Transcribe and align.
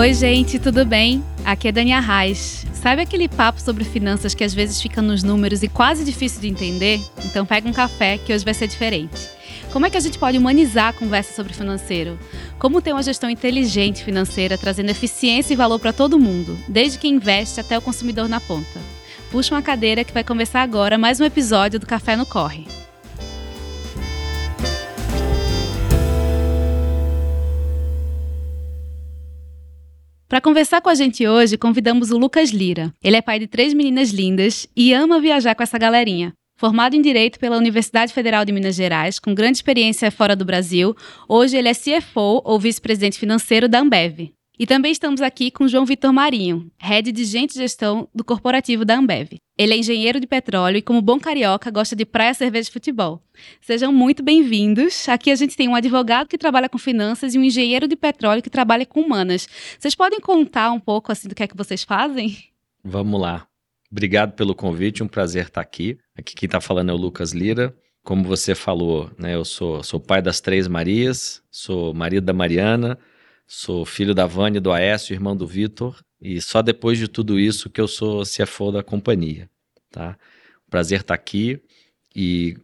Oi, 0.00 0.14
gente, 0.14 0.58
tudo 0.58 0.82
bem? 0.86 1.22
Aqui 1.44 1.68
é 1.68 1.72
Dani 1.72 1.92
Arraes. 1.92 2.64
Sabe 2.72 3.02
aquele 3.02 3.28
papo 3.28 3.60
sobre 3.60 3.84
finanças 3.84 4.32
que 4.32 4.42
às 4.42 4.54
vezes 4.54 4.80
fica 4.80 5.02
nos 5.02 5.22
números 5.22 5.62
e 5.62 5.68
quase 5.68 6.06
difícil 6.06 6.40
de 6.40 6.48
entender? 6.48 7.02
Então 7.26 7.44
pega 7.44 7.68
um 7.68 7.72
café 7.72 8.16
que 8.16 8.32
hoje 8.32 8.42
vai 8.42 8.54
ser 8.54 8.66
diferente. 8.66 9.28
Como 9.70 9.84
é 9.84 9.90
que 9.90 9.98
a 9.98 10.00
gente 10.00 10.18
pode 10.18 10.38
humanizar 10.38 10.86
a 10.86 10.92
conversa 10.94 11.34
sobre 11.34 11.52
financeiro? 11.52 12.18
Como 12.58 12.80
ter 12.80 12.94
uma 12.94 13.02
gestão 13.02 13.28
inteligente 13.28 14.02
financeira, 14.02 14.56
trazendo 14.56 14.88
eficiência 14.88 15.52
e 15.52 15.56
valor 15.56 15.78
para 15.78 15.92
todo 15.92 16.18
mundo, 16.18 16.58
desde 16.66 16.98
quem 16.98 17.16
investe 17.16 17.60
até 17.60 17.76
o 17.76 17.82
consumidor 17.82 18.26
na 18.26 18.40
ponta? 18.40 18.80
Puxa 19.30 19.54
uma 19.54 19.60
cadeira 19.60 20.02
que 20.02 20.14
vai 20.14 20.24
começar 20.24 20.62
agora 20.62 20.96
mais 20.96 21.20
um 21.20 21.24
episódio 21.24 21.78
do 21.78 21.84
Café 21.84 22.16
no 22.16 22.24
Corre. 22.24 22.79
Para 30.30 30.40
conversar 30.40 30.80
com 30.80 30.88
a 30.88 30.94
gente 30.94 31.26
hoje, 31.26 31.58
convidamos 31.58 32.12
o 32.12 32.16
Lucas 32.16 32.50
Lira. 32.50 32.94
Ele 33.02 33.16
é 33.16 33.20
pai 33.20 33.40
de 33.40 33.48
três 33.48 33.74
meninas 33.74 34.10
lindas 34.10 34.64
e 34.76 34.94
ama 34.94 35.20
viajar 35.20 35.56
com 35.56 35.62
essa 35.64 35.76
galerinha. 35.76 36.32
Formado 36.56 36.94
em 36.94 37.02
Direito 37.02 37.36
pela 37.36 37.56
Universidade 37.56 38.12
Federal 38.12 38.44
de 38.44 38.52
Minas 38.52 38.76
Gerais, 38.76 39.18
com 39.18 39.34
grande 39.34 39.58
experiência 39.58 40.08
fora 40.08 40.36
do 40.36 40.44
Brasil, 40.44 40.94
hoje 41.28 41.56
ele 41.56 41.68
é 41.68 41.74
CFO 41.74 42.42
ou 42.44 42.60
vice-presidente 42.60 43.18
financeiro 43.18 43.68
da 43.68 43.80
Ambev. 43.80 44.30
E 44.60 44.66
também 44.66 44.92
estamos 44.92 45.22
aqui 45.22 45.50
com 45.50 45.66
João 45.66 45.86
Vitor 45.86 46.12
Marinho, 46.12 46.70
head 46.76 47.10
de 47.12 47.24
gente 47.24 47.54
gestão 47.54 48.06
do 48.14 48.22
corporativo 48.22 48.84
da 48.84 48.98
Ambev. 48.98 49.38
Ele 49.56 49.72
é 49.72 49.78
engenheiro 49.78 50.20
de 50.20 50.26
petróleo 50.26 50.76
e, 50.76 50.82
como 50.82 51.00
bom 51.00 51.18
carioca, 51.18 51.70
gosta 51.70 51.96
de 51.96 52.04
praia, 52.04 52.34
cerveja 52.34 52.68
e 52.68 52.72
futebol. 52.72 53.22
Sejam 53.62 53.90
muito 53.90 54.22
bem-vindos. 54.22 55.08
Aqui 55.08 55.30
a 55.30 55.34
gente 55.34 55.56
tem 55.56 55.66
um 55.66 55.74
advogado 55.74 56.28
que 56.28 56.36
trabalha 56.36 56.68
com 56.68 56.76
finanças 56.76 57.34
e 57.34 57.38
um 57.38 57.42
engenheiro 57.42 57.88
de 57.88 57.96
petróleo 57.96 58.42
que 58.42 58.50
trabalha 58.50 58.84
com 58.84 59.00
humanas. 59.00 59.48
Vocês 59.78 59.94
podem 59.94 60.20
contar 60.20 60.70
um 60.72 60.78
pouco 60.78 61.10
assim 61.10 61.26
do 61.26 61.34
que 61.34 61.42
é 61.42 61.48
que 61.48 61.56
vocês 61.56 61.82
fazem? 61.82 62.36
Vamos 62.84 63.18
lá. 63.18 63.46
Obrigado 63.90 64.34
pelo 64.34 64.54
convite, 64.54 65.02
um 65.02 65.08
prazer 65.08 65.46
estar 65.46 65.62
aqui. 65.62 65.96
Aqui 66.14 66.34
quem 66.34 66.46
está 66.46 66.60
falando 66.60 66.90
é 66.90 66.92
o 66.92 66.98
Lucas 66.98 67.32
Lira. 67.32 67.74
Como 68.04 68.24
você 68.24 68.54
falou, 68.54 69.10
né, 69.18 69.34
eu 69.34 69.44
sou, 69.44 69.82
sou 69.82 69.98
pai 69.98 70.20
das 70.20 70.38
três 70.38 70.68
Marias, 70.68 71.42
sou 71.50 71.94
marido 71.94 72.24
da 72.24 72.34
Mariana, 72.34 72.98
Sou 73.52 73.84
filho 73.84 74.14
da 74.14 74.26
Vânia 74.26 74.60
do 74.60 74.70
Aécio, 74.70 75.12
irmão 75.12 75.36
do 75.36 75.44
Vitor, 75.44 76.00
e 76.22 76.40
só 76.40 76.62
depois 76.62 76.96
de 76.96 77.08
tudo 77.08 77.36
isso 77.36 77.68
que 77.68 77.80
eu 77.80 77.88
sou 77.88 78.22
CFO 78.22 78.70
da 78.70 78.80
companhia, 78.80 79.50
tá? 79.90 80.16
Prazer 80.70 81.00
estar 81.00 81.14
aqui 81.14 81.60
e 82.14 82.56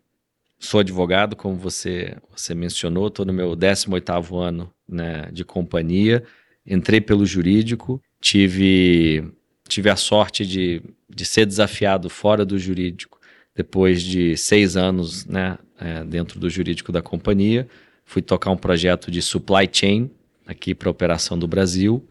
sou 0.60 0.78
advogado, 0.78 1.34
como 1.34 1.56
você, 1.56 2.16
você 2.30 2.54
mencionou, 2.54 3.08
estou 3.08 3.26
no 3.26 3.32
meu 3.32 3.56
18º 3.56 4.40
ano 4.40 4.72
né, 4.88 5.28
de 5.32 5.44
companhia, 5.44 6.22
entrei 6.64 7.00
pelo 7.00 7.26
jurídico, 7.26 8.00
tive, 8.20 9.28
tive 9.68 9.90
a 9.90 9.96
sorte 9.96 10.46
de, 10.46 10.80
de 11.10 11.24
ser 11.24 11.46
desafiado 11.46 12.08
fora 12.08 12.44
do 12.44 12.56
jurídico 12.60 13.18
depois 13.56 14.00
de 14.04 14.36
seis 14.36 14.76
anos 14.76 15.26
né, 15.26 15.58
é, 15.80 16.04
dentro 16.04 16.38
do 16.38 16.48
jurídico 16.48 16.92
da 16.92 17.02
companhia, 17.02 17.66
fui 18.04 18.22
tocar 18.22 18.52
um 18.52 18.56
projeto 18.56 19.10
de 19.10 19.20
supply 19.20 19.68
chain, 19.72 20.08
aqui 20.46 20.74
para 20.74 20.88
a 20.88 20.92
operação 20.92 21.38
do 21.38 21.48
Brasil. 21.48 22.06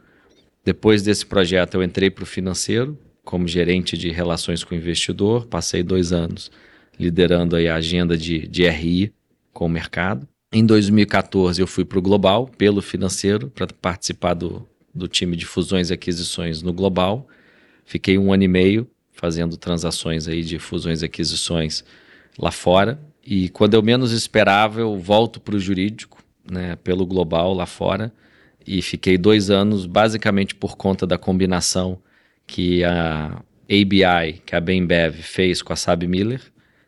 Depois 0.64 1.02
desse 1.02 1.26
projeto, 1.26 1.76
eu 1.76 1.84
entrei 1.84 2.10
para 2.10 2.24
o 2.24 2.28
financeiro 2.28 2.98
como 3.24 3.48
gerente 3.48 3.98
de 3.98 4.12
relações 4.12 4.64
com 4.64 4.76
o 4.76 4.78
investidor. 4.78 5.48
Passei 5.48 5.82
dois 5.82 6.12
anos 6.12 6.52
liderando 7.00 7.56
aí 7.56 7.68
a 7.68 7.76
agenda 7.76 8.18
de, 8.18 8.48
de 8.48 8.68
RI 8.68 9.14
com 9.52 9.66
o 9.66 9.70
mercado. 9.70 10.28
Em 10.52 10.66
2014, 10.66 11.62
eu 11.62 11.68
fui 11.68 11.84
para 11.84 12.00
o 12.00 12.02
Global, 12.02 12.48
pelo 12.48 12.82
financeiro, 12.82 13.50
para 13.50 13.68
participar 13.68 14.34
do, 14.34 14.66
do 14.94 15.08
time 15.08 15.36
de 15.36 15.46
fusões 15.46 15.90
e 15.90 15.94
aquisições 15.94 16.62
no 16.62 16.72
Global. 16.72 17.28
Fiquei 17.84 18.18
um 18.18 18.32
ano 18.32 18.44
e 18.44 18.48
meio 18.48 18.88
fazendo 19.12 19.58
transações 19.58 20.28
aí 20.28 20.44
de 20.44 20.60
fusões 20.60 21.02
e 21.02 21.06
aquisições 21.06 21.84
lá 22.38 22.52
fora. 22.52 23.00
E 23.26 23.50
quando 23.50 23.74
eu 23.74 23.82
menos 23.82 24.12
esperava, 24.12 24.80
eu 24.80 24.98
volto 24.98 25.40
para 25.40 25.56
o 25.56 25.60
jurídico, 25.60 26.24
né, 26.50 26.76
pelo 26.78 27.06
Global 27.06 27.54
lá 27.54 27.66
fora 27.66 28.14
e 28.66 28.82
fiquei 28.82 29.18
dois 29.18 29.50
anos 29.50 29.86
basicamente 29.86 30.56
por 30.56 30.76
conta 30.76 31.06
da 31.06 31.18
combinação 31.18 32.00
que 32.48 32.84
a 32.84 33.42
ABI, 33.70 34.42
que 34.46 34.56
a 34.56 34.62
Bembev 34.62 35.16
fez 35.16 35.62
com 35.62 35.74
a 35.74 35.76
Saab 35.76 36.08
Miller. 36.08 36.42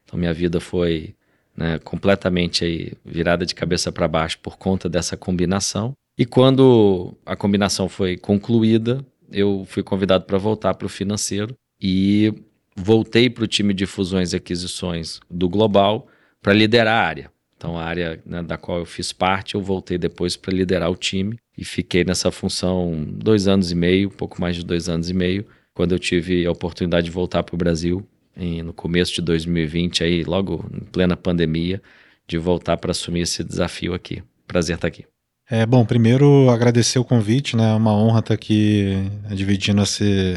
Então 0.04 0.18
minha 0.18 0.34
vida 0.34 0.60
foi 0.60 1.16
né, 1.56 1.80
completamente 1.80 2.64
aí, 2.64 2.94
virada 3.04 3.46
de 3.46 3.56
cabeça 3.56 3.92
para 3.92 4.08
baixo 4.08 4.38
por 4.40 4.58
conta 4.58 4.88
dessa 4.88 5.18
combinação. 5.18 5.94
E 6.18 6.26
quando 6.26 7.16
a 7.26 7.36
combinação 7.36 7.90
foi 7.90 8.18
concluída, 8.18 9.06
eu 9.32 9.66
fui 9.68 9.84
convidado 9.84 10.26
para 10.26 10.38
voltar 10.38 10.74
para 10.76 10.86
o 10.86 10.90
financeiro 10.90 11.56
e 11.82 12.34
voltei 12.76 13.30
para 13.30 13.44
o 13.44 13.48
time 13.48 13.74
de 13.74 13.86
fusões 13.86 14.34
e 14.34 14.36
aquisições 14.36 15.20
do 15.30 15.50
Global 15.50 16.08
para 16.42 16.54
liderar 16.54 17.04
a 17.04 17.06
área. 17.06 17.37
Então, 17.58 17.78
a 17.78 17.84
área 17.84 18.22
né, 18.24 18.44
da 18.44 18.56
qual 18.56 18.78
eu 18.78 18.86
fiz 18.86 19.12
parte, 19.12 19.56
eu 19.56 19.62
voltei 19.62 19.98
depois 19.98 20.38
para 20.38 20.54
liderar 20.54 20.92
o 20.92 20.96
time 20.96 21.38
e 21.58 21.66
fiquei 21.66 22.04
nessa 22.04 22.32
função 22.32 23.04
dois 23.10 23.48
anos 23.48 23.72
e 23.72 23.76
meio, 23.76 24.12
pouco 24.12 24.40
mais 24.40 24.56
de 24.56 24.64
dois 24.64 24.88
anos 24.88 25.10
e 25.10 25.14
meio, 25.14 25.44
quando 25.74 25.92
eu 25.92 26.00
tive 26.00 26.46
a 26.46 26.52
oportunidade 26.52 27.06
de 27.06 27.12
voltar 27.12 27.42
para 27.42 27.56
o 27.56 27.58
Brasil 27.58 28.08
em, 28.36 28.62
no 28.62 28.72
começo 28.74 29.14
de 29.16 29.22
2020, 29.22 30.04
aí 30.04 30.24
logo 30.24 30.64
em 30.72 30.86
plena 30.86 31.18
pandemia, 31.18 31.82
de 32.28 32.38
voltar 32.38 32.78
para 32.78 32.92
assumir 32.92 33.22
esse 33.22 33.44
desafio 33.44 33.94
aqui. 33.94 34.22
Prazer 34.46 34.76
estar 34.76 34.88
aqui. 34.88 35.06
É, 35.50 35.66
bom, 35.66 35.84
primeiro 35.86 36.50
agradecer 36.50 37.00
o 37.00 37.06
convite, 37.06 37.56
né? 37.56 37.72
É 37.72 37.74
uma 37.74 37.94
honra 37.94 38.20
estar 38.20 38.34
aqui 38.34 38.96
dividindo 39.34 39.82
esse, 39.82 40.36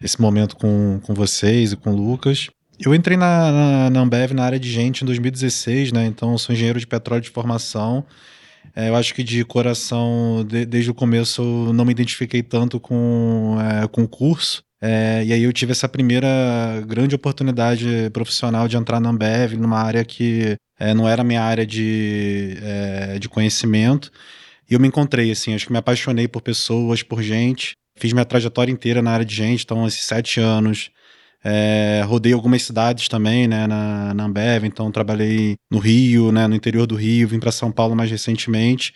esse 0.00 0.20
momento 0.20 0.56
com, 0.56 1.00
com 1.02 1.14
vocês 1.14 1.72
e 1.72 1.76
com 1.76 1.90
o 1.90 1.96
Lucas. 1.96 2.48
Eu 2.84 2.92
entrei 2.92 3.16
na, 3.16 3.52
na, 3.52 3.90
na 3.90 4.00
Ambev 4.00 4.32
na 4.32 4.44
área 4.44 4.58
de 4.58 4.68
gente 4.68 5.02
em 5.02 5.06
2016, 5.06 5.92
né? 5.92 6.04
Então, 6.04 6.36
sou 6.36 6.52
engenheiro 6.52 6.80
de 6.80 6.86
petróleo 6.86 7.22
de 7.22 7.30
formação. 7.30 8.04
É, 8.74 8.88
eu 8.88 8.96
acho 8.96 9.14
que 9.14 9.22
de 9.22 9.44
coração, 9.44 10.44
de, 10.44 10.66
desde 10.66 10.90
o 10.90 10.94
começo, 10.94 11.42
eu 11.68 11.72
não 11.72 11.84
me 11.84 11.92
identifiquei 11.92 12.42
tanto 12.42 12.80
com, 12.80 13.56
é, 13.60 13.86
com 13.86 14.02
o 14.02 14.08
curso. 14.08 14.64
É, 14.80 15.22
e 15.24 15.32
aí 15.32 15.44
eu 15.44 15.52
tive 15.52 15.70
essa 15.70 15.88
primeira 15.88 16.28
grande 16.84 17.14
oportunidade 17.14 18.10
profissional 18.12 18.66
de 18.66 18.76
entrar 18.76 18.98
na 18.98 19.10
Ambev, 19.10 19.52
numa 19.54 19.78
área 19.78 20.04
que 20.04 20.56
é, 20.76 20.92
não 20.92 21.08
era 21.08 21.22
minha 21.22 21.42
área 21.42 21.64
de, 21.64 22.58
é, 22.60 23.18
de 23.20 23.28
conhecimento. 23.28 24.10
E 24.68 24.74
eu 24.74 24.80
me 24.80 24.88
encontrei, 24.88 25.30
assim, 25.30 25.54
acho 25.54 25.66
que 25.66 25.72
me 25.72 25.78
apaixonei 25.78 26.26
por 26.26 26.42
pessoas, 26.42 27.00
por 27.00 27.22
gente. 27.22 27.74
Fiz 27.96 28.12
minha 28.12 28.24
trajetória 28.24 28.72
inteira 28.72 29.00
na 29.00 29.12
área 29.12 29.24
de 29.24 29.34
gente, 29.34 29.62
então 29.62 29.86
esses 29.86 30.02
sete 30.02 30.40
anos 30.40 30.90
é, 31.44 32.02
rodei 32.06 32.32
algumas 32.32 32.62
cidades 32.62 33.08
também, 33.08 33.48
né, 33.48 33.66
na, 33.66 34.14
na 34.14 34.24
Ambev, 34.24 34.64
então 34.64 34.90
trabalhei 34.92 35.56
no 35.70 35.78
Rio, 35.78 36.30
né, 36.30 36.46
no 36.46 36.54
interior 36.54 36.86
do 36.86 36.94
Rio, 36.94 37.28
vim 37.28 37.40
para 37.40 37.50
São 37.52 37.72
Paulo 37.72 37.96
mais 37.96 38.10
recentemente. 38.10 38.92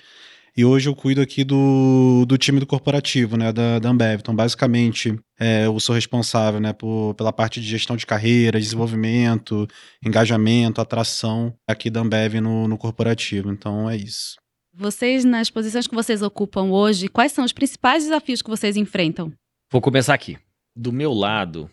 E 0.56 0.64
hoje 0.64 0.88
eu 0.88 0.94
cuido 0.94 1.20
aqui 1.20 1.44
do, 1.44 2.24
do 2.26 2.38
time 2.38 2.58
do 2.58 2.66
corporativo, 2.66 3.36
né, 3.36 3.52
da, 3.52 3.78
da 3.78 3.90
Ambev. 3.90 4.20
Então, 4.20 4.34
basicamente, 4.34 5.14
é, 5.38 5.66
eu 5.66 5.78
sou 5.78 5.94
responsável, 5.94 6.58
né, 6.58 6.72
por, 6.72 7.14
pela 7.14 7.30
parte 7.30 7.60
de 7.60 7.66
gestão 7.66 7.94
de 7.94 8.06
carreira, 8.06 8.58
desenvolvimento, 8.58 9.68
engajamento, 10.02 10.80
atração 10.80 11.54
aqui 11.68 11.90
da 11.90 12.00
Ambev 12.00 12.36
no, 12.40 12.66
no 12.66 12.78
corporativo. 12.78 13.52
Então, 13.52 13.90
é 13.90 13.96
isso. 13.96 14.36
Vocês, 14.72 15.26
nas 15.26 15.50
posições 15.50 15.86
que 15.86 15.94
vocês 15.94 16.22
ocupam 16.22 16.70
hoje, 16.70 17.08
quais 17.08 17.32
são 17.32 17.44
os 17.44 17.52
principais 17.52 18.04
desafios 18.04 18.40
que 18.40 18.48
vocês 18.48 18.78
enfrentam? 18.78 19.30
Vou 19.70 19.82
começar 19.82 20.14
aqui. 20.14 20.38
Do 20.74 20.90
meu 20.90 21.12
lado, 21.12 21.70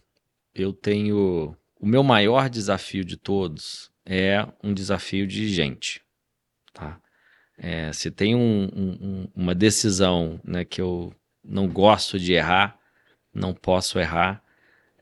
eu 0.53 0.73
tenho. 0.73 1.55
O 1.79 1.85
meu 1.85 2.03
maior 2.03 2.49
desafio 2.49 3.03
de 3.03 3.17
todos 3.17 3.91
é 4.05 4.47
um 4.63 4.73
desafio 4.73 5.27
de 5.27 5.47
gente. 5.49 6.01
Tá? 6.73 6.99
É, 7.57 7.91
se 7.93 8.09
tem 8.09 8.35
um, 8.35 8.69
um, 8.73 9.27
uma 9.35 9.53
decisão 9.53 10.39
né, 10.43 10.63
que 10.65 10.81
eu 10.81 11.13
não 11.43 11.67
gosto 11.67 12.19
de 12.19 12.33
errar, 12.33 12.77
não 13.33 13.53
posso 13.53 13.99
errar, 13.99 14.43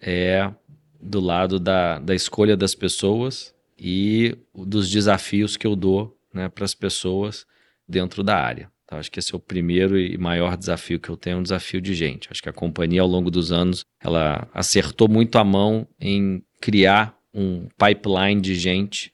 é 0.01 0.51
do 0.99 1.19
lado 1.19 1.59
da, 1.59 1.99
da 1.99 2.15
escolha 2.15 2.57
das 2.57 2.75
pessoas 2.75 3.53
e 3.77 4.37
dos 4.53 4.89
desafios 4.89 5.57
que 5.57 5.65
eu 5.65 5.75
dou 5.75 6.17
né, 6.33 6.49
para 6.49 6.65
as 6.65 6.73
pessoas 6.73 7.45
dentro 7.87 8.23
da 8.23 8.37
área. 8.37 8.71
Então, 8.91 8.99
acho 8.99 9.09
que 9.09 9.19
esse 9.19 9.33
é 9.33 9.37
o 9.37 9.39
primeiro 9.39 9.97
e 9.97 10.17
maior 10.17 10.57
desafio 10.57 10.99
que 10.99 11.07
eu 11.07 11.15
tenho, 11.15 11.37
um 11.37 11.43
desafio 11.43 11.79
de 11.79 11.93
gente. 11.93 12.27
Acho 12.29 12.43
que 12.43 12.49
a 12.49 12.53
companhia, 12.53 13.01
ao 13.01 13.07
longo 13.07 13.31
dos 13.31 13.49
anos, 13.49 13.85
ela 14.03 14.45
acertou 14.53 15.07
muito 15.07 15.37
a 15.37 15.45
mão 15.45 15.87
em 15.97 16.43
criar 16.59 17.17
um 17.33 17.69
pipeline 17.77 18.41
de 18.41 18.53
gente 18.53 19.13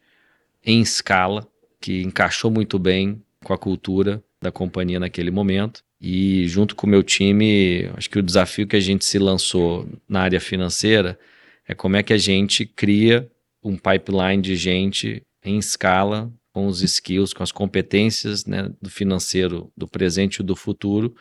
em 0.66 0.82
escala 0.82 1.48
que 1.80 2.02
encaixou 2.02 2.50
muito 2.50 2.80
bem 2.80 3.22
com 3.44 3.54
a 3.54 3.58
cultura 3.58 4.24
da 4.42 4.52
companhia 4.52 5.00
naquele 5.00 5.30
momento. 5.30 5.84
E 6.02 6.48
junto 6.48 6.76
com 6.76 6.88
o 6.88 6.90
meu 6.90 7.04
time, 7.04 7.88
acho 7.96 8.10
que 8.10 8.18
o 8.18 8.24
desafio 8.24 8.66
que 8.66 8.78
a 8.78 8.80
gente 8.80 9.06
se 9.06 9.20
lançou 9.20 9.88
na 10.10 10.22
área 10.22 10.42
financeira 10.42 11.20
é 11.68 11.76
como 11.76 11.98
é 11.98 12.02
que 12.02 12.14
a 12.14 12.18
gente 12.18 12.66
cria 12.66 13.30
um 13.64 13.78
pipeline 13.78 14.42
de 14.42 14.56
gente 14.56 15.22
em 15.46 15.60
escala 15.60 16.34
com 16.58 16.66
os 16.66 16.82
skills, 16.82 17.34
com 17.34 17.44
as 17.44 17.52
competências 17.52 18.48
né, 18.48 18.68
do 18.82 18.90
financeiro 18.90 19.72
do 19.78 19.88
presente 19.88 20.40
e 20.40 20.44
do 20.44 20.56
futuro, 20.56 21.14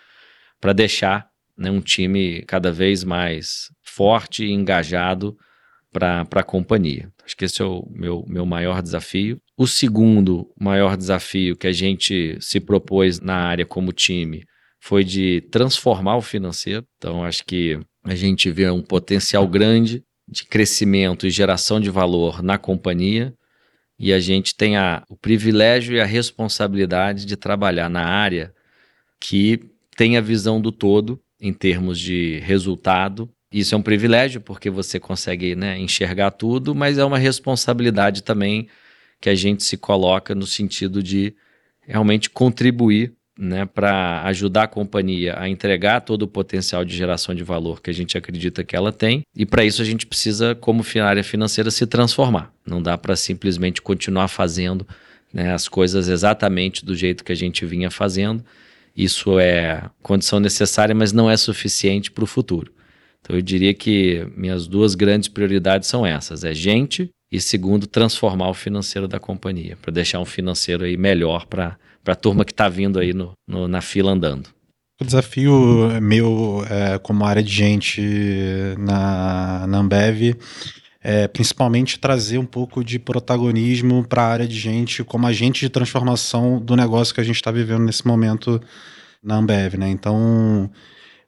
para 0.59 0.73
deixar 0.73 1.29
né, 1.55 1.71
um 1.71 1.83
time 1.83 2.41
cada 2.45 2.73
vez 2.73 3.05
mais 3.05 3.71
forte 3.83 4.47
e 4.47 4.51
engajado 4.51 5.37
para 5.93 6.27
a 6.37 6.43
companhia. 6.43 7.13
Acho 7.23 7.37
que 7.37 7.45
esse 7.45 7.61
é 7.61 7.67
o 7.67 7.87
meu, 7.91 8.25
meu 8.27 8.47
maior 8.47 8.81
desafio. 8.81 9.39
O 9.59 9.67
segundo 9.67 10.51
maior 10.59 10.97
desafio 10.97 11.55
que 11.55 11.67
a 11.67 11.73
gente 11.73 12.39
se 12.41 12.59
propôs 12.59 13.21
na 13.21 13.37
área 13.37 13.67
como 13.67 13.93
time 13.93 14.43
foi 14.81 15.05
de 15.05 15.43
transformar 15.51 16.17
o 16.17 16.23
financeiro. 16.23 16.83
Então, 16.97 17.23
acho 17.23 17.45
que 17.45 17.79
a 18.03 18.15
gente 18.15 18.51
vê 18.51 18.71
um 18.71 18.81
potencial 18.81 19.47
grande 19.47 20.03
de 20.27 20.47
crescimento 20.47 21.27
e 21.27 21.31
geração 21.31 21.79
de 21.79 21.91
valor 21.91 22.43
na 22.43 22.57
companhia 22.57 23.35
e 23.99 24.13
a 24.13 24.21
gente 24.21 24.55
tem 24.55 24.77
a, 24.77 25.03
o 25.09 25.17
privilégio 25.17 25.97
e 25.97 26.01
a 26.01 26.05
responsabilidade 26.05 27.25
de 27.25 27.37
trabalhar 27.37 27.89
na 27.89 28.05
área 28.05 28.55
que 29.19 29.61
tem 29.97 30.17
a 30.17 30.21
visão 30.21 30.61
do 30.61 30.71
todo 30.71 31.21
em 31.41 31.53
termos 31.53 31.99
de 31.99 32.39
resultado. 32.41 33.31
Isso 33.51 33.75
é 33.75 33.79
um 33.79 33.83
privilégio 33.83 34.41
porque 34.41 34.69
você 34.69 35.01
consegue 35.01 35.55
né, 35.55 35.79
enxergar 35.79 36.33
tudo, 36.33 36.75
mas 36.75 36.99
é 36.99 37.05
uma 37.05 37.19
responsabilidade 37.19 38.23
também 38.23 38.69
que 39.21 39.31
a 39.31 39.35
gente 39.35 39.65
se 39.65 39.79
coloca 39.79 40.35
no 40.35 40.47
sentido 40.47 41.03
de 41.03 41.35
realmente 41.81 42.29
contribuir 42.29 43.16
né, 43.39 43.67
para 43.67 44.23
ajudar 44.25 44.65
a 44.65 44.69
companhia 44.69 45.35
a 45.39 45.49
entregar 45.49 46.01
todo 46.01 46.23
o 46.23 46.29
potencial 46.29 46.85
de 46.85 46.97
geração 46.97 47.35
de 47.35 47.45
valor 47.45 47.83
que 47.83 47.91
a 47.91 47.95
gente 47.95 48.17
acredita 48.17 48.65
que 48.65 48.75
ela 48.75 48.91
tem. 48.91 49.23
E 49.35 49.45
para 49.45 49.65
isso 49.65 49.83
a 49.83 49.85
gente 49.85 50.07
precisa, 50.07 50.55
como 50.55 50.83
área 51.03 51.23
financeira, 51.23 51.71
se 51.71 51.87
transformar. 51.87 52.53
Não 52.67 52.83
dá 52.83 52.97
para 52.97 53.15
simplesmente 53.15 53.83
continuar 53.83 54.29
fazendo 54.29 54.87
né, 55.33 55.53
as 55.53 55.69
coisas 55.69 56.09
exatamente 56.09 56.85
do 56.85 56.97
jeito 56.97 57.23
que 57.23 57.33
a 57.33 57.37
gente 57.37 57.67
vinha 57.67 57.91
fazendo. 57.91 58.45
Isso 58.97 59.39
é 59.39 59.83
condição 60.03 60.41
necessária, 60.41 60.95
mas 60.95 61.13
não 61.13 61.31
é 61.31 61.37
suficiente 61.37 62.11
para 62.11 62.25
o 62.25 62.27
futuro. 62.27 62.73
Então 63.21 63.37
eu 63.37 63.43
diria 63.43 63.75
que 63.75 64.27
minhas 64.35 64.67
duas 64.67 64.95
grandes 64.95 65.29
prioridades 65.29 65.89
são 65.89 66.07
essas: 66.07 66.45
é 66.45 66.55
gente 66.55 67.11
e 67.31 67.41
segundo 67.41 67.87
transformar 67.87 68.49
o 68.49 68.55
financeiro 68.55 69.07
da 69.07 69.19
companhia, 69.19 69.77
para 69.83 69.93
deixar 69.93 70.21
um 70.21 70.25
financeiro 70.25 70.85
aí 70.85 70.97
melhor 70.97 71.45
para 71.45 71.77
para 72.07 72.13
a 72.13 72.17
turma 72.17 72.45
que 72.45 72.53
está 72.53 72.69
vindo 72.69 73.01
aí 73.01 73.13
no, 73.13 73.33
no, 73.49 73.67
na 73.67 73.81
fila 73.81 74.13
andando. 74.13 74.49
O 75.01 75.05
desafio 75.05 76.01
meu 76.01 76.65
é, 76.71 76.99
como 77.01 77.25
área 77.25 77.43
de 77.43 77.53
gente 77.53 78.01
na, 78.79 79.67
na 79.67 79.79
Ambev 79.79 80.37
é 81.03 81.27
principalmente 81.27 81.99
trazer 81.99 82.39
um 82.39 82.47
pouco 82.47 82.85
de 82.85 83.01
protagonismo 83.01 84.07
para 84.07 84.23
a 84.23 84.29
área 84.29 84.47
de 84.47 84.57
gente 84.57 85.03
como 85.03 85.27
agente 85.27 85.61
de 85.61 85.69
transformação 85.69 86.61
do 86.61 86.77
negócio 86.77 87.13
que 87.13 87.21
a 87.21 87.25
gente 87.25 87.37
está 87.37 87.51
vivendo 87.51 87.83
nesse 87.83 88.07
momento 88.07 88.63
na 89.21 89.35
Ambev, 89.35 89.75
né? 89.75 89.89
Então, 89.89 90.71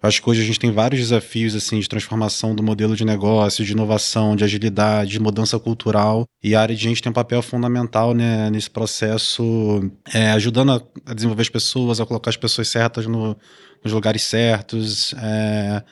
eu 0.00 0.08
acho 0.08 0.22
que 0.22 0.30
hoje 0.30 0.42
a 0.42 0.44
gente 0.44 0.60
tem 0.60 0.70
vários 0.70 1.00
desafios 1.00 1.56
assim 1.56 1.80
de 1.80 1.88
transformação 1.88 2.54
do 2.54 2.62
modelo 2.62 2.94
de 2.94 3.04
negócio, 3.04 3.64
de 3.64 3.72
inovação, 3.72 4.36
de 4.36 4.44
agilidade, 4.44 5.10
de 5.10 5.20
mudança 5.20 5.58
cultural. 5.58 6.24
E 6.40 6.54
a 6.54 6.60
área 6.60 6.74
de 6.74 6.80
gente 6.80 7.02
tem 7.02 7.10
um 7.10 7.12
papel 7.12 7.42
fundamental 7.42 8.14
né, 8.14 8.48
nesse 8.48 8.70
processo, 8.70 9.90
é, 10.14 10.30
ajudando 10.30 10.72
a, 10.72 10.82
a, 11.04 11.14
desenvolver 11.14 11.42
as 11.42 11.48
pessoas, 11.48 12.00
a 12.00 12.06
colocar 12.06 12.30
as 12.30 12.36
pessoas 12.36 12.68
certas 12.68 13.06
no, 13.06 13.36
nos 13.82 13.92
lugares 13.92 14.22
certos, 14.22 15.14
é, 15.14 15.82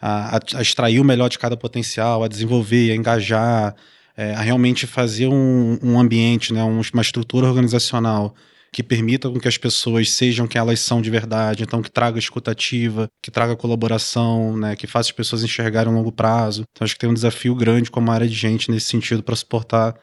a, 0.00 0.38
a, 0.38 0.60
extrair 0.60 0.98
o 0.98 1.04
melhor 1.04 1.28
de 1.28 1.38
cada 1.38 1.56
potencial, 1.56 2.24
a 2.24 2.28
desenvolver, 2.28 2.90
a 2.90 2.96
engajar, 2.96 3.76
é, 4.16 4.34
a 4.34 4.40
realmente 4.40 4.88
fazer 4.88 5.28
um, 5.28 5.78
um 5.84 6.00
ambiente, 6.00 6.52
né, 6.52 6.64
uma 6.64 7.02
estrutura 7.02 7.46
organizacional 7.46 8.34
que 8.76 8.82
permita 8.82 9.30
com 9.30 9.40
que 9.40 9.48
as 9.48 9.56
pessoas 9.56 10.10
sejam 10.10 10.46
quem 10.46 10.58
elas 10.58 10.80
são 10.80 11.00
de 11.00 11.08
verdade, 11.08 11.62
então 11.62 11.80
que 11.80 11.90
traga 11.90 12.18
escutativa, 12.18 13.08
que 13.22 13.30
traga 13.30 13.56
colaboração, 13.56 14.54
né, 14.54 14.76
que 14.76 14.86
faça 14.86 15.08
as 15.08 15.16
pessoas 15.16 15.42
enxergarem 15.42 15.90
a 15.90 15.96
longo 15.96 16.12
prazo. 16.12 16.62
Então 16.70 16.84
acho 16.84 16.92
que 16.92 17.00
tem 17.00 17.08
um 17.08 17.14
desafio 17.14 17.54
grande 17.54 17.90
como 17.90 18.10
área 18.10 18.28
de 18.28 18.34
gente 18.34 18.70
nesse 18.70 18.88
sentido 18.88 19.22
para 19.22 19.34
suportar 19.34 19.98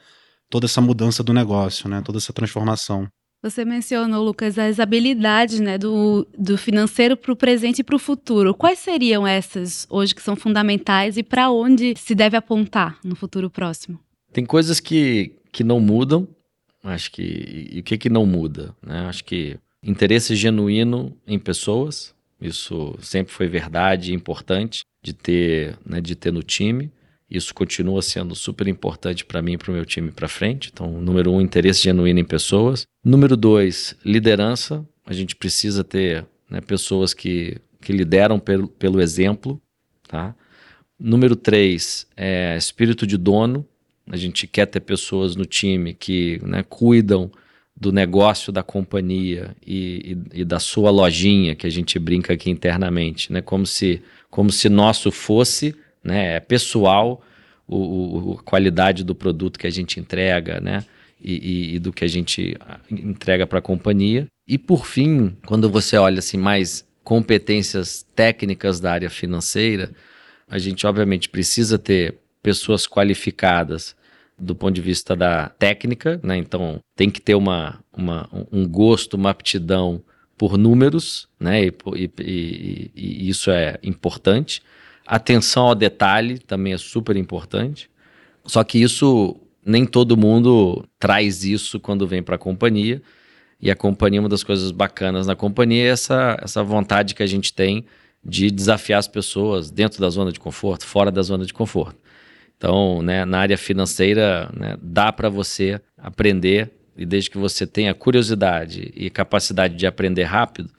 toda 0.50 0.66
essa 0.66 0.80
mudança 0.80 1.22
do 1.22 1.32
negócio, 1.32 1.88
né, 1.88 2.02
toda 2.04 2.18
essa 2.18 2.32
transformação. 2.32 3.06
Você 3.44 3.64
mencionou, 3.64 4.24
Lucas, 4.24 4.58
as 4.58 4.80
habilidades 4.80 5.60
né, 5.60 5.78
do, 5.78 6.26
do 6.36 6.58
financeiro 6.58 7.16
para 7.16 7.32
o 7.32 7.36
presente 7.36 7.78
e 7.78 7.84
para 7.84 7.94
o 7.94 7.98
futuro. 8.00 8.52
Quais 8.54 8.80
seriam 8.80 9.24
essas 9.24 9.86
hoje 9.88 10.12
que 10.12 10.20
são 10.20 10.34
fundamentais 10.34 11.16
e 11.16 11.22
para 11.22 11.48
onde 11.48 11.94
se 11.96 12.12
deve 12.12 12.36
apontar 12.36 12.98
no 13.04 13.14
futuro 13.14 13.48
próximo? 13.48 14.00
Tem 14.32 14.44
coisas 14.44 14.80
que, 14.80 15.36
que 15.52 15.62
não 15.62 15.78
mudam, 15.78 16.26
Acho 16.84 17.10
que. 17.10 17.68
E 17.72 17.80
o 17.80 17.82
que, 17.82 17.96
que 17.98 18.10
não 18.10 18.26
muda? 18.26 18.74
Né? 18.82 19.00
Acho 19.06 19.24
que 19.24 19.58
interesse 19.82 20.36
genuíno 20.36 21.16
em 21.26 21.38
pessoas, 21.38 22.14
isso 22.40 22.94
sempre 23.00 23.32
foi 23.32 23.48
verdade 23.48 24.12
e 24.12 24.14
importante 24.14 24.84
de 25.02 25.12
ter, 25.12 25.78
né, 25.84 26.00
de 26.00 26.14
ter 26.14 26.32
no 26.32 26.42
time. 26.42 26.90
Isso 27.30 27.54
continua 27.54 28.02
sendo 28.02 28.34
super 28.34 28.68
importante 28.68 29.24
para 29.24 29.40
mim 29.40 29.54
e 29.54 29.58
para 29.58 29.70
o 29.70 29.74
meu 29.74 29.84
time 29.84 30.12
para 30.12 30.28
frente. 30.28 30.70
Então, 30.72 31.00
número 31.00 31.32
um, 31.32 31.40
interesse 31.40 31.82
genuíno 31.82 32.20
em 32.20 32.24
pessoas. 32.24 32.86
Número 33.02 33.36
dois, 33.36 33.96
liderança. 34.04 34.86
A 35.06 35.12
gente 35.12 35.34
precisa 35.34 35.82
ter 35.82 36.26
né, 36.50 36.60
pessoas 36.60 37.14
que, 37.14 37.58
que 37.80 37.92
lideram 37.92 38.38
pelo, 38.38 38.68
pelo 38.68 39.00
exemplo. 39.00 39.60
Tá? 40.06 40.34
Número 40.98 41.34
três, 41.34 42.06
é 42.16 42.56
espírito 42.56 43.06
de 43.06 43.16
dono. 43.16 43.66
A 44.06 44.16
gente 44.16 44.46
quer 44.46 44.66
ter 44.66 44.80
pessoas 44.80 45.34
no 45.34 45.44
time 45.44 45.94
que 45.94 46.40
né, 46.44 46.62
cuidam 46.62 47.30
do 47.76 47.90
negócio 47.90 48.52
da 48.52 48.62
companhia 48.62 49.56
e, 49.66 50.16
e, 50.32 50.40
e, 50.40 50.44
da 50.44 50.60
sua 50.60 50.90
lojinha, 50.90 51.54
que 51.54 51.66
a 51.66 51.70
gente 51.70 51.98
brinca 51.98 52.32
aqui 52.32 52.50
internamente, 52.50 53.32
né? 53.32 53.40
como, 53.40 53.66
se, 53.66 54.00
como 54.30 54.52
se 54.52 54.68
nosso 54.68 55.10
fosse 55.10 55.74
né, 56.02 56.36
é 56.36 56.40
pessoal 56.40 57.20
o, 57.66 57.76
o, 57.76 58.32
a 58.34 58.42
qualidade 58.42 59.02
do 59.02 59.14
produto 59.14 59.58
que 59.58 59.66
a 59.66 59.70
gente 59.70 59.98
entrega 59.98 60.60
né? 60.60 60.84
e, 61.20 61.74
e 61.74 61.78
do 61.78 61.92
que 61.92 62.04
a 62.04 62.08
gente 62.08 62.56
entrega 62.90 63.46
para 63.46 63.58
a 63.58 63.62
companhia. 63.62 64.26
E 64.46 64.58
por 64.58 64.86
fim, 64.86 65.36
quando 65.46 65.68
você 65.70 65.96
olha 65.96 66.18
assim 66.18 66.36
mais 66.36 66.86
competências 67.02 68.06
técnicas 68.14 68.78
da 68.78 68.92
área 68.92 69.10
financeira, 69.10 69.90
a 70.48 70.58
gente 70.58 70.86
obviamente 70.86 71.28
precisa 71.28 71.78
ter 71.78 72.18
pessoas 72.44 72.86
qualificadas 72.86 73.96
do 74.38 74.54
ponto 74.54 74.74
de 74.74 74.82
vista 74.82 75.16
da 75.16 75.48
técnica, 75.48 76.20
né? 76.22 76.36
Então 76.36 76.78
tem 76.94 77.10
que 77.10 77.20
ter 77.20 77.34
uma, 77.34 77.80
uma, 77.90 78.28
um 78.52 78.68
gosto, 78.68 79.14
uma 79.14 79.30
aptidão 79.30 80.02
por 80.36 80.58
números, 80.58 81.26
né? 81.40 81.64
E, 81.64 81.72
e, 81.96 82.10
e, 82.20 82.90
e, 82.94 83.28
isso 83.30 83.50
é 83.50 83.78
importante. 83.82 84.62
Atenção 85.06 85.64
ao 85.64 85.74
detalhe 85.74 86.38
também 86.38 86.74
é 86.74 86.78
super 86.78 87.16
importante. 87.16 87.88
Só 88.44 88.62
que 88.62 88.78
isso 88.78 89.40
nem 89.64 89.86
todo 89.86 90.14
mundo 90.14 90.84
traz 90.98 91.44
isso 91.44 91.80
quando 91.80 92.06
vem 92.06 92.22
para 92.22 92.34
a 92.34 92.38
companhia. 92.38 93.00
E 93.58 93.70
a 93.70 93.76
companhia, 93.76 94.20
uma 94.20 94.28
das 94.28 94.44
coisas 94.44 94.70
bacanas 94.70 95.26
na 95.26 95.34
companhia 95.34 95.84
é 95.84 95.88
essa, 95.88 96.36
essa 96.42 96.62
vontade 96.62 97.14
que 97.14 97.22
a 97.22 97.26
gente 97.26 97.54
tem 97.54 97.86
de 98.22 98.50
desafiar 98.50 98.98
as 98.98 99.08
pessoas 99.08 99.70
dentro 99.70 100.00
da 100.00 100.10
zona 100.10 100.30
de 100.30 100.40
conforto, 100.40 100.84
fora 100.84 101.10
da 101.10 101.22
zona 101.22 101.46
de 101.46 101.54
conforto. 101.54 102.03
Então, 102.56 103.02
né, 103.02 103.24
na 103.24 103.38
área 103.38 103.58
financeira, 103.58 104.50
né, 104.54 104.76
dá 104.80 105.12
para 105.12 105.28
você 105.28 105.80
aprender 105.98 106.70
e 106.96 107.04
desde 107.04 107.30
que 107.30 107.38
você 107.38 107.66
tenha 107.66 107.92
curiosidade 107.94 108.92
e 108.94 109.10
capacidade 109.10 109.74
de 109.74 109.86
aprender 109.86 110.22
rápido, 110.24 110.70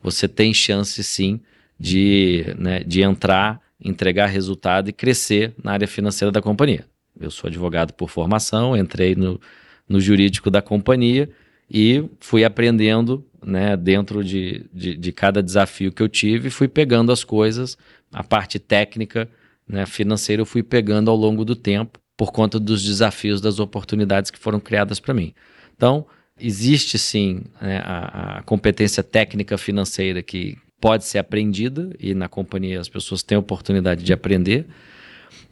você 0.00 0.28
tem 0.28 0.54
chance 0.54 1.02
sim 1.02 1.40
de, 1.78 2.44
né, 2.56 2.80
de 2.80 3.02
entrar, 3.02 3.60
entregar 3.80 4.26
resultado 4.26 4.88
e 4.88 4.92
crescer 4.92 5.52
na 5.62 5.72
área 5.72 5.88
financeira 5.88 6.30
da 6.30 6.40
companhia. 6.40 6.84
Eu 7.18 7.30
sou 7.30 7.48
advogado 7.48 7.92
por 7.92 8.08
formação, 8.08 8.76
entrei 8.76 9.14
no, 9.14 9.40
no 9.88 10.00
jurídico 10.00 10.50
da 10.50 10.62
companhia 10.62 11.28
e 11.70 12.04
fui 12.20 12.44
aprendendo 12.44 13.24
né, 13.44 13.76
dentro 13.76 14.22
de, 14.22 14.66
de, 14.72 14.96
de 14.96 15.12
cada 15.12 15.42
desafio 15.42 15.92
que 15.92 16.02
eu 16.02 16.08
tive, 16.08 16.50
fui 16.50 16.68
pegando 16.68 17.12
as 17.12 17.24
coisas, 17.24 17.76
a 18.12 18.22
parte 18.22 18.58
técnica 18.58 19.28
né, 19.68 19.86
financeira 19.86 20.42
eu 20.42 20.46
fui 20.46 20.62
pegando 20.62 21.10
ao 21.10 21.16
longo 21.16 21.44
do 21.44 21.56
tempo 21.56 21.98
por 22.16 22.32
conta 22.32 22.60
dos 22.60 22.82
desafios, 22.82 23.40
das 23.40 23.58
oportunidades 23.58 24.30
que 24.30 24.38
foram 24.38 24.60
criadas 24.60 25.00
para 25.00 25.14
mim. 25.14 25.34
Então, 25.76 26.06
existe 26.38 26.98
sim 26.98 27.42
né, 27.60 27.78
a, 27.84 28.38
a, 28.38 28.42
competência 28.42 29.02
técnica 29.02 29.58
financeira 29.58 30.22
que 30.22 30.56
pode 30.80 31.04
ser 31.04 31.18
aprendida 31.18 31.90
e 31.98 32.14
na 32.14 32.28
companhia 32.28 32.80
as 32.80 32.88
pessoas 32.88 33.22
têm 33.22 33.38
oportunidade 33.38 34.04
de 34.04 34.12
aprender. 34.12 34.66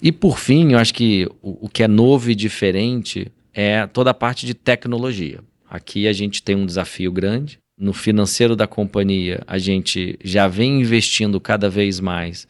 E 0.01 0.13
por 0.13 0.39
fim, 0.39 0.73
eu 0.73 0.79
acho 0.79 0.95
que 0.95 1.27
o, 1.41 1.67
o 1.67 1.69
que 1.69 1.83
é 1.83 1.89
novo 1.89 2.31
e 2.31 2.35
diferente 2.35 3.31
é 3.55 3.87
toda 3.87 4.11
a 4.11 4.15
parte 4.15 4.47
de 4.47 4.55
tecnologia. 4.55 5.41
Aqui 5.69 6.07
a 6.07 6.13
gente 6.13 6.43
tem 6.43 6.55
um 6.55 6.67
desafio 6.67 7.11
grande. 7.11 7.59
No 7.79 7.93
financeiro 7.93 8.55
da 8.55 8.67
companhia, 8.67 9.43
a 9.47 9.59
gente 9.59 10.19
já 10.23 10.47
vem 10.47 10.81
investindo 10.81 11.41
cada 11.41 11.69
vez 11.69 11.99
mais 11.99 12.47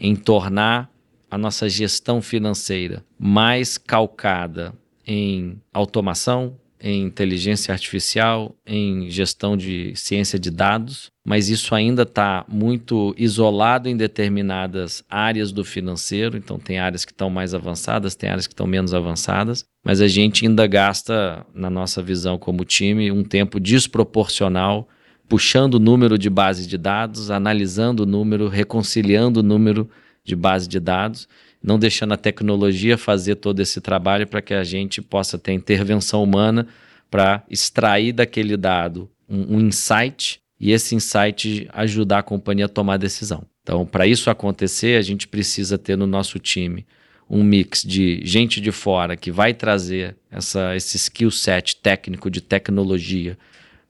em 0.00 0.16
tornar 0.16 0.90
a 1.34 1.38
nossa 1.38 1.68
gestão 1.68 2.22
financeira 2.22 3.04
mais 3.18 3.76
calcada 3.76 4.72
em 5.04 5.60
automação, 5.72 6.54
em 6.80 7.02
inteligência 7.02 7.72
artificial, 7.72 8.54
em 8.64 9.10
gestão 9.10 9.56
de 9.56 9.92
ciência 9.96 10.38
de 10.38 10.48
dados, 10.48 11.10
mas 11.26 11.48
isso 11.48 11.74
ainda 11.74 12.02
está 12.02 12.44
muito 12.46 13.12
isolado 13.18 13.88
em 13.88 13.96
determinadas 13.96 15.02
áreas 15.10 15.50
do 15.50 15.64
financeiro. 15.64 16.36
Então, 16.36 16.56
tem 16.56 16.78
áreas 16.78 17.04
que 17.04 17.10
estão 17.10 17.28
mais 17.28 17.52
avançadas, 17.52 18.14
tem 18.14 18.30
áreas 18.30 18.46
que 18.46 18.52
estão 18.52 18.66
menos 18.68 18.94
avançadas, 18.94 19.64
mas 19.84 20.00
a 20.00 20.06
gente 20.06 20.46
ainda 20.46 20.68
gasta, 20.68 21.44
na 21.52 21.68
nossa 21.68 22.00
visão 22.00 22.38
como 22.38 22.64
time, 22.64 23.10
um 23.10 23.24
tempo 23.24 23.58
desproporcional 23.58 24.88
puxando 25.28 25.74
o 25.74 25.80
número 25.80 26.16
de 26.16 26.30
base 26.30 26.66
de 26.66 26.78
dados, 26.78 27.30
analisando 27.30 28.04
o 28.04 28.06
número, 28.06 28.46
reconciliando 28.46 29.40
o 29.40 29.42
número 29.42 29.90
de 30.24 30.34
base 30.34 30.68
de 30.68 30.80
dados 30.80 31.28
não 31.64 31.78
deixando 31.78 32.12
a 32.12 32.18
tecnologia 32.18 32.98
fazer 32.98 33.36
todo 33.36 33.58
esse 33.60 33.80
trabalho 33.80 34.26
para 34.26 34.42
que 34.42 34.52
a 34.52 34.62
gente 34.62 35.00
possa 35.00 35.38
ter 35.38 35.52
intervenção 35.52 36.22
humana 36.22 36.68
para 37.10 37.42
extrair 37.48 38.12
daquele 38.12 38.54
dado 38.54 39.10
um, 39.26 39.56
um, 39.56 39.60
insight 39.60 40.40
e 40.60 40.72
esse 40.72 40.94
insight 40.94 41.66
ajudar 41.72 42.18
a 42.18 42.22
companhia 42.22 42.66
a 42.66 42.68
tomar 42.68 42.94
a 42.94 42.98
decisão. 42.98 43.46
Então, 43.62 43.86
para 43.86 44.06
isso 44.06 44.28
acontecer, 44.28 44.98
a 44.98 45.02
gente 45.02 45.26
precisa 45.26 45.78
ter 45.78 45.96
no 45.96 46.06
nosso 46.06 46.38
time 46.38 46.86
um 47.30 47.42
mix 47.42 47.80
de 47.80 48.20
gente 48.22 48.60
de 48.60 48.70
fora 48.70 49.16
que 49.16 49.32
vai 49.32 49.54
trazer 49.54 50.14
essa, 50.30 50.76
esse 50.76 50.98
skill 50.98 51.30
set 51.30 51.76
técnico 51.76 52.30
de 52.30 52.42
tecnologia 52.42 53.38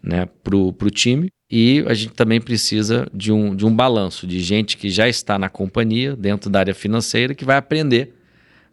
né, 0.00 0.28
para 0.44 0.56
o 0.56 0.90
time 0.90 1.28
e 1.56 1.84
a 1.87 1.94
gente 1.94 2.14
também 2.14 2.40
precisa 2.40 3.06
de 3.14 3.30
um, 3.30 3.54
de 3.54 3.64
um 3.64 3.73
balanço 3.73 4.26
de 4.26 4.40
gente 4.40 4.76
que 4.76 4.90
já 4.90 5.08
está 5.08 5.38
na 5.38 5.49
companhia, 5.49 6.16
dentro 6.16 6.50
da 6.50 6.58
área 6.58 6.75
financeira, 6.75 7.32
que 7.32 7.44
vai 7.44 7.56
aprender 7.56 8.12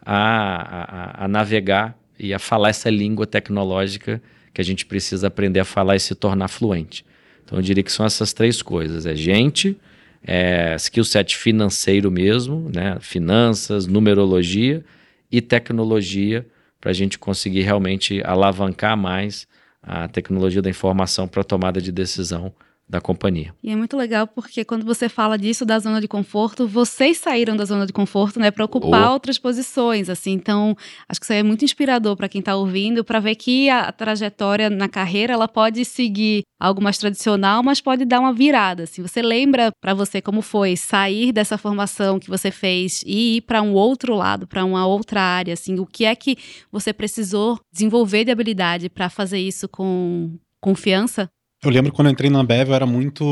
a, 0.04 1.20
a, 1.22 1.26
a 1.26 1.28
navegar 1.28 1.96
e 2.18 2.34
a 2.34 2.40
falar 2.40 2.70
essa 2.70 2.90
língua 2.90 3.28
tecnológica 3.28 4.20
que 4.52 4.60
a 4.60 4.64
gente 4.64 4.84
precisa 4.88 5.28
aprender 5.28 5.60
a 5.60 5.64
falar 5.64 5.96
e 5.96 6.00
se 6.00 6.16
tornar 6.16 6.48
fluente. 6.48 7.06
Então 7.46 7.60
eu 7.60 7.62
diria 7.62 7.84
que 7.84 7.92
são 7.92 8.04
essas 8.04 8.34
três 8.34 8.64
coisas: 8.64 9.06
é 9.06 9.14
gente, 9.14 9.78
é 10.26 10.76
skill 10.78 11.04
set 11.04 11.38
financeiro 11.38 12.10
mesmo, 12.10 12.68
né? 12.74 12.98
finanças, 13.00 13.86
numerologia 13.86 14.84
e 15.32 15.40
tecnologia, 15.40 16.48
para 16.80 16.90
a 16.90 16.94
gente 16.96 17.20
conseguir 17.20 17.62
realmente 17.62 18.24
alavancar 18.26 18.98
mais 18.98 19.48
a 19.84 20.08
tecnologia 20.08 20.64
da 20.64 20.70
informação 20.72 21.28
para 21.28 21.44
tomada 21.44 21.80
de 21.80 21.92
decisão 21.92 22.52
da 22.92 23.00
companhia. 23.00 23.56
E 23.64 23.72
é 23.72 23.76
muito 23.76 23.96
legal 23.96 24.28
porque 24.28 24.66
quando 24.66 24.86
você 24.86 25.08
fala 25.08 25.38
disso 25.38 25.66
da 25.66 25.80
zona 25.80 26.02
de 26.02 26.10
conforto, 26.10 26.68
vocês 26.68 27.18
saíram 27.18 27.56
da 27.56 27.64
zona 27.64 27.86
de 27.86 27.94
conforto, 27.94 28.38
né, 28.38 28.52
para 28.52 28.66
ocupar 28.66 29.10
oh. 29.10 29.14
outras 29.14 29.40
posições, 29.40 30.10
assim. 30.10 30.34
Então, 30.34 30.76
acho 31.08 31.18
que 31.18 31.26
isso 31.26 31.32
aí 31.32 31.40
é 31.40 31.44
muito 31.44 31.64
inspirador 31.64 32.18
para 32.18 32.28
quem 32.28 32.40
está 32.40 32.54
ouvindo, 32.54 33.02
para 33.02 33.22
ver 33.22 33.36
que 33.36 33.70
a 33.70 33.90
trajetória 33.94 34.70
na 34.70 34.90
carreira 34.90 35.32
ela 35.32 35.48
pode 35.48 35.86
seguir 35.86 36.44
algo 36.60 36.84
mais 36.84 36.98
tradicional, 36.98 37.64
mas 37.64 37.80
pode 37.80 38.04
dar 38.04 38.20
uma 38.20 38.34
virada. 38.34 38.84
Assim. 38.84 39.02
Você 39.02 39.22
lembra 39.22 39.72
para 39.80 39.94
você 39.94 40.22
como 40.22 40.42
foi 40.42 40.76
sair 40.76 41.32
dessa 41.32 41.58
formação 41.58 42.20
que 42.20 42.30
você 42.30 42.52
fez 42.52 43.04
e 43.06 43.38
ir 43.38 43.42
para 43.42 43.62
um 43.62 43.72
outro 43.72 44.14
lado, 44.16 44.46
para 44.46 44.66
uma 44.66 44.86
outra 44.86 45.22
área, 45.22 45.54
assim, 45.54 45.80
o 45.80 45.86
que 45.86 46.04
é 46.04 46.14
que 46.14 46.36
você 46.70 46.92
precisou 46.92 47.58
desenvolver 47.72 48.26
de 48.26 48.32
habilidade 48.32 48.90
para 48.90 49.10
fazer 49.10 49.40
isso 49.40 49.70
com 49.70 50.38
confiança? 50.60 51.30
Eu 51.64 51.70
lembro 51.70 51.92
quando 51.94 52.08
eu 52.08 52.12
entrei 52.12 52.28
na 52.28 52.40
Ambev, 52.40 52.70
eu 52.70 52.76
era 52.76 52.88
muito 52.88 53.24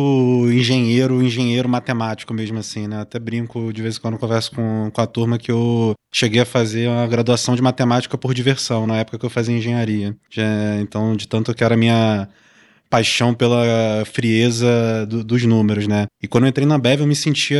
engenheiro, 0.51 1.19
engenheiro 1.23 1.67
matemático 1.67 2.31
mesmo 2.31 2.59
assim, 2.59 2.87
né? 2.87 3.01
Até 3.01 3.17
brinco 3.17 3.73
de 3.73 3.81
vez 3.81 3.97
em 3.97 3.99
quando 3.99 4.19
converso 4.19 4.51
com, 4.51 4.91
com 4.93 5.01
a 5.01 5.07
turma 5.07 5.39
que 5.39 5.51
eu 5.51 5.95
cheguei 6.11 6.39
a 6.39 6.45
fazer 6.45 6.87
uma 6.87 7.07
graduação 7.07 7.55
de 7.55 7.61
matemática 7.63 8.19
por 8.19 8.35
diversão, 8.35 8.85
na 8.85 8.97
época 8.97 9.17
que 9.17 9.25
eu 9.25 9.31
fazia 9.31 9.57
engenharia. 9.57 10.15
Já, 10.29 10.43
então, 10.79 11.15
de 11.15 11.27
tanto 11.27 11.55
que 11.55 11.63
era 11.63 11.73
a 11.73 11.77
minha 11.77 12.29
paixão 12.87 13.33
pela 13.33 14.03
frieza 14.05 15.07
do, 15.07 15.23
dos 15.23 15.43
números, 15.45 15.87
né? 15.87 16.05
E 16.21 16.27
quando 16.27 16.43
eu 16.43 16.49
entrei 16.49 16.67
na 16.67 16.77
Bev, 16.77 17.01
eu 17.01 17.07
me 17.07 17.15
sentia, 17.15 17.59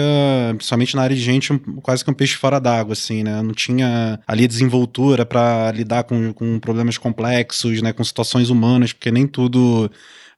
principalmente 0.56 0.96
na 0.96 1.02
área 1.02 1.16
de 1.16 1.22
gente, 1.22 1.58
quase 1.82 2.06
que 2.06 2.12
um 2.12 2.14
peixe 2.14 2.36
fora 2.36 2.60
d'água, 2.60 2.94
assim, 2.94 3.24
né? 3.24 3.40
Eu 3.40 3.44
não 3.44 3.54
tinha 3.54 4.20
ali 4.28 4.48
desenvoltura 4.48 5.26
para 5.26 5.72
lidar 5.72 6.04
com, 6.04 6.32
com 6.32 6.60
problemas 6.60 6.96
complexos, 7.00 7.82
né? 7.82 7.92
Com 7.92 8.04
situações 8.04 8.52
humanas, 8.52 8.94
porque 8.94 9.12
nem 9.12 9.26
tudo 9.26 9.90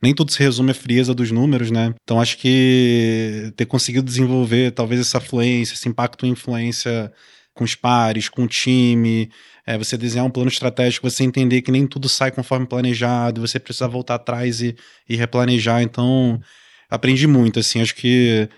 nem 0.02 0.14
tudo 0.14 0.32
se 0.32 0.40
resume 0.40 0.72
à 0.72 0.74
frieza 0.74 1.14
dos 1.14 1.32
números, 1.32 1.72
né? 1.72 1.94
Então 2.04 2.20
acho 2.20 2.38
que 2.38 3.54
ter 3.56 3.66
conseguido 3.66 4.06
desenvolver 4.06 4.72
talvez 4.72 5.00
essa 5.02 5.20
fluência, 5.20 5.74
esse 5.74 5.88
impacto 5.88 6.26
e 6.26 6.30
influência 6.30 7.12
com 7.54 7.64
os 7.64 7.76
pares, 7.76 8.30
com 8.30 8.44
o 8.44 8.48
time, 8.48 9.30
é, 9.66 9.78
você 9.78 9.98
desenhar 9.98 10.26
um 10.26 10.30
plano 10.30 10.50
estratégico, 10.50 11.10
você 11.10 11.24
entender 11.24 11.62
que 11.62 11.72
nem 11.72 11.86
tudo 11.86 12.10
sai 12.10 12.32
conforme 12.32 12.66
planejado, 12.66 13.42
você 13.42 13.60
precisa 13.60 13.88
voltar 13.88 14.16
atrás 14.16 14.62
e, 14.62 14.76
e 15.08 15.16
replanejar. 15.16 15.82
Então, 15.82 16.42
aprendi 16.90 17.28
muito, 17.28 17.60
assim, 17.60 17.82
acho 17.82 17.96
que 17.96 18.50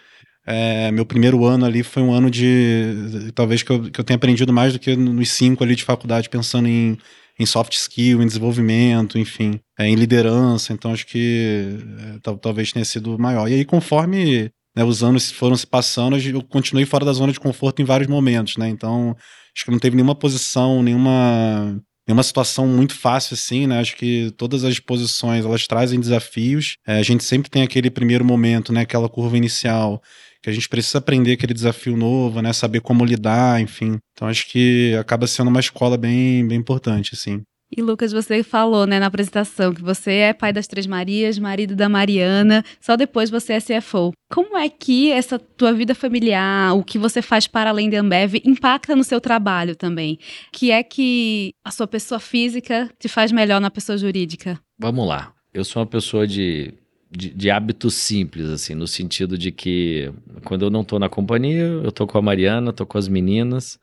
é, 0.46 0.92
meu 0.92 1.06
primeiro 1.06 1.46
ano 1.46 1.66
ali 1.66 1.84
foi 1.84 2.04
um 2.04 2.12
ano 2.14 2.30
de. 2.30 3.32
Talvez 3.34 3.64
que 3.64 3.72
eu, 3.72 3.92
que 3.92 4.00
eu 4.00 4.04
tenha 4.04 4.18
aprendido 4.18 4.52
mais 4.52 4.74
do 4.74 4.80
que 4.80 4.96
nos 4.96 5.32
cinco 5.32 5.64
ali 5.64 5.76
de 5.76 5.84
faculdade, 5.84 6.30
pensando 6.30 6.68
em 6.68 6.98
em 7.40 7.46
soft 7.46 7.74
skill, 7.74 8.22
em 8.22 8.28
desenvolvimento, 8.28 9.18
enfim, 9.18 9.60
é, 9.78 9.88
em 9.88 9.96
liderança. 9.96 10.74
Então 10.74 10.92
acho 10.92 11.06
que 11.06 11.78
é, 12.16 12.38
talvez 12.42 12.72
tenha 12.72 12.86
sido 12.86 13.18
maior. 13.18 13.50
E 13.50 13.56
aí, 13.56 13.66
conforme 13.66 14.52
né, 14.75 14.84
os 14.84 15.04
anos 15.04 15.32
foram 15.32 15.56
se 15.56 15.68
passando, 15.68 16.18
eu 16.18 16.44
continuei 16.44 16.86
fora 16.86 17.06
da 17.06 17.13
zona 17.13 17.34
de 17.34 17.40
conforto 17.40 17.82
em 17.82 17.86
vários 17.86 18.08
momentos, 18.08 18.58
né? 18.58 18.70
Então 18.70 19.16
acho 19.56 19.66
que 19.66 19.72
não 19.72 19.80
teve 19.80 19.96
nenhuma 19.96 20.16
posição, 20.16 20.82
nenhuma 20.82 21.80
nenhuma 22.08 22.24
situação 22.24 22.68
muito 22.68 22.94
fácil 22.96 23.34
assim, 23.36 23.66
né? 23.66 23.80
Acho 23.80 23.96
que 23.96 24.32
todas 24.38 24.63
as 24.63 24.80
posições 24.80 25.46
elas 25.46 25.66
trazem 25.68 26.00
desafios. 26.00 26.78
É, 26.86 27.00
a 27.00 27.04
gente 27.04 27.24
sempre 27.24 27.50
tem 27.50 27.63
aquele 27.63 27.90
primeiro 27.90 28.25
momento, 28.25 28.74
né? 28.74 28.82
Aquela 28.82 29.10
curva 29.10 29.38
inicial 29.38 30.02
que 30.44 30.50
a 30.50 30.54
gente 30.54 30.68
precisa 30.68 30.98
aprender 30.98 31.32
aquele 31.32 31.54
desafio 31.54 31.96
novo, 31.96 32.42
né? 32.42 32.52
Saber 32.52 32.82
como 32.82 33.06
lidar, 33.06 33.62
enfim. 33.62 33.98
Então 34.12 34.28
acho 34.28 34.46
que 34.48 34.94
acaba 35.00 35.26
sendo 35.26 35.48
uma 35.48 35.62
escola 35.62 35.98
bem, 35.98 36.46
bem 36.46 36.60
importante, 36.60 37.12
assim. 37.14 37.42
E 37.76 37.82
Lucas, 37.82 38.12
você 38.12 38.44
falou, 38.44 38.86
né, 38.86 39.00
na 39.00 39.08
apresentação 39.08 39.74
que 39.74 39.82
você 39.82 40.12
é 40.12 40.34
pai 40.34 40.54
das 40.54 40.68
Três 40.68 40.86
Marias, 40.86 41.40
marido 41.40 41.76
da 41.76 41.90
Mariana, 41.90 42.64
só 42.80 42.96
depois 42.96 43.32
você 43.32 43.54
é 43.54 43.60
CFO. 43.60 44.12
Como 44.32 44.56
é 44.56 44.70
que 44.70 45.12
essa 45.12 45.40
tua 45.40 45.74
vida 45.74 45.96
familiar, 45.96 46.76
o 46.76 46.84
que 46.84 47.00
você 47.00 47.20
faz 47.20 47.48
para 47.48 47.72
além 47.72 47.90
da 47.90 48.00
Ambev, 48.00 48.36
impacta 48.46 48.96
no 48.96 49.04
seu 49.04 49.20
trabalho 49.20 49.76
também? 49.76 50.20
Que 50.52 50.70
é 50.70 50.84
que 50.84 51.54
a 51.66 51.72
sua 51.72 51.88
pessoa 51.88 52.20
física 52.20 52.92
te 53.00 53.08
faz 53.08 53.32
melhor 53.32 53.60
na 53.60 53.72
pessoa 53.72 53.98
jurídica? 53.98 54.60
Vamos 54.78 55.08
lá. 55.08 55.34
Eu 55.52 55.64
sou 55.64 55.82
uma 55.82 55.88
pessoa 55.88 56.28
de 56.28 56.76
de, 57.15 57.29
de, 57.29 57.50
hábitos 57.51 57.93
simples, 57.93 58.50
assim, 58.50 58.74
no 58.74 58.88
sentido 58.88 59.38
de 59.38 59.51
que 59.51 60.12
quando 60.43 60.65
eu 60.65 60.70
não 60.70 60.84
tô 60.84 60.98
na 60.98 61.08
companhia, 61.08 61.63
eu 61.63 61.91
tô 61.91 62.08
com 62.08 62.17
a 62.17 62.22
Mariana, 62.22 62.74
tô 62.74 62.86
com 62.86 62.98
as 62.98 63.08
meninas, 63.08 63.79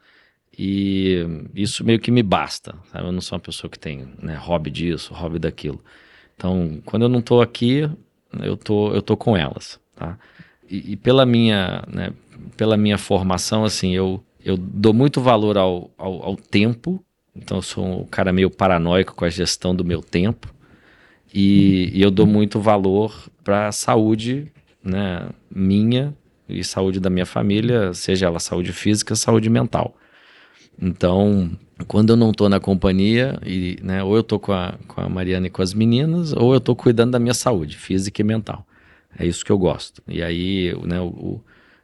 e 0.59 1.25
isso 1.55 1.85
meio 1.85 2.01
que 2.01 2.11
me 2.11 2.23
basta, 2.23 2.75
sabe? 2.93 3.07
Eu 3.07 3.13
não 3.13 3.21
sou 3.21 3.37
uma 3.37 3.43
pessoa 3.43 3.71
que 3.71 3.79
tem 3.79 4.09
né, 4.21 4.35
hobby 4.35 4.71
disso, 4.71 5.15
hobby 5.15 5.39
daquilo. 5.39 5.81
Então, 6.37 6.83
quando 6.85 7.03
eu 7.03 7.09
não 7.09 7.23
tô 7.23 7.41
aqui, 7.41 7.89
eu 8.43 8.57
tô, 8.57 8.93
eu 8.93 9.01
tô 9.01 9.17
com 9.17 9.37
elas, 9.37 9.79
tá? 9.95 10.19
E, 10.69 10.93
e 10.93 10.97
pela 10.97 11.25
minha, 11.25 11.85
né, 11.87 12.13
pela 12.57 12.77
minha 12.77 12.99
formação, 12.99 13.65
assim, 13.65 13.95
eu, 13.95 14.23
eu 14.45 14.57
dou 14.57 14.93
muito 14.93 15.21
valor 15.21 15.57
ao, 15.57 15.91
ao, 15.97 16.23
ao 16.25 16.37
tempo, 16.37 17.05
então 17.35 17.59
eu 17.59 17.63
sou 17.63 18.03
um 18.03 18.07
cara 18.07 18.33
meio 18.33 18.51
paranoico 18.51 19.15
com 19.15 19.25
a 19.25 19.31
gestão 19.31 19.75
do 19.75 19.85
meu 19.85 20.03
tempo, 20.03 20.53
e, 21.33 21.91
e 21.93 22.03
eu 22.03 22.11
dou 22.11 22.27
muito 22.27 22.61
valor 22.61 23.15
para 23.43 23.69
a 23.69 23.73
saúde 23.73 24.51
né, 24.83 25.29
minha 25.51 26.15
e 26.49 26.65
saúde 26.65 26.99
da 26.99 27.09
minha 27.09 27.27
família, 27.27 27.95
seja 27.95 28.27
ela 28.27 28.41
saúde 28.41 28.73
física, 28.73 29.15
saúde 29.15 29.49
mental. 29.49 29.97
Então, 30.81 31.51
quando 31.87 32.11
eu 32.11 32.17
não 32.17 32.31
estou 32.31 32.49
na 32.49 32.59
companhia, 32.59 33.39
e, 33.45 33.79
né, 33.83 34.03
ou 34.03 34.15
eu 34.15 34.21
estou 34.21 34.39
com 34.39 34.53
a, 34.53 34.75
com 34.89 35.01
a 35.01 35.09
Mariana 35.09 35.47
e 35.47 35.51
com 35.51 35.63
as 35.63 35.75
meninas, 35.75 36.33
ou 36.33 36.53
eu 36.53 36.59
estou 36.59 36.75
cuidando 36.75 37.13
da 37.13 37.19
minha 37.19 37.35
saúde 37.35 37.77
física 37.77 38.21
e 38.21 38.25
mental. 38.25 38.67
É 39.19 39.27
isso 39.27 39.45
que 39.45 39.53
eu 39.53 39.59
gosto. 39.59 40.03
E 40.09 40.23
aí, 40.23 40.75
né, 40.85 41.01
o, 41.01 41.41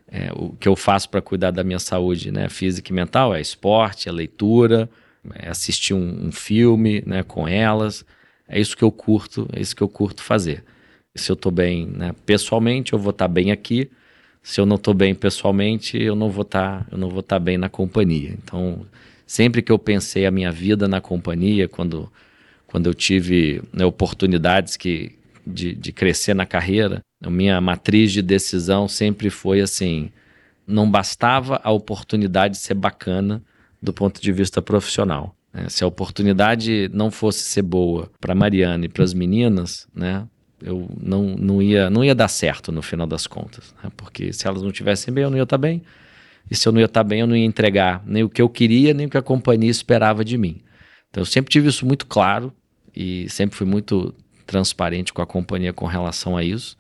é, 0.08 0.32
o 0.34 0.50
que 0.58 0.68
eu 0.68 0.74
faço 0.74 1.08
para 1.08 1.20
cuidar 1.20 1.50
da 1.50 1.62
minha 1.62 1.78
saúde 1.78 2.30
né, 2.30 2.48
física 2.48 2.90
e 2.90 2.94
mental 2.94 3.34
é 3.34 3.40
esporte, 3.40 4.08
é 4.08 4.12
leitura, 4.12 4.88
é 5.34 5.48
assistir 5.48 5.94
um, 5.94 6.26
um 6.26 6.32
filme 6.32 7.02
né, 7.06 7.22
com 7.22 7.46
elas, 7.46 8.04
é 8.48 8.60
isso 8.60 8.76
que 8.76 8.84
eu 8.84 8.92
curto, 8.92 9.48
é 9.52 9.60
isso 9.60 9.74
que 9.74 9.82
eu 9.82 9.88
curto 9.88 10.22
fazer. 10.22 10.64
Se 11.14 11.30
eu 11.30 11.34
estou 11.34 11.50
bem 11.50 11.86
né, 11.86 12.14
pessoalmente, 12.24 12.92
eu 12.92 12.98
vou 12.98 13.10
estar 13.10 13.26
tá 13.26 13.32
bem 13.32 13.50
aqui. 13.50 13.90
Se 14.42 14.60
eu 14.60 14.66
não 14.66 14.76
estou 14.76 14.94
bem 14.94 15.14
pessoalmente, 15.14 16.00
eu 16.00 16.14
não 16.14 16.30
vou 16.30 16.42
estar, 16.42 16.84
tá, 16.84 16.86
eu 16.92 16.98
não 16.98 17.08
vou 17.08 17.20
estar 17.20 17.36
tá 17.36 17.40
bem 17.40 17.58
na 17.58 17.68
companhia. 17.68 18.36
Então, 18.42 18.86
sempre 19.26 19.62
que 19.62 19.72
eu 19.72 19.78
pensei 19.78 20.24
a 20.26 20.30
minha 20.30 20.52
vida 20.52 20.86
na 20.86 21.00
companhia, 21.00 21.66
quando, 21.66 22.10
quando 22.66 22.86
eu 22.86 22.94
tive 22.94 23.62
né, 23.72 23.84
oportunidades 23.84 24.76
que, 24.76 25.18
de, 25.44 25.74
de 25.74 25.92
crescer 25.92 26.34
na 26.34 26.46
carreira, 26.46 27.00
a 27.22 27.30
minha 27.30 27.60
matriz 27.60 28.12
de 28.12 28.22
decisão 28.22 28.86
sempre 28.86 29.30
foi 29.30 29.60
assim: 29.60 30.10
não 30.66 30.88
bastava 30.88 31.60
a 31.64 31.70
oportunidade 31.72 32.56
ser 32.58 32.74
bacana 32.74 33.42
do 33.82 33.92
ponto 33.92 34.20
de 34.20 34.32
vista 34.32 34.62
profissional. 34.62 35.36
Né? 35.56 35.68
Se 35.70 35.82
a 35.82 35.86
oportunidade 35.86 36.90
não 36.92 37.10
fosse 37.10 37.40
ser 37.40 37.62
boa 37.62 38.10
para 38.20 38.34
Mariana 38.34 38.84
e 38.84 38.88
para 38.88 39.02
as 39.02 39.14
meninas, 39.14 39.88
né? 39.94 40.26
Eu 40.62 40.88
não, 40.98 41.22
não, 41.36 41.60
ia, 41.60 41.90
não 41.90 42.04
ia 42.04 42.14
dar 42.14 42.28
certo 42.28 42.72
no 42.72 42.80
final 42.80 43.06
das 43.06 43.26
contas, 43.26 43.75
né? 43.82 43.90
porque 43.94 44.32
se 44.32 44.46
elas 44.46 44.62
não 44.62 44.70
estivessem 44.70 45.12
bem, 45.12 45.25
eu 45.25 45.30
não 45.30 45.36
ia 45.36 45.42
estar 45.42 45.58
tá 45.58 45.60
bem. 45.60 45.82
E 46.50 46.56
se 46.56 46.66
eu 46.66 46.72
não 46.72 46.80
ia 46.80 46.86
estar 46.86 47.02
tá 47.02 47.08
bem, 47.08 47.20
eu 47.20 47.26
não 47.26 47.36
ia 47.36 47.44
entregar 47.44 48.02
nem 48.06 48.22
o 48.22 48.28
que 48.28 48.40
eu 48.40 48.48
queria, 48.48 48.94
nem 48.94 49.06
o 49.06 49.10
que 49.10 49.18
a 49.18 49.22
companhia 49.22 49.70
esperava 49.70 50.25
de 50.25 50.38
mim. 50.38 50.62
Então 51.10 51.20
eu 51.20 51.26
sempre 51.26 51.50
tive 51.50 51.68
isso 51.68 51.84
muito 51.84 52.06
claro 52.06 52.52
e 52.94 53.28
sempre 53.28 53.56
fui 53.56 53.66
muito 53.66 54.14
transparente 54.46 55.12
com 55.12 55.20
a 55.20 55.26
companhia 55.26 55.72
com 55.72 55.86
relação 55.86 56.36
a 56.36 56.42
isso. 56.42 56.76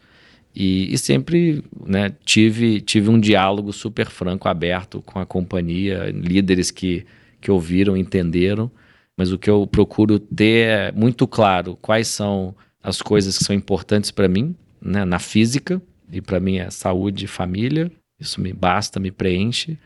E, 0.54 0.90
e, 0.90 0.96
sempre 0.96 1.62
né, 1.86 2.14
tive, 2.24 2.80
tive 2.80 3.10
um 3.10 3.20
diálogo 3.20 3.74
super 3.74 4.06
franco, 4.06 4.48
aberto 4.48 5.02
com 5.02 5.18
a 5.18 5.26
companhia, 5.26 6.10
líderes 6.14 6.70
que, 6.70 7.04
que 7.40 7.50
ouviram, 7.50 7.96
entenderam. 7.96 8.70
Mas 9.16 9.32
o 9.32 9.38
que 9.38 9.48
eu 9.48 9.66
procuro 9.66 10.18
ter 10.18 10.68
é 10.68 10.92
muito 10.92 11.26
claro 11.26 11.76
quais 11.80 12.08
são 12.08 12.54
as 12.82 13.00
coisas 13.00 13.38
que 13.38 13.44
são 13.44 13.56
importantes 13.56 14.10
para 14.10 14.28
mim, 14.28 14.54
né, 14.80 15.04
na 15.04 15.18
física, 15.18 15.80
e 16.12 16.20
para 16.20 16.38
mim 16.38 16.58
é 16.58 16.70
saúde 16.70 17.24
e 17.24 17.28
família, 17.28 17.90
isso 18.20 18.40
me 18.40 18.52
basta, 18.52 19.00
me 19.00 19.10
preenche. 19.10 19.78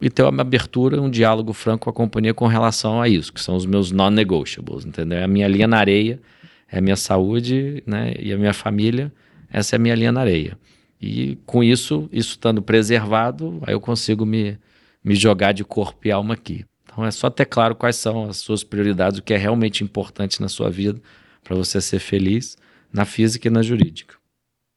E 0.00 0.08
ter 0.08 0.22
uma 0.22 0.40
abertura, 0.40 1.00
um 1.00 1.10
diálogo 1.10 1.52
franco 1.52 1.84
com 1.84 1.90
a 1.90 1.92
companhia 1.92 2.32
com 2.32 2.46
relação 2.46 3.02
a 3.02 3.08
isso, 3.08 3.32
que 3.32 3.40
são 3.40 3.54
os 3.54 3.66
meus 3.66 3.92
non-negotiables, 3.92 4.86
entendeu? 4.86 5.18
É 5.18 5.24
a 5.24 5.28
minha 5.28 5.46
linha 5.46 5.68
na 5.68 5.76
areia, 5.76 6.18
é 6.66 6.78
a 6.78 6.80
minha 6.80 6.96
saúde 6.96 7.82
né, 7.86 8.14
e 8.18 8.32
a 8.32 8.38
minha 8.38 8.54
família 8.54 9.12
essa 9.50 9.74
é 9.74 9.76
a 9.76 9.80
minha 9.80 9.94
linha 9.94 10.12
na 10.12 10.20
areia. 10.20 10.56
E 11.00 11.36
com 11.44 11.64
isso, 11.64 12.08
isso 12.12 12.30
estando 12.30 12.62
preservado, 12.62 13.58
aí 13.66 13.74
eu 13.74 13.80
consigo 13.80 14.24
me, 14.24 14.58
me 15.02 15.14
jogar 15.14 15.52
de 15.52 15.64
corpo 15.64 16.06
e 16.06 16.12
alma 16.12 16.34
aqui. 16.34 16.64
Então 16.90 17.04
é 17.04 17.10
só 17.10 17.30
ter 17.30 17.46
claro 17.46 17.74
quais 17.74 17.96
são 17.96 18.28
as 18.28 18.38
suas 18.38 18.64
prioridades, 18.64 19.18
o 19.18 19.22
que 19.22 19.32
é 19.32 19.36
realmente 19.36 19.84
importante 19.84 20.40
na 20.40 20.48
sua 20.48 20.70
vida 20.70 21.00
para 21.42 21.54
você 21.54 21.80
ser 21.80 22.00
feliz 22.00 22.56
na 22.92 23.04
física 23.04 23.46
e 23.46 23.50
na 23.50 23.62
jurídica. 23.62 24.16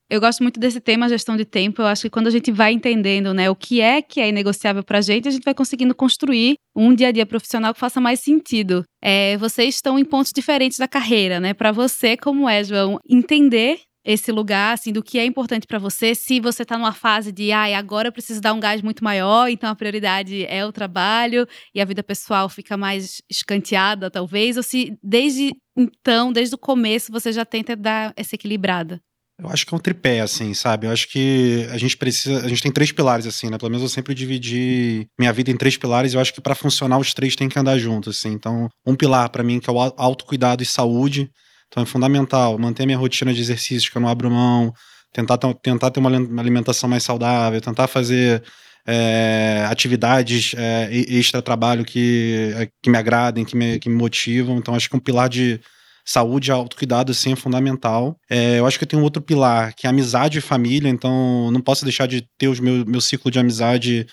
Eu 0.10 0.22
gosto 0.22 0.43
muito 0.43 0.60
desse 0.60 0.79
tema, 0.79 1.10
gestão 1.10 1.36
de 1.36 1.43
tempo. 1.43 1.82
Eu 1.82 1.88
acho 1.88 2.03
que 2.03 2.10
quando 2.10 2.27
a 2.27 2.29
gente 2.29 2.51
vai 2.51 2.72
entendendo 2.72 3.34
né, 3.34 3.50
o 3.50 3.55
que 3.55 3.82
é 3.82 4.00
que 4.00 4.20
é 4.20 4.29
inegociável 4.29 4.84
para 4.84 5.00
a 5.00 5.01
gente, 5.01 5.27
a 5.27 5.32
gente 5.32 5.43
vai 5.43 5.55
conseguindo 5.55 5.96
construir 5.96 6.55
um 6.75 6.93
dia 6.93 7.08
a 7.08 7.12
dia 7.12 7.25
profissional 7.25 7.74
que 7.74 7.79
faça 7.79 8.00
mais 8.00 8.20
sentido. 8.20 8.84
É, 9.01 9.36
vocês 9.38 9.74
estão 9.74 9.98
em 9.98 10.05
pontos 10.05 10.32
diferentes 10.32 10.77
da 10.77 10.88
carreira, 10.88 11.39
né? 11.39 11.53
Para 11.55 11.72
você, 11.72 12.15
como 12.15 12.48
é, 12.48 12.63
João, 12.63 13.00
entender 13.10 13.79
esse 14.05 14.31
lugar, 14.31 14.74
assim, 14.74 14.91
do 14.91 15.03
que 15.03 15.17
é 15.17 15.25
importante 15.25 15.65
para 15.65 15.79
você, 15.79 16.13
se 16.13 16.39
você 16.39 16.65
tá 16.65 16.77
numa 16.77 16.93
fase 16.93 17.31
de, 17.31 17.51
ai, 17.51 17.74
ah, 17.74 17.79
agora 17.79 18.10
eu 18.10 18.12
preciso 18.12 18.41
dar 18.41 18.53
um 18.53 18.60
gás 18.60 18.81
muito 18.81 19.03
maior, 19.03 19.50
então 19.50 19.69
a 19.69 19.75
prioridade 19.75 20.45
é 20.45 20.65
o 20.65 20.72
trabalho 20.72 21.48
e 21.74 21.81
a 21.81 21.86
vida 21.86 22.03
pessoal 22.03 22.50
fica 22.50 22.75
mais 22.75 23.22
escanteada, 23.29 24.12
talvez, 24.12 24.57
ou 24.57 24.63
se 24.63 24.98
desde 25.01 25.53
então, 25.75 26.31
desde 26.31 26.53
o 26.53 26.57
começo, 26.57 27.12
você 27.12 27.31
já 27.31 27.43
tenta 27.43 27.75
dar 27.75 28.13
essa 28.15 28.36
equilibrada. 28.36 29.01
Eu 29.39 29.50
acho 29.50 29.65
que 29.65 29.74
é 29.74 29.77
um 29.77 29.79
tripé, 29.79 30.22
assim, 30.22 30.53
sabe? 30.53 30.86
Eu 30.86 30.91
acho 30.91 31.10
que 31.10 31.67
a 31.72 31.77
gente 31.77 31.98
precisa. 31.98 32.45
A 32.45 32.48
gente 32.48 32.62
tem 32.62 32.72
três 32.72 32.91
pilares, 32.91 33.25
assim, 33.25 33.50
né? 33.50 33.57
Pelo 33.57 33.72
menos 33.72 33.81
eu 33.81 33.89
sempre 33.89 34.13
dividi 34.13 35.07
minha 35.19 35.33
vida 35.33 35.50
em 35.50 35.57
três 35.57 35.75
pilares 35.75 36.13
eu 36.13 36.19
acho 36.19 36.33
que 36.33 36.39
para 36.39 36.53
funcionar 36.53 37.00
os 37.00 37.13
três 37.13 37.36
tem 37.36 37.50
que 37.50 37.57
andar 37.57 37.77
juntos, 37.79 38.17
assim. 38.17 38.31
Então, 38.31 38.69
um 38.86 38.95
pilar 38.95 39.29
para 39.29 39.43
mim 39.43 39.60
que 39.60 39.69
é 39.69 39.74
o 39.74 39.79
autocuidado 39.79 40.62
e 40.62 40.65
saúde. 40.65 41.29
Então 41.74 41.82
é 41.82 41.86
fundamental 41.88 42.56
manter 42.60 42.86
minha 42.86 42.98
rotina 43.00 43.34
de 43.34 43.42
exercícios, 43.42 43.89
que 43.89 43.98
eu 43.98 44.01
não 44.01 44.08
abro 44.08 44.30
mão, 44.30 44.72
tentar, 45.12 45.39
tentar 45.39 45.89
ter 45.89 46.00
uma 46.00 46.12
alimentação 46.39 46.88
mais 46.88 47.01
saudável, 47.01 47.60
tentar 47.60 47.88
fazer 47.88 48.44
é, 48.86 49.65
atividades 49.68 50.53
é, 50.56 50.89
extra-trabalho 50.92 51.84
que, 51.84 52.53
é, 52.56 52.70
que 52.80 52.92
me 52.92 52.98
agradem, 52.98 53.44
que 53.44 53.58
me, 53.58 53.80
que 53.80 53.89
me 53.89 53.96
motivam. 53.96 54.58
Então 54.58 54.75
acho 54.75 54.88
que 54.88 54.96
um 54.96 55.00
pilar 55.00 55.27
de 55.27 55.60
saúde 56.06 56.51
e 56.51 56.53
autocuidado, 56.53 57.12
sim, 57.12 57.34
é 57.34 57.36
fundamental. 57.36 58.20
É, 58.30 58.60
eu 58.60 58.68
acho 58.68 58.77
que 58.77 58.84
eu 58.84 58.88
tenho 58.89 59.01
outro 59.01 59.20
pilar, 59.20 59.74
que 59.74 59.88
é 59.88 59.89
amizade 59.89 60.38
e 60.38 60.42
família, 60.42 60.89
então 60.89 61.50
não 61.50 61.60
posso 61.60 61.84
deixar 61.84 62.08
de 62.08 62.24
ter 62.38 62.50
o 62.50 62.62
meu, 62.62 62.86
meu 62.86 63.01
ciclo 63.01 63.32
de 63.32 63.39
amizade 63.39 64.06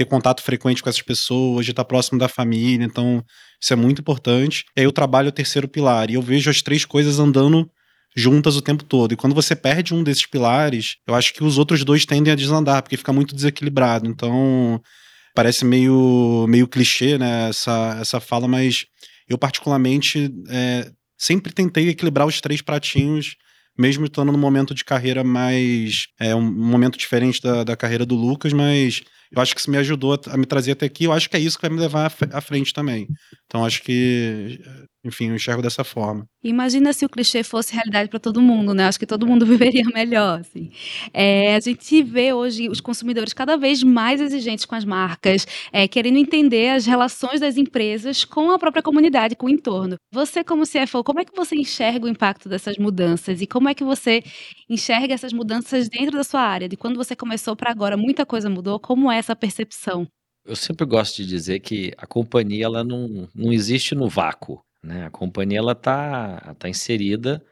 ter 0.00 0.06
contato 0.06 0.42
frequente 0.42 0.82
com 0.82 0.88
essas 0.88 1.02
pessoas, 1.02 1.66
de 1.66 1.72
estar 1.72 1.84
próximo 1.84 2.18
da 2.18 2.26
família. 2.26 2.84
Então, 2.86 3.22
isso 3.60 3.70
é 3.70 3.76
muito 3.76 4.00
importante. 4.00 4.64
E 4.74 4.80
aí 4.80 4.86
o 4.86 4.92
trabalho 4.92 5.28
o 5.28 5.32
terceiro 5.32 5.68
pilar. 5.68 6.10
E 6.10 6.14
eu 6.14 6.22
vejo 6.22 6.48
as 6.48 6.62
três 6.62 6.86
coisas 6.86 7.18
andando 7.18 7.70
juntas 8.16 8.56
o 8.56 8.62
tempo 8.62 8.82
todo. 8.82 9.12
E 9.12 9.16
quando 9.16 9.34
você 9.34 9.54
perde 9.54 9.92
um 9.92 10.02
desses 10.02 10.24
pilares, 10.24 10.96
eu 11.06 11.14
acho 11.14 11.34
que 11.34 11.44
os 11.44 11.58
outros 11.58 11.84
dois 11.84 12.06
tendem 12.06 12.32
a 12.32 12.36
desandar, 12.36 12.82
porque 12.82 12.96
fica 12.96 13.12
muito 13.12 13.34
desequilibrado. 13.34 14.08
Então, 14.08 14.80
parece 15.34 15.66
meio, 15.66 16.46
meio 16.48 16.66
clichê, 16.66 17.18
né, 17.18 17.50
essa, 17.50 17.98
essa 18.00 18.20
fala, 18.20 18.48
mas 18.48 18.86
eu 19.28 19.36
particularmente 19.36 20.32
é, 20.48 20.90
sempre 21.16 21.52
tentei 21.52 21.90
equilibrar 21.90 22.26
os 22.26 22.40
três 22.40 22.62
pratinhos 22.62 23.36
mesmo 23.78 24.04
estando 24.04 24.30
num 24.30 24.38
momento 24.38 24.74
de 24.74 24.84
carreira 24.84 25.24
mais. 25.24 26.08
É 26.18 26.34
um 26.34 26.42
momento 26.42 26.98
diferente 26.98 27.40
da, 27.40 27.64
da 27.64 27.76
carreira 27.76 28.04
do 28.04 28.14
Lucas, 28.14 28.52
mas 28.52 29.02
eu 29.32 29.40
acho 29.40 29.54
que 29.54 29.60
isso 29.60 29.70
me 29.70 29.78
ajudou 29.78 30.18
a, 30.26 30.36
me 30.36 30.46
trazer 30.46 30.72
até 30.72 30.86
aqui. 30.86 31.04
Eu 31.04 31.12
acho 31.12 31.28
que 31.30 31.36
é 31.36 31.40
isso 31.40 31.56
que 31.56 31.62
vai 31.62 31.70
me 31.70 31.80
levar 31.80 32.12
à 32.32 32.40
frente 32.40 32.72
também. 32.72 33.06
Então 33.46 33.64
acho 33.64 33.82
que 33.82 34.60
enfim, 35.02 35.28
eu 35.28 35.34
enxergo 35.34 35.62
dessa 35.62 35.82
forma. 35.82 36.26
Imagina 36.44 36.92
se 36.92 37.06
o 37.06 37.08
clichê 37.08 37.42
fosse 37.42 37.72
realidade 37.72 38.10
para 38.10 38.20
todo 38.20 38.40
mundo, 38.40 38.74
né? 38.74 38.84
Acho 38.84 38.98
que 38.98 39.06
todo 39.06 39.26
mundo 39.26 39.44
viveria 39.46 39.84
melhor. 39.94 40.40
Assim. 40.40 40.70
É, 41.12 41.54
a 41.54 41.60
gente 41.60 42.02
vê 42.02 42.34
hoje 42.34 42.68
os 42.68 42.80
consumidores 42.80 43.32
cada 43.32 43.56
vez 43.56 43.82
mais 43.82 44.20
exigentes 44.20 44.66
com 44.66 44.74
as 44.74 44.84
marcas, 44.84 45.46
é, 45.72 45.88
querendo 45.88 46.18
entender 46.18 46.70
as 46.70 46.84
relações 46.84 47.40
das 47.40 47.56
empresas 47.56 48.24
com 48.26 48.50
a 48.50 48.58
própria 48.58 48.82
comunidade, 48.82 49.36
com 49.36 49.46
o 49.46 49.50
entorno. 49.50 49.96
Você, 50.12 50.44
como 50.44 50.64
CFO, 50.64 51.02
como 51.02 51.20
é 51.20 51.24
que 51.24 51.34
você 51.34 51.56
enxerga 51.56 52.04
o 52.04 52.08
impacto 52.08 52.48
dessas 52.48 52.76
mudanças 52.76 53.40
e 53.40 53.46
como 53.46 53.68
é 53.68 53.74
que 53.74 53.84
você 53.84 54.22
enxerga 54.68 55.14
essas 55.14 55.32
mudanças 55.32 55.88
dentro 55.88 56.16
da 56.16 56.24
sua 56.24 56.42
área? 56.42 56.68
De 56.68 56.76
quando 56.76 56.96
você 56.96 57.16
começou 57.16 57.56
para 57.56 57.70
agora, 57.70 57.96
muita 57.96 58.26
coisa 58.26 58.50
mudou. 58.50 58.78
Como 58.78 59.10
é 59.10 59.19
essa 59.20 59.36
percepção? 59.36 60.06
Eu 60.44 60.56
sempre 60.56 60.84
gosto 60.86 61.16
de 61.18 61.26
dizer 61.26 61.60
que 61.60 61.92
a 61.96 62.06
companhia 62.06 62.64
ela 62.64 62.82
não, 62.82 63.28
não 63.34 63.52
existe 63.52 63.94
no 63.94 64.08
vácuo. 64.08 64.60
Né? 64.82 65.06
A 65.06 65.10
companhia 65.10 65.58
ela 65.58 65.72
está 65.72 66.54
tá 66.58 66.68
inserida 66.68 67.44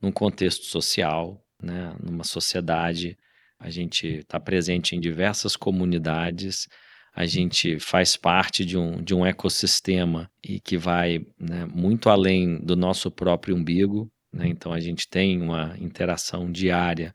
num 0.00 0.12
contexto 0.12 0.64
social, 0.64 1.44
né? 1.62 1.94
numa 2.02 2.24
sociedade. 2.24 3.16
A 3.58 3.68
gente 3.68 4.06
está 4.06 4.38
presente 4.38 4.94
em 4.94 5.00
diversas 5.00 5.56
comunidades, 5.56 6.68
a 7.14 7.24
gente 7.24 7.78
faz 7.80 8.16
parte 8.16 8.64
de 8.64 8.76
um, 8.76 9.02
de 9.02 9.14
um 9.14 9.24
ecossistema 9.24 10.30
e 10.44 10.60
que 10.60 10.76
vai 10.76 11.20
né, 11.40 11.64
muito 11.64 12.10
além 12.10 12.58
do 12.62 12.76
nosso 12.76 13.10
próprio 13.10 13.56
umbigo. 13.56 14.10
Né? 14.32 14.48
Então 14.48 14.72
a 14.72 14.80
gente 14.80 15.08
tem 15.08 15.40
uma 15.40 15.74
interação 15.78 16.52
diária 16.52 17.14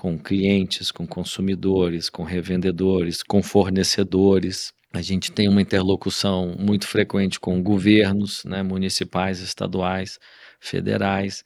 com 0.00 0.18
clientes, 0.18 0.90
com 0.90 1.06
consumidores, 1.06 2.08
com 2.08 2.22
revendedores, 2.22 3.22
com 3.22 3.42
fornecedores. 3.42 4.72
A 4.94 5.02
gente 5.02 5.30
tem 5.30 5.46
uma 5.46 5.60
interlocução 5.60 6.56
muito 6.58 6.86
frequente 6.86 7.38
com 7.38 7.62
governos 7.62 8.42
né, 8.46 8.62
municipais, 8.62 9.40
estaduais, 9.40 10.18
federais, 10.58 11.44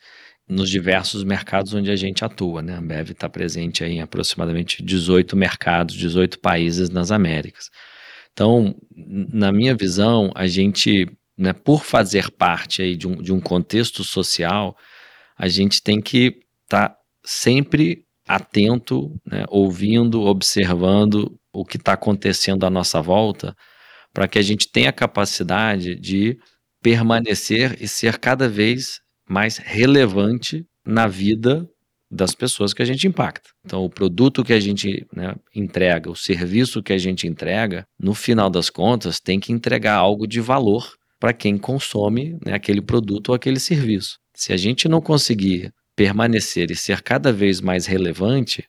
nos 0.48 0.70
diversos 0.70 1.24
mercados 1.24 1.74
onde 1.74 1.90
a 1.90 1.96
gente 1.96 2.24
atua. 2.24 2.62
Né? 2.62 2.74
A 2.74 2.78
Ambev 2.78 3.10
está 3.10 3.28
presente 3.28 3.82
em 3.82 4.00
aproximadamente 4.00 4.84
18 4.84 5.36
mercados, 5.36 5.96
18 5.96 6.38
países 6.38 6.88
nas 6.88 7.10
Américas. 7.10 7.72
Então, 8.32 8.76
na 8.94 9.50
minha 9.50 9.74
visão, 9.74 10.30
a 10.32 10.46
gente, 10.46 11.08
né, 11.36 11.52
por 11.52 11.82
fazer 11.82 12.30
parte 12.30 12.82
aí 12.82 12.94
de, 12.94 13.08
um, 13.08 13.20
de 13.20 13.32
um 13.32 13.40
contexto 13.40 14.04
social, 14.04 14.76
a 15.36 15.48
gente 15.48 15.82
tem 15.82 16.00
que 16.00 16.40
estar 16.62 16.90
tá 16.90 16.98
sempre 17.24 18.03
atento, 18.26 19.14
né, 19.26 19.44
ouvindo, 19.48 20.22
observando 20.22 21.38
o 21.52 21.64
que 21.64 21.76
está 21.76 21.92
acontecendo 21.92 22.64
à 22.64 22.70
nossa 22.70 23.00
volta, 23.00 23.54
para 24.12 24.28
que 24.28 24.38
a 24.38 24.42
gente 24.42 24.68
tenha 24.68 24.90
a 24.90 24.92
capacidade 24.92 25.94
de 25.96 26.38
permanecer 26.82 27.76
e 27.80 27.88
ser 27.88 28.18
cada 28.18 28.48
vez 28.48 29.00
mais 29.28 29.56
relevante 29.58 30.66
na 30.84 31.06
vida 31.06 31.68
das 32.10 32.34
pessoas 32.34 32.72
que 32.72 32.82
a 32.82 32.84
gente 32.84 33.06
impacta. 33.06 33.50
Então, 33.64 33.84
o 33.84 33.90
produto 33.90 34.44
que 34.44 34.52
a 34.52 34.60
gente 34.60 35.06
né, 35.12 35.34
entrega, 35.54 36.10
o 36.10 36.16
serviço 36.16 36.82
que 36.82 36.92
a 36.92 36.98
gente 36.98 37.26
entrega, 37.26 37.86
no 37.98 38.14
final 38.14 38.48
das 38.48 38.70
contas, 38.70 39.18
tem 39.18 39.40
que 39.40 39.52
entregar 39.52 39.96
algo 39.96 40.26
de 40.26 40.40
valor 40.40 40.94
para 41.18 41.32
quem 41.32 41.56
consome 41.58 42.38
né, 42.44 42.52
aquele 42.52 42.80
produto 42.80 43.30
ou 43.30 43.34
aquele 43.34 43.58
serviço. 43.58 44.18
Se 44.34 44.52
a 44.52 44.56
gente 44.56 44.88
não 44.88 45.00
conseguir 45.00 45.72
permanecer 45.96 46.70
e 46.70 46.76
ser 46.76 47.02
cada 47.02 47.32
vez 47.32 47.60
mais 47.60 47.86
relevante, 47.86 48.64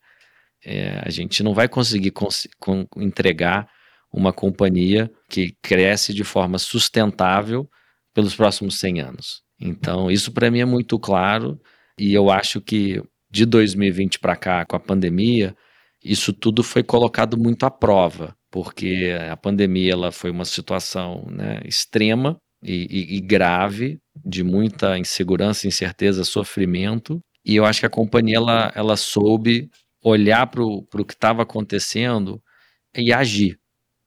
é, 0.64 1.02
a 1.04 1.10
gente 1.10 1.44
não 1.44 1.54
vai 1.54 1.68
conseguir 1.68 2.12
cons 2.12 2.48
com, 2.60 2.88
entregar 2.98 3.68
uma 4.12 4.32
companhia 4.32 5.12
que 5.30 5.56
cresce 5.62 6.14
de 6.14 6.24
forma 6.24 6.58
sustentável 6.58 7.70
pelos 8.14 8.36
próximos 8.36 8.80
100 8.80 9.02
anos. 9.02 9.42
Então, 9.60 10.10
isso 10.10 10.32
para 10.32 10.50
mim 10.50 10.60
é 10.60 10.66
muito 10.66 10.98
claro 10.98 11.60
e 12.00 12.14
eu 12.14 12.30
acho 12.30 12.62
que 12.62 13.02
de 13.30 13.46
2020 13.46 14.20
para 14.20 14.36
cá, 14.36 14.66
com 14.66 14.76
a 14.76 14.80
pandemia, 14.80 15.56
isso 16.04 16.32
tudo 16.32 16.64
foi 16.64 16.84
colocado 16.84 17.38
muito 17.38 17.66
à 17.66 17.72
prova, 17.72 18.36
porque 18.50 19.14
a 19.30 19.36
pandemia 19.36 19.92
ela 19.94 20.12
foi 20.12 20.32
uma 20.32 20.46
situação 20.46 21.26
né, 21.30 21.60
extrema 21.66 22.38
e, 22.64 22.88
e, 22.90 23.18
e 23.18 23.22
grave, 23.22 24.00
de 24.26 24.44
muita 24.44 24.98
insegurança, 24.98 25.68
incerteza, 25.68 26.24
sofrimento. 26.24 27.20
E 27.46 27.56
eu 27.56 27.66
acho 27.66 27.82
que 27.82 27.86
a 27.86 27.90
companhia 27.90 28.38
ela, 28.38 28.72
ela 28.76 28.98
soube 28.98 29.70
olhar 30.04 30.48
para 30.48 30.64
o 30.64 31.06
que 31.06 31.14
estava 31.14 31.44
acontecendo 31.44 32.42
e 32.96 33.14
agir, 33.14 33.58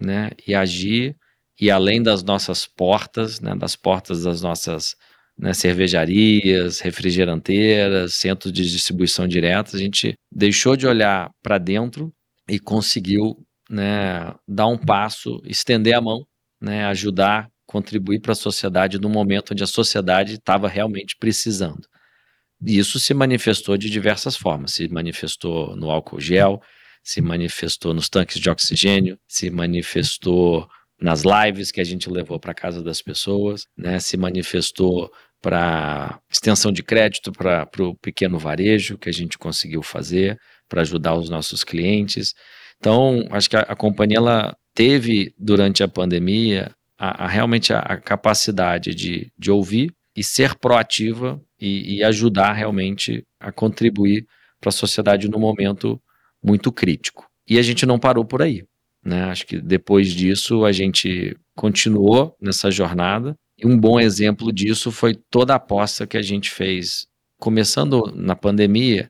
né? 0.00 0.30
E 0.46 0.54
agir 0.54 1.16
e 1.60 1.70
além 1.70 2.02
das 2.02 2.22
nossas 2.22 2.66
portas, 2.66 3.40
né, 3.40 3.54
das 3.56 3.74
portas 3.74 4.22
das 4.22 4.40
nossas 4.40 4.94
né, 5.36 5.52
cervejarias, 5.52 6.80
refrigeranteiras, 6.80 8.14
centros 8.14 8.52
de 8.52 8.68
distribuição 8.68 9.26
direta, 9.26 9.76
a 9.76 9.80
gente 9.80 10.14
deixou 10.32 10.76
de 10.76 10.86
olhar 10.86 11.30
para 11.42 11.58
dentro 11.58 12.12
e 12.48 12.58
conseguiu 12.58 13.44
né, 13.68 14.34
dar 14.46 14.66
um 14.68 14.78
passo, 14.78 15.40
estender 15.44 15.94
a 15.94 16.00
mão, 16.00 16.24
né, 16.60 16.84
ajudar, 16.86 17.48
contribuir 17.68 18.20
para 18.20 18.32
a 18.32 18.34
sociedade 18.34 18.98
no 18.98 19.10
momento 19.10 19.52
onde 19.52 19.62
a 19.62 19.66
sociedade 19.66 20.34
estava 20.34 20.66
realmente 20.66 21.14
precisando. 21.20 21.86
E 22.66 22.78
isso 22.78 22.98
se 22.98 23.12
manifestou 23.12 23.76
de 23.76 23.90
diversas 23.90 24.36
formas. 24.36 24.72
Se 24.72 24.88
manifestou 24.88 25.76
no 25.76 25.90
álcool 25.90 26.18
gel, 26.18 26.60
se 27.04 27.20
manifestou 27.20 27.92
nos 27.92 28.08
tanques 28.08 28.40
de 28.40 28.48
oxigênio, 28.48 29.18
se 29.28 29.50
manifestou 29.50 30.66
nas 31.00 31.22
lives 31.22 31.70
que 31.70 31.80
a 31.80 31.84
gente 31.84 32.10
levou 32.10 32.40
para 32.40 32.54
casa 32.54 32.82
das 32.82 33.02
pessoas, 33.02 33.66
né? 33.76 34.00
Se 34.00 34.16
manifestou 34.16 35.10
para 35.40 36.18
extensão 36.32 36.72
de 36.72 36.82
crédito 36.82 37.30
para 37.30 37.68
o 37.80 37.94
pequeno 37.98 38.38
varejo 38.38 38.98
que 38.98 39.10
a 39.10 39.12
gente 39.12 39.38
conseguiu 39.38 39.82
fazer 39.82 40.36
para 40.68 40.80
ajudar 40.80 41.14
os 41.14 41.28
nossos 41.28 41.62
clientes. 41.62 42.32
Então, 42.78 43.28
acho 43.30 43.48
que 43.50 43.56
a, 43.56 43.60
a 43.60 43.76
companhia 43.76 44.16
ela 44.16 44.56
teve 44.74 45.32
durante 45.38 45.82
a 45.82 45.88
pandemia 45.88 46.74
a, 46.98 47.24
a 47.24 47.28
realmente 47.28 47.72
a, 47.72 47.78
a, 47.78 47.96
capacidade 47.96 48.94
de, 48.94 49.30
de 49.38 49.50
ouvir 49.50 49.94
e 50.16 50.24
ser 50.24 50.54
proativa 50.56 51.40
e, 51.60 51.96
e 51.96 52.04
ajudar 52.04 52.52
realmente 52.52 53.24
a 53.38 53.52
contribuir 53.52 54.26
para 54.60 54.70
a 54.70 54.72
sociedade 54.72 55.28
no 55.28 55.38
momento 55.38 56.00
muito 56.42 56.72
crítico. 56.72 57.26
E 57.48 57.58
a 57.58 57.62
gente 57.62 57.86
não 57.86 57.98
parou 57.98 58.24
por 58.24 58.42
aí. 58.42 58.64
Né? 59.04 59.24
Acho 59.24 59.46
que 59.46 59.60
depois 59.60 60.12
disso 60.12 60.64
a 60.64 60.72
gente 60.72 61.36
continuou 61.54 62.36
nessa 62.40 62.70
jornada. 62.70 63.36
E 63.56 63.66
um 63.66 63.78
bom 63.78 63.98
exemplo 63.98 64.52
disso 64.52 64.90
foi 64.90 65.14
toda 65.30 65.52
a 65.52 65.56
aposta 65.56 66.06
que 66.06 66.16
a 66.16 66.22
gente 66.22 66.50
fez, 66.50 67.06
começando 67.38 68.12
na 68.14 68.36
pandemia, 68.36 69.08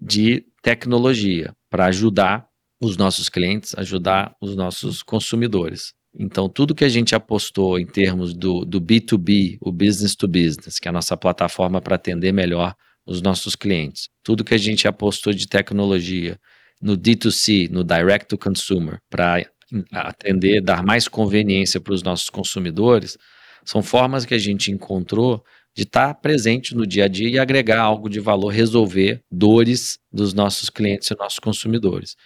de 0.00 0.44
tecnologia 0.62 1.54
para 1.70 1.86
ajudar 1.86 2.46
os 2.80 2.96
nossos 2.96 3.28
clientes, 3.28 3.74
ajudar 3.76 4.34
os 4.40 4.54
nossos 4.54 5.02
consumidores. 5.02 5.92
Então, 6.18 6.48
tudo 6.48 6.74
que 6.74 6.84
a 6.84 6.88
gente 6.88 7.14
apostou 7.14 7.78
em 7.78 7.86
termos 7.86 8.32
do, 8.32 8.64
do 8.64 8.80
B2B, 8.80 9.58
o 9.60 9.70
business 9.70 10.16
to 10.16 10.26
business, 10.26 10.78
que 10.78 10.88
é 10.88 10.90
a 10.90 10.92
nossa 10.92 11.16
plataforma 11.16 11.80
para 11.80 11.96
atender 11.96 12.32
melhor 12.32 12.74
os 13.04 13.20
nossos 13.20 13.54
clientes, 13.54 14.08
tudo 14.22 14.42
que 14.42 14.54
a 14.54 14.58
gente 14.58 14.88
apostou 14.88 15.32
de 15.32 15.46
tecnologia 15.46 16.38
no 16.80 16.96
D2C, 16.96 17.70
no 17.70 17.84
direct 17.84 18.28
to 18.28 18.38
consumer, 18.38 18.98
para 19.10 19.44
atender, 19.92 20.60
dar 20.60 20.82
mais 20.82 21.06
conveniência 21.06 21.80
para 21.80 21.94
os 21.94 22.02
nossos 22.02 22.30
consumidores, 22.30 23.16
são 23.64 23.82
formas 23.82 24.24
que 24.24 24.34
a 24.34 24.38
gente 24.38 24.70
encontrou 24.70 25.42
de 25.76 25.82
estar 25.82 26.14
presente 26.14 26.74
no 26.74 26.86
dia 26.86 27.04
a 27.04 27.08
dia 27.08 27.28
e 27.28 27.38
agregar 27.38 27.80
algo 27.80 28.08
de 28.08 28.20
valor, 28.20 28.48
resolver 28.48 29.20
dores 29.30 29.98
dos 30.10 30.32
nossos 30.32 30.70
clientes 30.70 31.10
e 31.10 31.16
nossos 31.16 31.38
consumidores. 31.38 32.16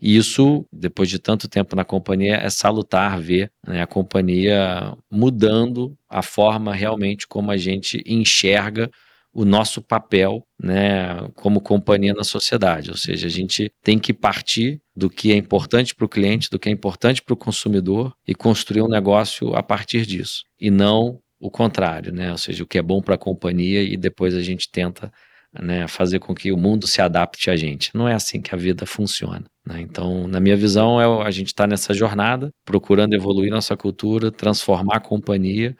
E 0.00 0.16
isso, 0.16 0.64
depois 0.72 1.08
de 1.08 1.18
tanto 1.18 1.48
tempo 1.48 1.74
na 1.74 1.84
companhia, 1.84 2.36
é 2.36 2.48
salutar 2.50 3.20
ver 3.20 3.50
né, 3.66 3.82
a 3.82 3.86
companhia 3.86 4.96
mudando 5.10 5.96
a 6.08 6.22
forma 6.22 6.72
realmente 6.74 7.26
como 7.26 7.50
a 7.50 7.56
gente 7.56 8.02
enxerga 8.06 8.90
o 9.32 9.44
nosso 9.44 9.82
papel 9.82 10.44
né, 10.60 11.28
como 11.34 11.60
companhia 11.60 12.14
na 12.14 12.24
sociedade. 12.24 12.90
Ou 12.90 12.96
seja, 12.96 13.26
a 13.26 13.30
gente 13.30 13.70
tem 13.82 13.98
que 13.98 14.12
partir 14.12 14.80
do 14.96 15.10
que 15.10 15.32
é 15.32 15.36
importante 15.36 15.94
para 15.94 16.06
o 16.06 16.08
cliente, 16.08 16.50
do 16.50 16.58
que 16.58 16.68
é 16.68 16.72
importante 16.72 17.22
para 17.22 17.34
o 17.34 17.36
consumidor 17.36 18.12
e 18.26 18.34
construir 18.34 18.82
um 18.82 18.88
negócio 18.88 19.54
a 19.54 19.62
partir 19.62 20.06
disso. 20.06 20.42
E 20.60 20.70
não 20.70 21.20
o 21.40 21.50
contrário, 21.50 22.12
né? 22.12 22.32
Ou 22.32 22.38
seja, 22.38 22.64
o 22.64 22.66
que 22.66 22.78
é 22.78 22.82
bom 22.82 23.00
para 23.00 23.14
a 23.14 23.18
companhia 23.18 23.82
e 23.82 23.96
depois 23.96 24.34
a 24.34 24.42
gente 24.42 24.68
tenta 24.70 25.12
né, 25.52 25.88
fazer 25.88 26.18
com 26.18 26.34
que 26.34 26.52
o 26.52 26.56
mundo 26.56 26.86
se 26.86 27.00
adapte 27.00 27.50
a 27.50 27.56
gente. 27.56 27.90
Não 27.94 28.08
é 28.08 28.14
assim 28.14 28.40
que 28.40 28.54
a 28.54 28.58
vida 28.58 28.86
funciona. 28.86 29.44
Né? 29.66 29.80
Então, 29.80 30.28
na 30.28 30.40
minha 30.40 30.56
visão, 30.56 31.00
é 31.00 31.26
a 31.26 31.30
gente 31.30 31.48
está 31.48 31.66
nessa 31.66 31.94
jornada, 31.94 32.50
procurando 32.64 33.14
evoluir 33.14 33.50
nossa 33.50 33.76
cultura, 33.76 34.30
transformar 34.30 34.96
a 34.96 35.00
companhia 35.00 35.76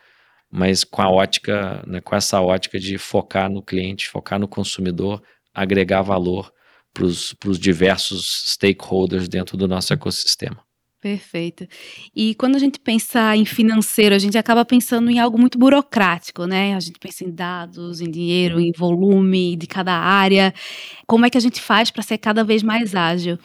mas 0.50 0.85
com 0.85 1.02
a 1.02 1.11
ótica, 1.11 1.83
né, 1.87 2.00
com 2.00 2.16
essa 2.16 2.40
ótica 2.40 2.78
de 2.78 2.96
focar 2.98 3.50
no 3.50 3.62
cliente, 3.62 4.09
focar 4.09 4.38
no 4.38 4.48
consumidor, 4.48 5.22
agregar 5.52 6.02
valor 6.02 6.52
para 6.92 7.04
os 7.04 7.59
diversos 7.59 8.52
stakeholders 8.52 9.28
dentro 9.28 9.57
do 9.57 9.68
nosso 9.68 9.92
ecossistema. 9.92 10.64
Perfeito. 11.01 11.65
E 12.15 12.35
quando 12.35 12.57
a 12.57 12.59
gente 12.59 12.81
pensa 12.81 13.37
em 13.37 13.45
financeiro, 13.45 14.17
a 14.17 14.19
gente 14.19 14.37
acaba 14.37 14.65
pensando 14.65 15.09
em 15.09 15.21
algo 15.21 15.39
muito 15.39 15.57
burocrático, 15.57 16.45
né? 16.45 16.75
A 16.75 16.81
gente 16.81 16.99
pensa 16.99 17.23
em 17.25 17.31
dados, 17.31 18.01
em 18.01 18.11
dinheiro, 18.11 18.59
em 18.59 18.73
volume 18.77 19.55
de 19.55 19.67
cada 19.69 19.93
área. 19.93 20.53
Como 21.07 21.25
é 21.25 21.31
que 21.31 21.39
a 21.39 21.41
gente 21.41 21.61
faz 21.61 21.89
para 21.93 22.03
ser 22.03 22.19
cada 22.19 22.43
vez 22.43 22.65
mais 22.65 22.97
ágil? 22.97 23.39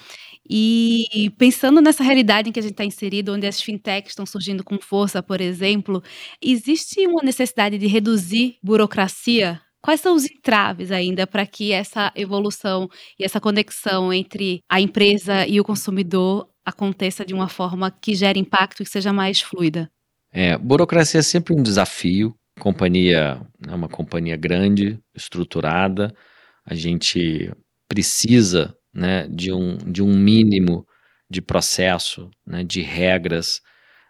E 0.50 1.32
pensando 1.38 1.80
nessa 1.80 2.04
realidade 2.04 2.50
em 2.50 2.52
que 2.52 2.60
a 2.60 2.64
gente 2.64 2.74
está 2.74 2.84
inserido, 2.86 3.34
onde 3.34 3.46
as 3.48 3.62
fintechs 3.62 4.10
estão 4.12 4.26
surgindo 4.26 4.64
com 4.64 4.80
força, 4.80 5.22
por 5.24 5.40
exemplo, 5.40 6.02
existe 6.42 7.06
uma 7.08 7.22
necessidade 7.24 7.78
de 7.78 7.88
reduzir 7.88 8.58
burocracia? 8.64 9.62
Quais 9.82 10.02
são 10.02 10.16
os 10.16 10.26
entraves 10.26 10.92
ainda 10.92 11.28
para 11.28 11.46
que 11.46 11.72
essa 11.74 12.12
evolução 12.16 12.90
e 13.20 13.24
essa 13.26 13.40
conexão 13.40 14.14
entre 14.14 14.62
a 14.70 14.80
empresa 14.82 15.46
e 15.48 15.60
o 15.60 15.64
consumidor 15.64 16.48
aconteça 16.66 17.26
de 17.26 17.34
uma 17.34 17.48
forma 17.48 17.92
que 17.92 18.16
gere 18.16 18.40
impacto 18.40 18.84
e 18.84 18.86
seja 18.86 19.12
mais 19.12 19.42
fluida? 19.42 19.92
É, 20.32 20.58
burocracia 20.58 21.20
é 21.20 21.24
sempre 21.24 21.54
um 21.54 21.62
desafio. 21.62 22.36
Companhia 22.60 23.42
é 23.68 23.76
uma 23.76 23.90
companhia 23.90 24.36
grande, 24.36 25.00
estruturada. 25.14 26.14
A 26.66 26.74
gente 26.74 27.52
precisa 27.88 28.76
né, 28.94 29.28
de, 29.28 29.52
um, 29.52 29.78
de 29.78 30.02
um 30.02 30.14
mínimo 30.16 30.86
de 31.30 31.42
processo, 31.42 32.30
né, 32.46 32.64
de 32.64 32.82
regras, 32.82 33.62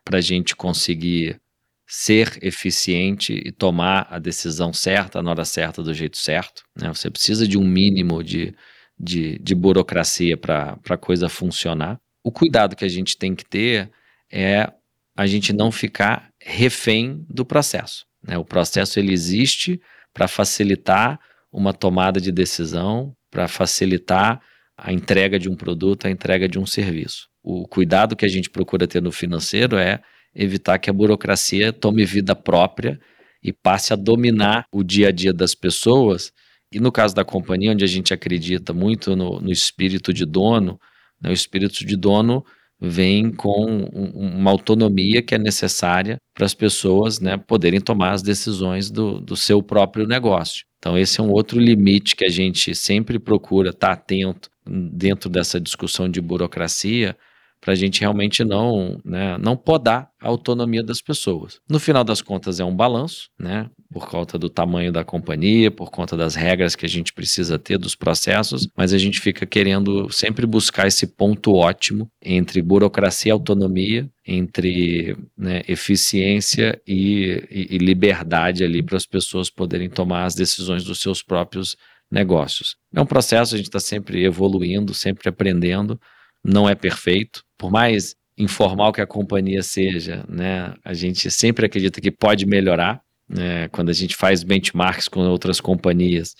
para 0.04 0.18
a 0.18 0.22
gente 0.22 0.56
conseguir 0.56 1.39
ser 1.88 2.38
eficiente 2.42 3.34
e 3.34 3.52
tomar 3.52 4.08
a 4.10 4.20
decisão 4.20 4.74
certa 4.74 5.22
na 5.22 5.32
hora 5.32 5.46
certa, 5.46 5.84
do 5.84 5.94
jeito 5.94 6.18
certo. 6.18 6.63
Né? 6.76 6.88
Você 6.89 7.10
precisa 7.10 7.48
de 7.48 7.58
um 7.58 7.66
mínimo 7.66 8.24
de, 8.24 8.54
de, 9.00 9.38
de 9.39 9.56
burocracia 9.56 10.36
para 10.36 10.78
a 10.89 10.98
coisa 10.98 11.30
funcionar. 11.30 12.00
O 12.24 12.32
cuidado 12.32 12.76
que 12.76 12.86
a 12.86 12.90
gente 12.90 13.18
tem 13.18 13.36
que 13.36 13.46
ter 13.46 13.92
é 14.32 14.72
a 15.16 15.28
gente 15.28 15.54
não 15.54 15.72
ficar 15.72 16.30
refém 16.42 17.26
do 17.30 17.46
processo. 17.46 18.06
Né? 18.26 18.38
O 18.38 18.46
processo 18.46 19.00
ele 19.00 19.14
existe 19.14 19.80
para 20.14 20.28
facilitar 20.28 21.20
uma 21.52 21.74
tomada 21.74 22.20
de 22.20 22.32
decisão, 22.32 23.16
para 23.30 23.48
facilitar 23.48 24.42
a 24.78 24.92
entrega 24.92 25.38
de 25.38 25.50
um 25.50 25.56
produto, 25.56 26.08
a 26.08 26.10
entrega 26.10 26.48
de 26.48 26.58
um 26.58 26.66
serviço. 26.66 27.28
O 27.44 27.68
cuidado 27.68 28.16
que 28.16 28.26
a 28.26 28.30
gente 28.30 28.50
procura 28.50 28.88
ter 28.88 29.02
no 29.02 29.12
financeiro 29.12 29.78
é 29.78 30.02
evitar 30.34 30.80
que 30.80 30.90
a 30.90 30.94
burocracia 30.94 31.72
tome 31.72 32.06
vida 32.06 32.36
própria 32.36 33.00
e 33.44 33.52
passe 33.52 33.94
a 33.94 33.96
dominar 33.96 34.66
o 34.72 34.84
dia 34.84 35.10
a 35.10 35.12
dia 35.12 35.34
das 35.34 35.54
pessoas. 35.54 36.32
E 36.72 36.80
no 36.80 36.92
caso 36.92 37.14
da 37.14 37.24
companhia, 37.24 37.72
onde 37.72 37.84
a 37.84 37.88
gente 37.88 38.14
acredita 38.14 38.74
muito 38.74 39.16
no, 39.16 39.40
no 39.40 39.52
espírito 39.52 40.12
de 40.12 40.26
dono, 40.26 40.80
né, 41.24 41.30
o 41.30 41.34
espírito 41.34 41.86
de 41.86 41.96
dono 41.96 42.44
vem 42.80 43.32
com 43.32 43.88
uma 44.14 44.52
autonomia 44.52 45.22
que 45.22 45.34
é 45.34 45.38
necessária 45.38 46.18
para 46.34 46.46
as 46.46 46.54
pessoas 46.54 47.20
né, 47.20 47.38
poderem 47.38 47.80
tomar 47.80 48.12
as 48.12 48.22
decisões 48.22 48.92
do, 48.92 49.22
do 49.22 49.36
seu 49.38 49.64
próprio 49.64 50.06
negócio. 50.06 50.66
Então, 50.80 50.98
esse 50.98 51.22
é 51.22 51.24
um 51.24 51.32
outro 51.32 51.60
limite 51.60 52.14
que 52.14 52.26
a 52.26 52.30
gente 52.30 52.76
sempre 52.76 53.18
procura 53.18 53.70
estar 53.70 53.88
tá 53.88 53.94
atento 53.94 54.50
dentro 54.66 55.30
dessa 55.30 55.62
discussão 55.62 56.10
de 56.10 56.20
burocracia, 56.20 57.16
para 57.63 57.71
a 57.71 57.76
gente 57.76 58.02
realmente 58.02 58.43
não, 58.43 58.99
né, 59.06 59.38
não 59.38 59.56
podar 59.56 60.10
a 60.21 60.28
autonomia 60.28 60.84
das 60.84 61.02
pessoas. 61.02 61.60
No 61.69 61.80
final 61.80 62.04
das 62.04 62.21
contas, 62.21 62.60
é 62.60 62.65
um 62.65 62.76
balanço, 62.76 63.30
né, 63.39 63.69
por 63.89 64.06
conta 64.10 64.38
do 64.38 64.49
tamanho 64.49 64.91
da 64.91 65.06
companhia, 65.06 65.71
por 65.71 65.89
conta 65.89 66.17
das 66.17 66.36
regras 66.36 66.76
que 66.76 66.86
a 66.86 66.89
gente 66.89 67.13
precisa 67.13 67.58
ter, 67.58 67.78
dos 67.78 67.95
processos, 67.95 68.67
mas 68.76 68.91
a 68.91 68.97
gente 68.97 69.21
fica 69.21 69.45
querendo 69.45 70.12
sempre 70.12 70.45
buscar 70.45 70.88
esse 70.88 71.08
ponto 71.08 71.54
ótimo 71.54 72.10
entre 72.21 72.62
burocracia 72.62 73.30
e 73.30 73.32
autonomia, 73.32 74.10
entre 74.28 75.15
né, 75.38 75.62
eficiência 75.65 76.78
e, 76.86 77.47
e, 77.49 77.76
e 77.76 77.78
liberdade 77.78 78.63
ali 78.65 78.84
para 78.84 78.97
as 78.97 79.06
pessoas 79.06 79.49
poderem 79.49 79.89
tomar 79.89 80.26
as 80.26 80.36
decisões 80.36 80.84
dos 80.84 80.99
seus 80.99 81.23
próprios 81.23 81.78
negócios. 82.12 82.76
É 82.93 83.02
um 83.02 83.06
processo, 83.06 83.56
a 83.56 83.58
gente 83.58 83.67
está 83.67 83.80
sempre 83.80 84.23
evoluindo, 84.23 84.93
sempre 84.93 85.30
aprendendo, 85.30 85.99
não 86.44 86.68
é 86.68 86.76
perfeito. 86.76 87.44
Por 87.58 87.72
mais 87.72 88.16
informal 88.38 88.92
que 88.92 89.02
a 89.02 89.08
companhia 89.08 89.62
seja, 89.62 90.26
né, 90.28 90.74
a 90.84 90.94
gente 90.94 91.30
sempre 91.30 91.66
acredita 91.66 92.02
que 92.02 92.12
pode 92.12 92.46
melhorar. 92.46 93.02
Né, 93.30 93.68
quando 93.70 93.90
a 93.90 93.94
gente 93.94 94.16
faz 94.16 94.44
benchmarks 94.44 95.08
com 95.08 95.22
outras 95.22 95.62
companhias, 95.62 96.36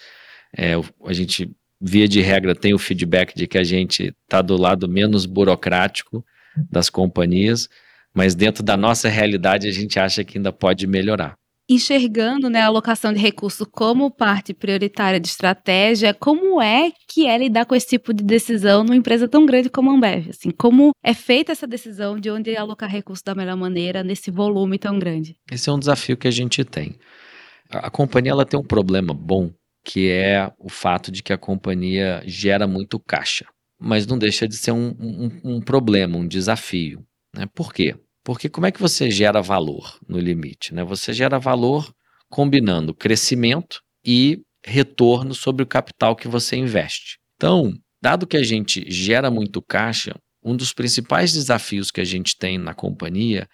é, 0.56 0.74
a 1.06 1.13
gente, 1.13 1.50
via 1.82 2.08
de 2.08 2.22
regra, 2.22 2.54
tem 2.54 2.74
o 2.74 2.80
feedback 2.80 3.36
de 3.36 3.48
que 3.48 3.58
a 3.58 3.63
gente 3.63 4.13
está 4.24 4.42
do 4.42 4.58
lado 4.58 4.88
menos 4.89 5.26
burocrático 5.26 6.24
das 6.70 6.89
companhias, 6.89 7.68
mas 8.13 8.36
dentro 8.36 8.63
da 8.63 8.78
nossa 8.78 9.10
realidade 9.10 9.68
a 9.68 9.72
gente 9.72 9.98
acha 10.00 10.24
que 10.24 10.38
ainda 10.38 10.52
pode 10.52 10.86
melhorar 10.86 11.36
enxergando 11.69 12.49
né, 12.49 12.62
a 12.62 12.65
alocação 12.65 13.13
de 13.13 13.19
recursos 13.19 13.65
como 13.71 14.12
parte 14.12 14.54
prioritária 14.54 15.19
de 15.19 15.28
estratégia, 15.28 16.13
como 16.13 16.62
é 16.62 16.91
que 17.08 17.28
é 17.28 17.38
lidar 17.38 17.65
com 17.65 17.76
esse 17.76 17.88
tipo 17.88 18.13
de 18.13 18.23
decisão 18.23 18.84
numa 18.84 18.95
empresa 18.95 19.28
tão 19.28 19.45
grande 19.45 19.69
como 19.69 19.89
a 19.89 19.93
Ambev? 19.93 20.30
Assim, 20.30 20.52
como 20.52 20.91
é 21.04 21.13
feita 21.13 21.52
essa 21.52 21.67
decisão 21.67 22.19
de 22.19 22.30
onde 22.30 22.56
alocar 22.56 22.89
recursos 22.89 23.23
da 23.23 23.34
melhor 23.34 23.56
maneira 23.56 24.04
nesse 24.04 24.30
volume 24.30 24.78
tão 24.78 24.99
grande? 24.99 25.38
Esse 25.52 25.69
é 25.69 25.73
um 25.73 25.80
desafio 25.80 26.17
que 26.17 26.28
a 26.28 26.32
gente 26.32 26.63
tem. 26.63 26.95
A, 27.69 27.88
a 27.88 27.89
companhia 27.89 28.32
ela 28.32 28.45
tem 28.45 28.60
um 28.60 28.63
problema 28.63 29.13
bom, 29.13 29.52
que 29.86 30.10
é 30.10 30.52
o 30.60 30.69
fato 30.69 31.12
de 31.12 31.23
que 31.23 31.34
a 31.34 31.38
companhia 31.38 32.21
gera 32.26 32.67
muito 32.67 32.99
caixa, 32.99 33.45
mas 33.80 34.06
não 34.06 34.17
deixa 34.17 34.47
de 34.47 34.56
ser 34.56 34.71
um, 34.71 34.89
um, 34.99 35.56
um 35.56 35.62
problema, 35.62 36.17
um 36.17 36.28
desafio. 36.28 37.04
Né? 37.36 37.45
Por 37.54 37.73
quê? 37.73 37.95
Porque 38.23 38.47
como 38.47 38.65
é 38.65 38.71
que 38.71 38.81
você 38.81 39.12
gera 39.12 39.41
valor 39.41 39.99
no 40.07 40.19
limite? 40.19 40.73
Né? 40.73 40.83
Você 40.83 41.12
gera 41.13 41.38
valor 41.38 41.93
combinando 42.29 42.93
crescimento 42.93 43.81
e 44.05 44.41
retorno 44.65 45.36
sobre 45.36 45.63
o 45.63 45.67
capital 45.67 46.15
que 46.15 46.27
você 46.27 46.55
investe. 46.55 47.19
Então, 47.36 47.73
dado 48.01 48.25
que 48.25 48.38
a 48.38 48.43
gente 48.43 48.89
gera 48.89 49.29
muito 49.29 49.62
caixa, 49.62 50.15
um 50.43 50.55
dos 50.55 50.73
principais 50.73 51.33
desafios 51.33 51.91
que 51.91 52.01
a 52.01 52.05
gente 52.05 52.38
tem 52.38 52.57
na 52.57 52.73
companhia 52.73 53.47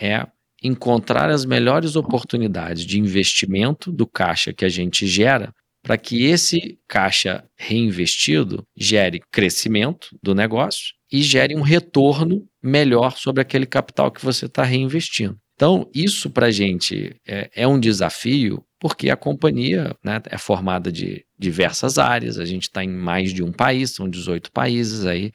é 0.00 0.26
encontrar 0.62 1.30
as 1.30 1.44
melhores 1.44 1.96
oportunidades 1.96 2.84
de 2.84 2.98
investimento 2.98 3.92
do 3.92 4.06
caixa 4.06 4.52
que 4.52 4.64
a 4.64 4.68
gente 4.68 5.06
gera 5.06 5.52
para 5.82 5.96
que 5.96 6.24
esse 6.24 6.78
caixa 6.88 7.44
reinvestido 7.56 8.66
gere 8.76 9.20
crescimento 9.30 10.08
do 10.20 10.34
negócio 10.34 10.94
e 11.12 11.22
gere 11.22 11.54
um 11.54 11.60
retorno 11.60 12.44
melhor 12.66 13.16
sobre 13.16 13.40
aquele 13.40 13.66
capital 13.66 14.10
que 14.10 14.24
você 14.24 14.46
está 14.46 14.62
reinvestindo. 14.62 15.38
Então, 15.54 15.88
isso 15.94 16.28
para 16.28 16.46
a 16.46 16.50
gente 16.50 17.16
é, 17.26 17.48
é, 17.54 17.66
um 17.66 17.80
desafio, 17.80 18.62
porque 18.78 19.08
a 19.08 19.16
companhia 19.16 19.96
né, 20.04 20.20
é 20.26 20.36
formada 20.36 20.92
de 20.92 21.24
diversas 21.38 21.96
áreas, 21.96 22.38
a 22.38 22.44
gente 22.44 22.64
está 22.64 22.84
em 22.84 22.90
mais 22.90 23.32
de 23.32 23.42
um 23.42 23.50
país, 23.50 23.94
são 23.94 24.08
18 24.08 24.52
países 24.52 25.06
aí, 25.06 25.30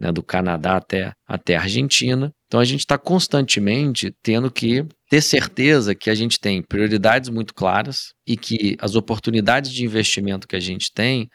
né, 0.00 0.10
do 0.10 0.22
Canadá 0.22 0.76
até, 0.76 1.12
até 1.28 1.56
a 1.56 1.62
Argentina. 1.62 2.32
Então, 2.46 2.58
a 2.58 2.64
gente 2.64 2.80
está 2.80 2.96
constantemente 2.96 4.14
tendo 4.22 4.50
que 4.50 4.82
ter 5.10 5.20
certeza 5.20 5.94
que 5.94 6.08
a 6.08 6.14
gente 6.14 6.40
tem 6.40 6.62
prioridades 6.62 7.28
muito 7.28 7.52
claras 7.52 8.14
e 8.26 8.36
que 8.36 8.76
as 8.80 8.94
oportunidades 8.94 9.70
de 9.70 9.84
investimento 9.84 10.48
que 10.48 10.56
a 10.56 10.60
gente 10.60 10.90
tem 10.92 11.28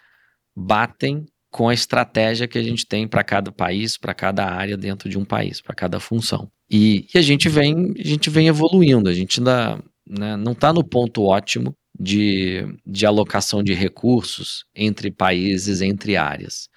batem 0.56 1.26
com 1.52 1.68
a 1.68 1.74
estratégia 1.74 2.48
que 2.48 2.58
a 2.58 2.64
gente 2.64 2.86
tem 2.86 3.08
para 3.08 3.24
cada 3.24 3.52
país, 3.52 3.98
para 3.98 4.14
cada 4.14 4.46
área 4.46 4.78
dentro 4.78 5.10
de 5.10 5.18
um 5.18 5.26
país, 5.26 5.62
para 5.62 5.76
cada 5.76 6.00
função. 6.00 6.50
E, 6.70 7.06
e, 7.14 7.18
a 7.18 7.22
gente 7.22 7.50
vem, 7.50 7.94
a 8.00 8.08
gente 8.08 8.30
vem 8.30 8.48
evoluindo, 8.48 9.10
a 9.10 9.14
gente 9.14 9.40
ainda 9.40 9.84
né, 10.08 10.38
não 10.38 10.54
está 10.54 10.72
no 10.72 10.84
ponto 10.84 11.24
ótimo 11.24 11.76
de, 12.00 12.66
de 12.88 13.06
alocação 13.06 13.62
de 13.62 13.74
recursos 13.74 14.64
entre 14.74 15.12
países, 15.12 15.82
entre 15.82 16.16
áreas. 16.16 16.70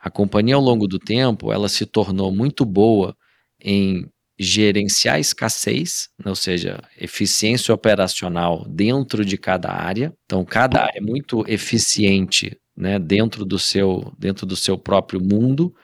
A 0.00 0.10
companhia, 0.10 0.54
ao 0.54 0.62
longo 0.62 0.88
do 0.88 0.98
tempo, 0.98 1.52
ela 1.52 1.68
se 1.68 1.84
tornou 1.84 2.32
muito 2.32 2.64
boa 2.64 3.14
em 3.62 4.06
gerenciar 4.44 5.18
escassez, 5.18 6.08
né, 6.18 6.30
ou 6.30 6.36
seja, 6.36 6.80
eficiência 6.98 7.74
operacional 7.74 8.64
dentro 8.68 9.24
de 9.24 9.36
cada 9.36 9.70
área. 9.70 10.12
Então, 10.24 10.44
cada 10.44 10.82
área 10.82 10.98
é 10.98 11.00
muito 11.00 11.44
eficiente 11.48 12.56
né, 12.76 12.98
dentro, 12.98 13.44
do 13.44 13.58
seu, 13.58 14.12
dentro 14.18 14.46
do 14.46 14.56
seu 14.56 14.76
próprio 14.76 15.20
mundo, 15.20 15.74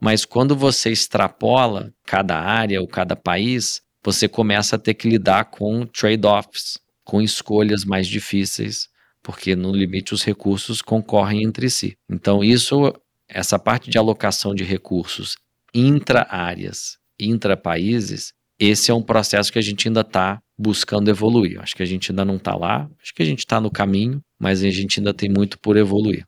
mas 0.00 0.24
quando 0.24 0.54
você 0.54 0.90
extrapola 0.90 1.92
cada 2.04 2.38
área 2.38 2.80
ou 2.80 2.86
cada 2.86 3.16
país, 3.16 3.80
você 4.04 4.28
começa 4.28 4.76
a 4.76 4.78
ter 4.78 4.94
que 4.94 5.08
lidar 5.08 5.46
com 5.46 5.86
trade-offs, 5.86 6.78
com 7.02 7.20
escolhas 7.22 7.84
mais 7.84 8.06
difíceis, 8.06 8.88
porque 9.22 9.56
no 9.56 9.72
limite 9.72 10.14
os 10.14 10.22
recursos 10.22 10.80
concorrem 10.82 11.42
entre 11.42 11.68
si. 11.70 11.96
Então, 12.08 12.44
isso, 12.44 12.92
essa 13.28 13.58
parte 13.58 13.90
de 13.90 13.98
alocação 13.98 14.54
de 14.54 14.62
recursos 14.62 15.36
intra-áreas, 15.74 16.98
intra-países, 17.18 18.32
esse 18.58 18.90
é 18.90 18.94
um 18.94 19.02
processo 19.02 19.52
que 19.52 19.58
a 19.58 19.62
gente 19.62 19.88
ainda 19.88 20.00
está 20.00 20.40
buscando 20.58 21.10
evoluir. 21.10 21.60
Acho 21.60 21.74
que 21.74 21.82
a 21.82 21.86
gente 21.86 22.10
ainda 22.10 22.24
não 22.24 22.36
está 22.36 22.54
lá, 22.54 22.88
acho 23.02 23.14
que 23.14 23.22
a 23.22 23.26
gente 23.26 23.40
está 23.40 23.60
no 23.60 23.70
caminho, 23.70 24.20
mas 24.38 24.62
a 24.62 24.70
gente 24.70 25.00
ainda 25.00 25.12
tem 25.12 25.28
muito 25.28 25.58
por 25.58 25.76
evoluir. 25.76 26.24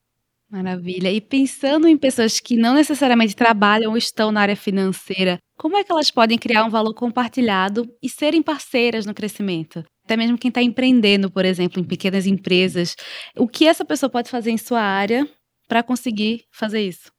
Maravilha. 0.50 1.12
E 1.12 1.20
pensando 1.20 1.86
em 1.86 1.96
pessoas 1.96 2.40
que 2.40 2.56
não 2.56 2.74
necessariamente 2.74 3.36
trabalham 3.36 3.90
ou 3.90 3.98
estão 3.98 4.32
na 4.32 4.40
área 4.40 4.56
financeira, 4.56 5.38
como 5.58 5.76
é 5.76 5.84
que 5.84 5.92
elas 5.92 6.10
podem 6.10 6.38
criar 6.38 6.64
um 6.64 6.70
valor 6.70 6.94
compartilhado 6.94 7.86
e 8.02 8.08
serem 8.08 8.42
parceiras 8.42 9.04
no 9.04 9.12
crescimento? 9.12 9.84
Até 10.04 10.16
mesmo 10.16 10.38
quem 10.38 10.48
está 10.48 10.62
empreendendo, 10.62 11.30
por 11.30 11.44
exemplo, 11.44 11.80
em 11.80 11.84
pequenas 11.84 12.26
empresas. 12.26 12.96
O 13.36 13.46
que 13.46 13.66
essa 13.66 13.84
pessoa 13.84 14.08
pode 14.08 14.30
fazer 14.30 14.50
em 14.50 14.56
sua 14.56 14.80
área 14.80 15.28
para 15.68 15.82
conseguir 15.82 16.44
fazer 16.50 16.80
isso? 16.80 17.12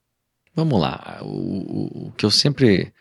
Vamos 0.55 0.81
lá. 0.81 1.19
O, 1.21 2.07
o 2.07 2.11
que 2.13 2.25
eu 2.25 2.31
sempre 2.31 2.91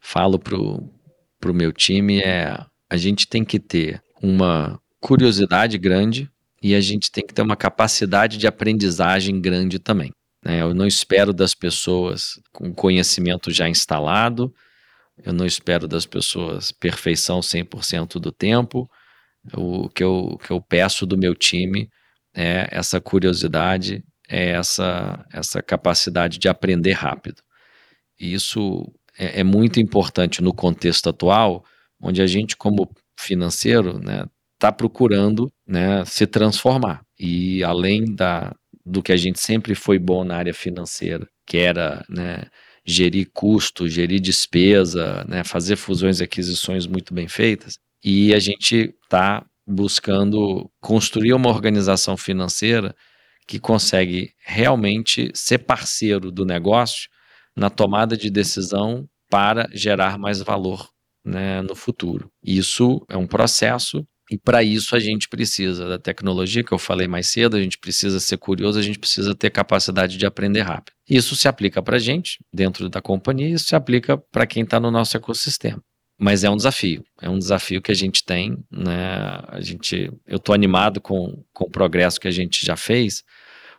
falo 0.00 0.38
para 0.38 0.56
o 0.56 1.54
meu 1.54 1.72
time 1.72 2.20
é 2.20 2.58
a 2.88 2.96
gente 2.96 3.28
tem 3.28 3.44
que 3.44 3.58
ter 3.58 4.02
uma 4.20 4.80
curiosidade 5.00 5.78
grande 5.78 6.28
e 6.62 6.74
a 6.74 6.80
gente 6.80 7.10
tem 7.10 7.24
que 7.24 7.32
ter 7.32 7.42
uma 7.42 7.56
capacidade 7.56 8.36
de 8.36 8.46
aprendizagem 8.46 9.40
grande 9.40 9.78
também. 9.78 10.10
Né? 10.44 10.60
Eu 10.60 10.74
não 10.74 10.86
espero 10.86 11.32
das 11.32 11.54
pessoas 11.54 12.40
com 12.52 12.74
conhecimento 12.74 13.50
já 13.50 13.68
instalado, 13.68 14.52
eu 15.24 15.32
não 15.32 15.46
espero 15.46 15.86
das 15.86 16.06
pessoas 16.06 16.72
perfeição 16.72 17.40
100% 17.40 18.18
do 18.18 18.32
tempo. 18.32 18.90
O 19.54 19.88
que 19.88 20.02
eu, 20.02 20.38
que 20.44 20.50
eu 20.50 20.60
peço 20.60 21.06
do 21.06 21.16
meu 21.16 21.34
time 21.34 21.88
é 22.34 22.68
essa 22.70 23.00
curiosidade, 23.00 24.02
é 24.28 24.50
essa, 24.50 25.24
essa 25.32 25.62
capacidade 25.62 26.38
de 26.38 26.48
aprender 26.48 26.92
rápido. 26.92 27.42
E 28.18 28.34
isso 28.34 28.92
é, 29.18 29.40
é 29.40 29.44
muito 29.44 29.80
importante 29.80 30.42
no 30.42 30.52
contexto 30.52 31.08
atual, 31.08 31.64
onde 32.00 32.22
a 32.22 32.26
gente, 32.26 32.56
como 32.56 32.90
financeiro, 33.18 33.98
né, 33.98 34.24
está 34.54 34.70
procurando 34.72 35.50
né, 35.66 36.04
se 36.04 36.26
transformar. 36.26 37.02
E 37.18 37.62
além 37.64 38.14
da, 38.14 38.54
do 38.84 39.02
que 39.02 39.12
a 39.12 39.16
gente 39.16 39.40
sempre 39.40 39.74
foi 39.74 39.98
bom 39.98 40.24
na 40.24 40.36
área 40.36 40.54
financeira, 40.54 41.26
que 41.46 41.58
era 41.58 42.04
né, 42.08 42.44
gerir 42.84 43.30
custo, 43.32 43.88
gerir 43.88 44.20
despesa, 44.20 45.24
né, 45.28 45.44
fazer 45.44 45.76
fusões 45.76 46.20
e 46.20 46.24
aquisições 46.24 46.86
muito 46.86 47.12
bem 47.14 47.28
feitas, 47.28 47.78
e 48.02 48.34
a 48.34 48.38
gente 48.38 48.94
está 49.02 49.44
buscando 49.66 50.70
construir 50.80 51.32
uma 51.32 51.50
organização 51.50 52.16
financeira 52.16 52.94
que 53.46 53.58
consegue 53.58 54.32
realmente 54.44 55.30
ser 55.34 55.58
parceiro 55.58 56.30
do 56.30 56.44
negócio 56.44 57.08
na 57.60 57.68
tomada 57.68 58.16
de 58.16 58.30
decisão 58.30 59.06
para 59.28 59.68
gerar 59.70 60.18
mais 60.18 60.40
valor 60.40 60.88
né, 61.22 61.60
no 61.60 61.74
futuro. 61.74 62.32
Isso 62.42 63.04
é 63.06 63.18
um 63.18 63.26
processo 63.26 64.02
e 64.30 64.38
para 64.38 64.62
isso 64.62 64.96
a 64.96 64.98
gente 64.98 65.28
precisa 65.28 65.86
da 65.86 65.98
tecnologia 65.98 66.64
que 66.64 66.72
eu 66.72 66.78
falei 66.78 67.06
mais 67.06 67.28
cedo, 67.28 67.58
a 67.58 67.60
gente 67.60 67.76
precisa 67.76 68.18
ser 68.18 68.38
curioso, 68.38 68.78
a 68.78 68.82
gente 68.82 68.98
precisa 68.98 69.34
ter 69.34 69.50
capacidade 69.50 70.16
de 70.16 70.24
aprender 70.24 70.62
rápido. 70.62 70.94
Isso 71.06 71.36
se 71.36 71.48
aplica 71.48 71.82
para 71.82 71.96
a 71.96 71.98
gente, 71.98 72.38
dentro 72.50 72.88
da 72.88 73.02
companhia, 73.02 73.50
isso 73.50 73.66
se 73.66 73.76
aplica 73.76 74.16
para 74.16 74.46
quem 74.46 74.62
está 74.62 74.80
no 74.80 74.90
nosso 74.90 75.14
ecossistema. 75.18 75.82
Mas 76.18 76.44
é 76.44 76.48
um 76.48 76.56
desafio, 76.56 77.04
é 77.20 77.28
um 77.28 77.38
desafio 77.38 77.82
que 77.82 77.92
a 77.92 77.94
gente 77.94 78.24
tem, 78.24 78.56
né? 78.70 79.42
A 79.48 79.60
gente, 79.60 80.10
eu 80.26 80.36
estou 80.36 80.54
animado 80.54 80.98
com, 80.98 81.44
com 81.52 81.64
o 81.64 81.70
progresso 81.70 82.20
que 82.20 82.28
a 82.28 82.30
gente 82.30 82.64
já 82.64 82.76
fez, 82.76 83.22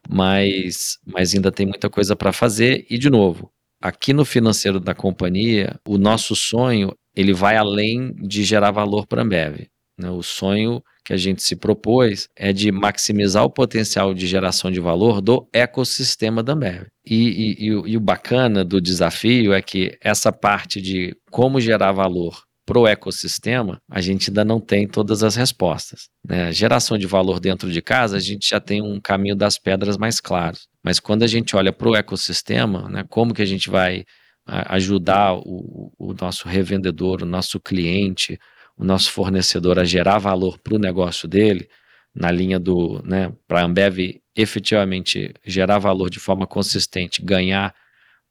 mas, 0.08 0.98
mas 1.06 1.34
ainda 1.34 1.52
tem 1.52 1.66
muita 1.66 1.90
coisa 1.90 2.16
para 2.16 2.32
fazer. 2.32 2.86
E, 2.90 2.98
de 2.98 3.10
novo, 3.10 3.52
aqui 3.82 4.14
no 4.14 4.24
financeiro 4.24 4.80
da 4.80 4.94
companhia, 4.94 5.80
o 5.88 5.98
nosso 5.98 6.36
sonho 6.36 6.94
ele 7.16 7.34
vai 7.34 7.58
além 7.58 8.14
de 8.14 8.44
gerar 8.44 8.72
valor 8.72 9.06
para 9.08 9.22
a 9.22 9.26
Ambev. 9.26 9.68
Né? 9.98 10.10
O 10.10 10.22
sonho 10.22 10.82
que 11.04 11.14
a 11.14 11.18
gente 11.18 11.42
se 11.42 11.56
propôs 11.56 12.30
é 12.38 12.54
de 12.54 12.72
maximizar 12.72 13.44
o 13.44 13.50
potencial 13.50 14.14
de 14.14 14.28
geração 14.28 14.72
de 14.72 14.80
valor 14.80 15.20
do 15.20 15.48
ecossistema 15.52 16.44
da 16.44 16.54
Ambev. 16.54 16.88
E, 17.06 17.16
e, 17.16 17.54
e, 17.54 17.66
e 17.66 17.98
o 17.98 18.00
bacana 18.00 18.64
do 18.64 18.80
desafio 18.80 19.52
é 19.54 19.62
que 19.62 19.98
essa 20.02 20.32
parte 20.32 20.82
de 20.82 21.16
como 21.30 21.60
gerar 21.60 21.92
valor 21.92 22.44
para 22.72 22.80
o 22.80 22.88
ecossistema, 22.88 23.82
a 23.92 24.00
gente 24.00 24.30
ainda 24.30 24.46
não 24.46 24.58
tem 24.58 24.88
todas 24.88 25.24
as 25.24 25.36
respostas. 25.36 26.08
Né? 26.26 26.54
Geração 26.54 26.98
de 26.98 27.06
valor 27.06 27.38
dentro 27.38 27.70
de 27.70 27.82
casa, 27.82 28.16
a 28.16 28.20
gente 28.20 28.48
já 28.48 28.62
tem 28.62 28.82
um 28.82 28.98
caminho 28.98 29.36
das 29.36 29.60
pedras 29.60 29.98
mais 29.98 30.22
claro. 30.22 30.56
Mas 30.82 30.98
quando 30.98 31.24
a 31.24 31.28
gente 31.28 31.54
olha 31.54 31.74
para 31.74 31.90
o 31.90 31.96
ecossistema, 31.98 32.88
né, 32.88 33.04
como 33.10 33.34
que 33.34 33.42
a 33.42 33.46
gente 33.46 33.70
vai 33.70 34.06
ajudar 34.48 35.34
o, 35.34 35.92
o 36.00 36.14
nosso 36.14 36.48
revendedor, 36.48 37.24
o 37.24 37.26
nosso 37.26 37.60
cliente, 37.60 38.40
o 38.78 38.86
nosso 38.86 39.12
fornecedor 39.12 39.78
a 39.78 39.84
gerar 39.84 40.18
valor 40.18 40.58
para 40.58 40.76
o 40.76 40.80
negócio 40.80 41.28
dele, 41.28 41.68
na 42.16 42.32
linha 42.32 42.58
do, 42.58 43.02
né, 43.04 43.34
para 43.50 43.60
a 43.60 43.66
Ambev 43.66 44.22
efetivamente 44.34 45.34
gerar 45.46 45.78
valor 45.78 46.10
de 46.10 46.22
forma 46.22 46.48
consistente, 46.48 47.22
ganhar 47.22 47.76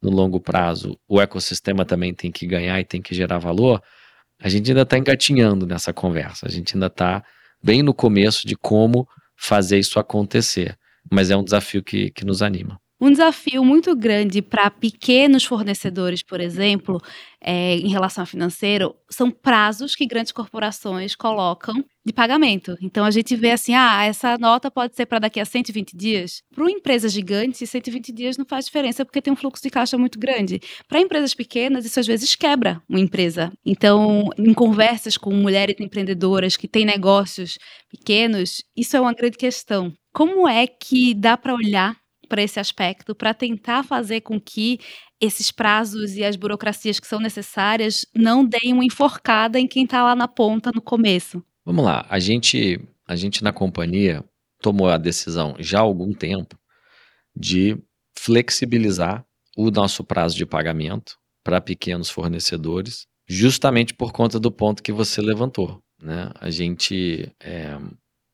no 0.00 0.08
longo 0.08 0.40
prazo, 0.40 0.98
o 1.06 1.20
ecossistema 1.20 1.84
também 1.84 2.14
tem 2.14 2.32
que 2.32 2.46
ganhar 2.46 2.80
e 2.80 2.84
tem 2.84 3.02
que 3.02 3.14
gerar 3.14 3.36
valor, 3.36 3.82
a 4.40 4.48
gente 4.48 4.70
ainda 4.70 4.82
está 4.82 4.96
engatinhando 4.96 5.66
nessa 5.66 5.92
conversa, 5.92 6.46
a 6.46 6.50
gente 6.50 6.74
ainda 6.74 6.86
está 6.86 7.22
bem 7.62 7.82
no 7.82 7.92
começo 7.92 8.46
de 8.46 8.56
como 8.56 9.06
fazer 9.36 9.78
isso 9.78 9.98
acontecer, 10.00 10.78
mas 11.10 11.30
é 11.30 11.36
um 11.36 11.44
desafio 11.44 11.82
que, 11.82 12.10
que 12.10 12.24
nos 12.24 12.42
anima. 12.42 12.79
Um 13.00 13.10
desafio 13.10 13.64
muito 13.64 13.96
grande 13.96 14.42
para 14.42 14.70
pequenos 14.70 15.42
fornecedores, 15.44 16.22
por 16.22 16.38
exemplo, 16.38 17.00
é, 17.40 17.76
em 17.76 17.88
relação 17.88 18.22
ao 18.22 18.26
financeiro, 18.26 18.94
são 19.08 19.30
prazos 19.30 19.96
que 19.96 20.04
grandes 20.04 20.32
corporações 20.32 21.16
colocam 21.16 21.82
de 22.04 22.12
pagamento. 22.12 22.76
Então 22.82 23.02
a 23.04 23.10
gente 23.10 23.34
vê 23.36 23.52
assim, 23.52 23.74
ah, 23.74 24.04
essa 24.04 24.36
nota 24.36 24.70
pode 24.70 24.94
ser 24.96 25.06
para 25.06 25.18
daqui 25.18 25.40
a 25.40 25.46
120 25.46 25.96
dias. 25.96 26.42
Para 26.54 26.64
uma 26.64 26.70
empresa 26.70 27.08
gigante, 27.08 27.66
120 27.66 28.12
dias 28.12 28.36
não 28.36 28.44
faz 28.44 28.66
diferença 28.66 29.02
porque 29.02 29.22
tem 29.22 29.32
um 29.32 29.36
fluxo 29.36 29.62
de 29.62 29.70
caixa 29.70 29.96
muito 29.96 30.18
grande. 30.18 30.60
Para 30.86 31.00
empresas 31.00 31.34
pequenas, 31.34 31.86
isso 31.86 32.00
às 32.00 32.06
vezes 32.06 32.34
quebra 32.36 32.82
uma 32.86 33.00
empresa. 33.00 33.50
Então, 33.64 34.28
em 34.36 34.52
conversas 34.52 35.16
com 35.16 35.32
mulheres 35.32 35.76
empreendedoras 35.80 36.54
que 36.54 36.68
têm 36.68 36.84
negócios 36.84 37.56
pequenos, 37.90 38.62
isso 38.76 38.94
é 38.94 39.00
uma 39.00 39.14
grande 39.14 39.38
questão. 39.38 39.90
Como 40.12 40.46
é 40.46 40.66
que 40.66 41.14
dá 41.14 41.36
para 41.36 41.54
olhar 41.54 41.99
para 42.30 42.42
esse 42.42 42.60
aspecto, 42.60 43.12
para 43.12 43.34
tentar 43.34 43.82
fazer 43.82 44.20
com 44.20 44.40
que 44.40 44.78
esses 45.20 45.50
prazos 45.50 46.16
e 46.16 46.24
as 46.24 46.36
burocracias 46.36 47.00
que 47.00 47.06
são 47.06 47.20
necessárias 47.20 48.06
não 48.14 48.44
deem 48.44 48.72
uma 48.72 48.84
enforcada 48.84 49.58
em 49.58 49.66
quem 49.66 49.84
está 49.84 50.02
lá 50.04 50.14
na 50.14 50.28
ponta 50.28 50.70
no 50.72 50.80
começo. 50.80 51.44
Vamos 51.64 51.84
lá, 51.84 52.06
a 52.08 52.18
gente, 52.20 52.80
a 53.06 53.16
gente 53.16 53.42
na 53.42 53.52
companhia 53.52 54.24
tomou 54.62 54.88
a 54.88 54.96
decisão 54.96 55.56
já 55.58 55.78
há 55.78 55.82
algum 55.82 56.12
tempo 56.12 56.56
de 57.36 57.76
flexibilizar 58.16 59.24
o 59.56 59.70
nosso 59.70 60.04
prazo 60.04 60.36
de 60.36 60.46
pagamento 60.46 61.18
para 61.42 61.60
pequenos 61.60 62.08
fornecedores, 62.08 63.06
justamente 63.28 63.92
por 63.92 64.12
conta 64.12 64.38
do 64.38 64.52
ponto 64.52 64.82
que 64.82 64.92
você 64.92 65.20
levantou. 65.20 65.82
Né? 66.00 66.30
A 66.38 66.48
gente 66.50 67.30
é, 67.40 67.76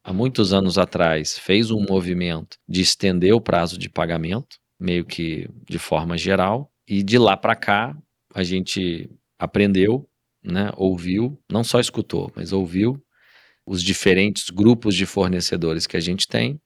há 0.06 0.12
muitos 0.12 0.52
anos 0.52 0.78
atrás, 0.78 1.36
fez 1.36 1.72
um 1.72 1.80
movimento 1.80 2.56
de 2.68 2.80
estender 2.80 3.34
o 3.34 3.40
prazo 3.40 3.76
de 3.76 3.90
pagamento, 3.90 4.56
meio 4.78 5.04
que 5.04 5.48
de 5.68 5.80
forma 5.80 6.16
geral, 6.16 6.70
e 6.88 7.02
de 7.02 7.18
lá 7.18 7.36
para 7.36 7.56
cá 7.56 7.96
a 8.32 8.44
gente 8.44 9.10
aprendeu, 9.36 10.08
né, 10.44 10.70
ouviu, 10.76 11.36
não 11.50 11.64
só 11.64 11.80
escutou, 11.80 12.30
mas 12.36 12.52
ouviu 12.52 13.02
os 13.66 13.82
diferentes 13.82 14.48
grupos 14.48 14.94
de 14.94 15.04
fornecedores 15.04 15.88
que 15.88 15.96
a 15.96 16.00
gente 16.00 16.28
tem, 16.28 16.60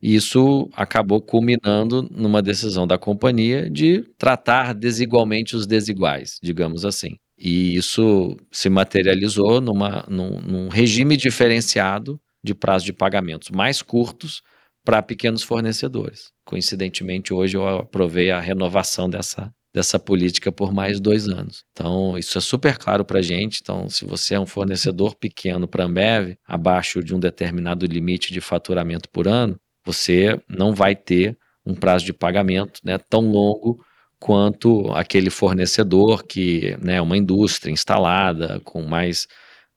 e 0.00 0.14
isso 0.14 0.70
acabou 0.72 1.20
culminando 1.20 2.08
numa 2.10 2.40
decisão 2.40 2.86
da 2.86 2.96
companhia 2.96 3.68
de 3.68 4.02
tratar 4.16 4.72
desigualmente 4.72 5.54
os 5.54 5.66
desiguais, 5.66 6.38
digamos 6.42 6.86
assim. 6.86 7.16
E 7.36 7.74
isso 7.76 8.36
se 8.50 8.70
materializou 8.70 9.60
numa, 9.60 10.06
num, 10.08 10.40
num 10.40 10.68
regime 10.68 11.16
diferenciado 11.16 12.18
de 12.42 12.54
prazo 12.54 12.84
de 12.84 12.92
pagamentos 12.92 13.50
mais 13.50 13.82
curtos 13.82 14.42
para 14.84 15.02
pequenos 15.02 15.42
fornecedores. 15.42 16.30
Coincidentemente, 16.44 17.34
hoje 17.34 17.56
eu 17.56 17.68
aprovei 17.68 18.30
a 18.30 18.40
renovação 18.40 19.08
dessa, 19.08 19.52
dessa 19.74 19.98
política 19.98 20.50
por 20.50 20.72
mais 20.72 20.98
dois 20.98 21.28
anos. 21.28 21.62
Então, 21.72 22.16
isso 22.16 22.38
é 22.38 22.40
super 22.40 22.78
claro 22.78 23.04
para 23.04 23.18
a 23.18 23.22
gente. 23.22 23.60
Então, 23.60 23.88
se 23.90 24.04
você 24.04 24.34
é 24.34 24.40
um 24.40 24.46
fornecedor 24.46 25.14
pequeno 25.14 25.68
para 25.68 25.84
a 25.84 25.86
Ambev, 25.86 26.36
abaixo 26.46 27.02
de 27.02 27.14
um 27.14 27.20
determinado 27.20 27.84
limite 27.84 28.32
de 28.32 28.40
faturamento 28.40 29.10
por 29.10 29.28
ano, 29.28 29.60
você 29.84 30.40
não 30.48 30.74
vai 30.74 30.96
ter 30.96 31.36
um 31.66 31.74
prazo 31.74 32.06
de 32.06 32.12
pagamento 32.12 32.80
né, 32.82 32.96
tão 32.96 33.30
longo 33.30 33.84
quanto 34.18 34.90
aquele 34.92 35.30
fornecedor 35.30 36.24
que 36.24 36.68
é 36.68 36.76
né, 36.78 37.00
uma 37.00 37.16
indústria 37.16 37.70
instalada 37.70 38.60
com 38.64 38.82
mais 38.82 39.28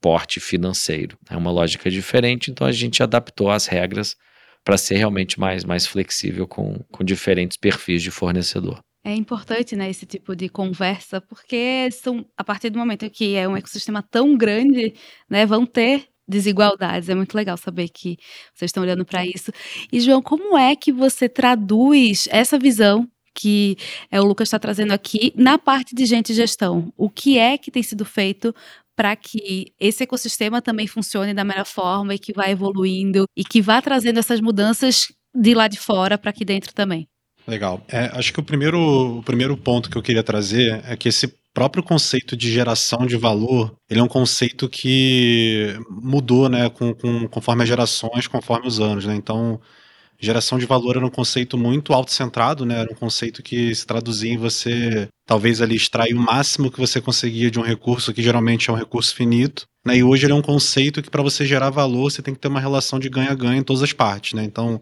porte 0.01 0.39
financeiro. 0.39 1.17
É 1.29 1.37
uma 1.37 1.51
lógica 1.51 1.89
diferente, 1.89 2.49
então 2.51 2.65
a 2.65 2.71
gente 2.71 3.01
adaptou 3.03 3.49
as 3.51 3.67
regras 3.67 4.15
para 4.63 4.77
ser 4.77 4.97
realmente 4.97 5.39
mais, 5.39 5.63
mais 5.63 5.85
flexível 5.85 6.47
com, 6.47 6.79
com 6.91 7.03
diferentes 7.03 7.57
perfis 7.57 8.01
de 8.01 8.11
fornecedor. 8.11 8.79
É 9.03 9.15
importante, 9.15 9.75
né, 9.75 9.89
esse 9.89 10.05
tipo 10.05 10.35
de 10.35 10.47
conversa, 10.47 11.19
porque 11.19 11.89
são, 11.91 12.23
a 12.37 12.43
partir 12.43 12.69
do 12.69 12.77
momento 12.77 13.09
que 13.09 13.35
é 13.35 13.47
um 13.47 13.57
ecossistema 13.57 14.03
tão 14.03 14.37
grande, 14.37 14.93
né, 15.27 15.43
vão 15.45 15.65
ter 15.65 16.07
desigualdades. 16.27 17.09
É 17.09 17.15
muito 17.15 17.35
legal 17.35 17.57
saber 17.57 17.89
que 17.89 18.17
vocês 18.53 18.69
estão 18.69 18.83
olhando 18.83 19.03
para 19.03 19.25
isso. 19.25 19.51
E 19.91 19.99
João, 19.99 20.21
como 20.21 20.57
é 20.57 20.75
que 20.75 20.91
você 20.91 21.27
traduz 21.27 22.27
essa 22.31 22.59
visão 22.59 23.07
que 23.33 23.77
é, 24.11 24.19
o 24.21 24.25
Lucas 24.25 24.47
está 24.47 24.59
trazendo 24.59 24.91
aqui 24.91 25.33
na 25.35 25.57
parte 25.57 25.95
de 25.95 26.05
gente 26.05 26.31
e 26.31 26.35
gestão? 26.35 26.93
O 26.95 27.09
que 27.09 27.39
é 27.39 27.57
que 27.57 27.71
tem 27.71 27.81
sido 27.81 28.05
feito 28.05 28.53
para 29.01 29.15
que 29.15 29.73
esse 29.79 30.03
ecossistema 30.03 30.61
também 30.61 30.85
funcione 30.85 31.33
da 31.33 31.43
melhor 31.43 31.65
forma 31.65 32.13
e 32.13 32.19
que 32.19 32.31
vá 32.31 32.47
evoluindo 32.47 33.25
e 33.35 33.43
que 33.43 33.59
vá 33.59 33.81
trazendo 33.81 34.19
essas 34.19 34.39
mudanças 34.39 35.11
de 35.33 35.55
lá 35.55 35.67
de 35.67 35.79
fora 35.79 36.19
para 36.19 36.29
aqui 36.29 36.45
dentro 36.45 36.71
também. 36.71 37.07
Legal. 37.47 37.83
É, 37.87 38.11
acho 38.13 38.31
que 38.31 38.39
o 38.39 38.43
primeiro, 38.43 39.17
o 39.17 39.23
primeiro 39.23 39.57
ponto 39.57 39.89
que 39.89 39.97
eu 39.97 40.03
queria 40.03 40.21
trazer 40.21 40.83
é 40.85 40.95
que 40.95 41.09
esse 41.09 41.27
próprio 41.51 41.81
conceito 41.81 42.37
de 42.37 42.51
geração 42.51 43.07
de 43.07 43.17
valor, 43.17 43.75
ele 43.89 43.99
é 43.99 44.03
um 44.03 44.07
conceito 44.07 44.69
que 44.69 45.75
mudou, 45.89 46.47
né, 46.47 46.69
com, 46.69 46.93
com, 46.93 47.27
conforme 47.27 47.63
as 47.63 47.69
gerações, 47.69 48.27
conforme 48.27 48.67
os 48.67 48.79
anos, 48.79 49.03
né? 49.03 49.15
Então, 49.15 49.59
geração 50.21 50.59
de 50.59 50.65
valor 50.65 50.97
era 50.97 51.05
um 51.05 51.09
conceito 51.09 51.57
muito 51.57 51.93
autocentrado, 51.93 52.65
né? 52.65 52.79
Era 52.79 52.91
um 52.91 52.95
conceito 52.95 53.41
que 53.41 53.73
se 53.73 53.85
traduzia 53.85 54.31
em 54.31 54.37
você 54.37 55.09
talvez 55.25 55.61
ali 55.61 55.75
extrair 55.75 56.13
o 56.13 56.19
máximo 56.19 56.71
que 56.71 56.79
você 56.79 57.01
conseguia 57.01 57.49
de 57.49 57.59
um 57.59 57.63
recurso 57.63 58.13
que 58.13 58.21
geralmente 58.21 58.69
é 58.69 58.73
um 58.73 58.75
recurso 58.75 59.15
finito. 59.15 59.65
Né? 59.85 59.97
E 59.97 60.03
hoje 60.03 60.25
ele 60.25 60.33
é 60.33 60.35
um 60.35 60.41
conceito 60.41 61.01
que 61.01 61.09
para 61.09 61.23
você 61.23 61.43
gerar 61.43 61.71
valor 61.71 62.11
você 62.11 62.21
tem 62.21 62.33
que 62.33 62.39
ter 62.39 62.49
uma 62.49 62.59
relação 62.59 62.99
de 62.99 63.09
ganha-ganha 63.09 63.59
em 63.59 63.63
todas 63.63 63.81
as 63.81 63.93
partes, 63.93 64.33
né? 64.33 64.43
Então 64.43 64.81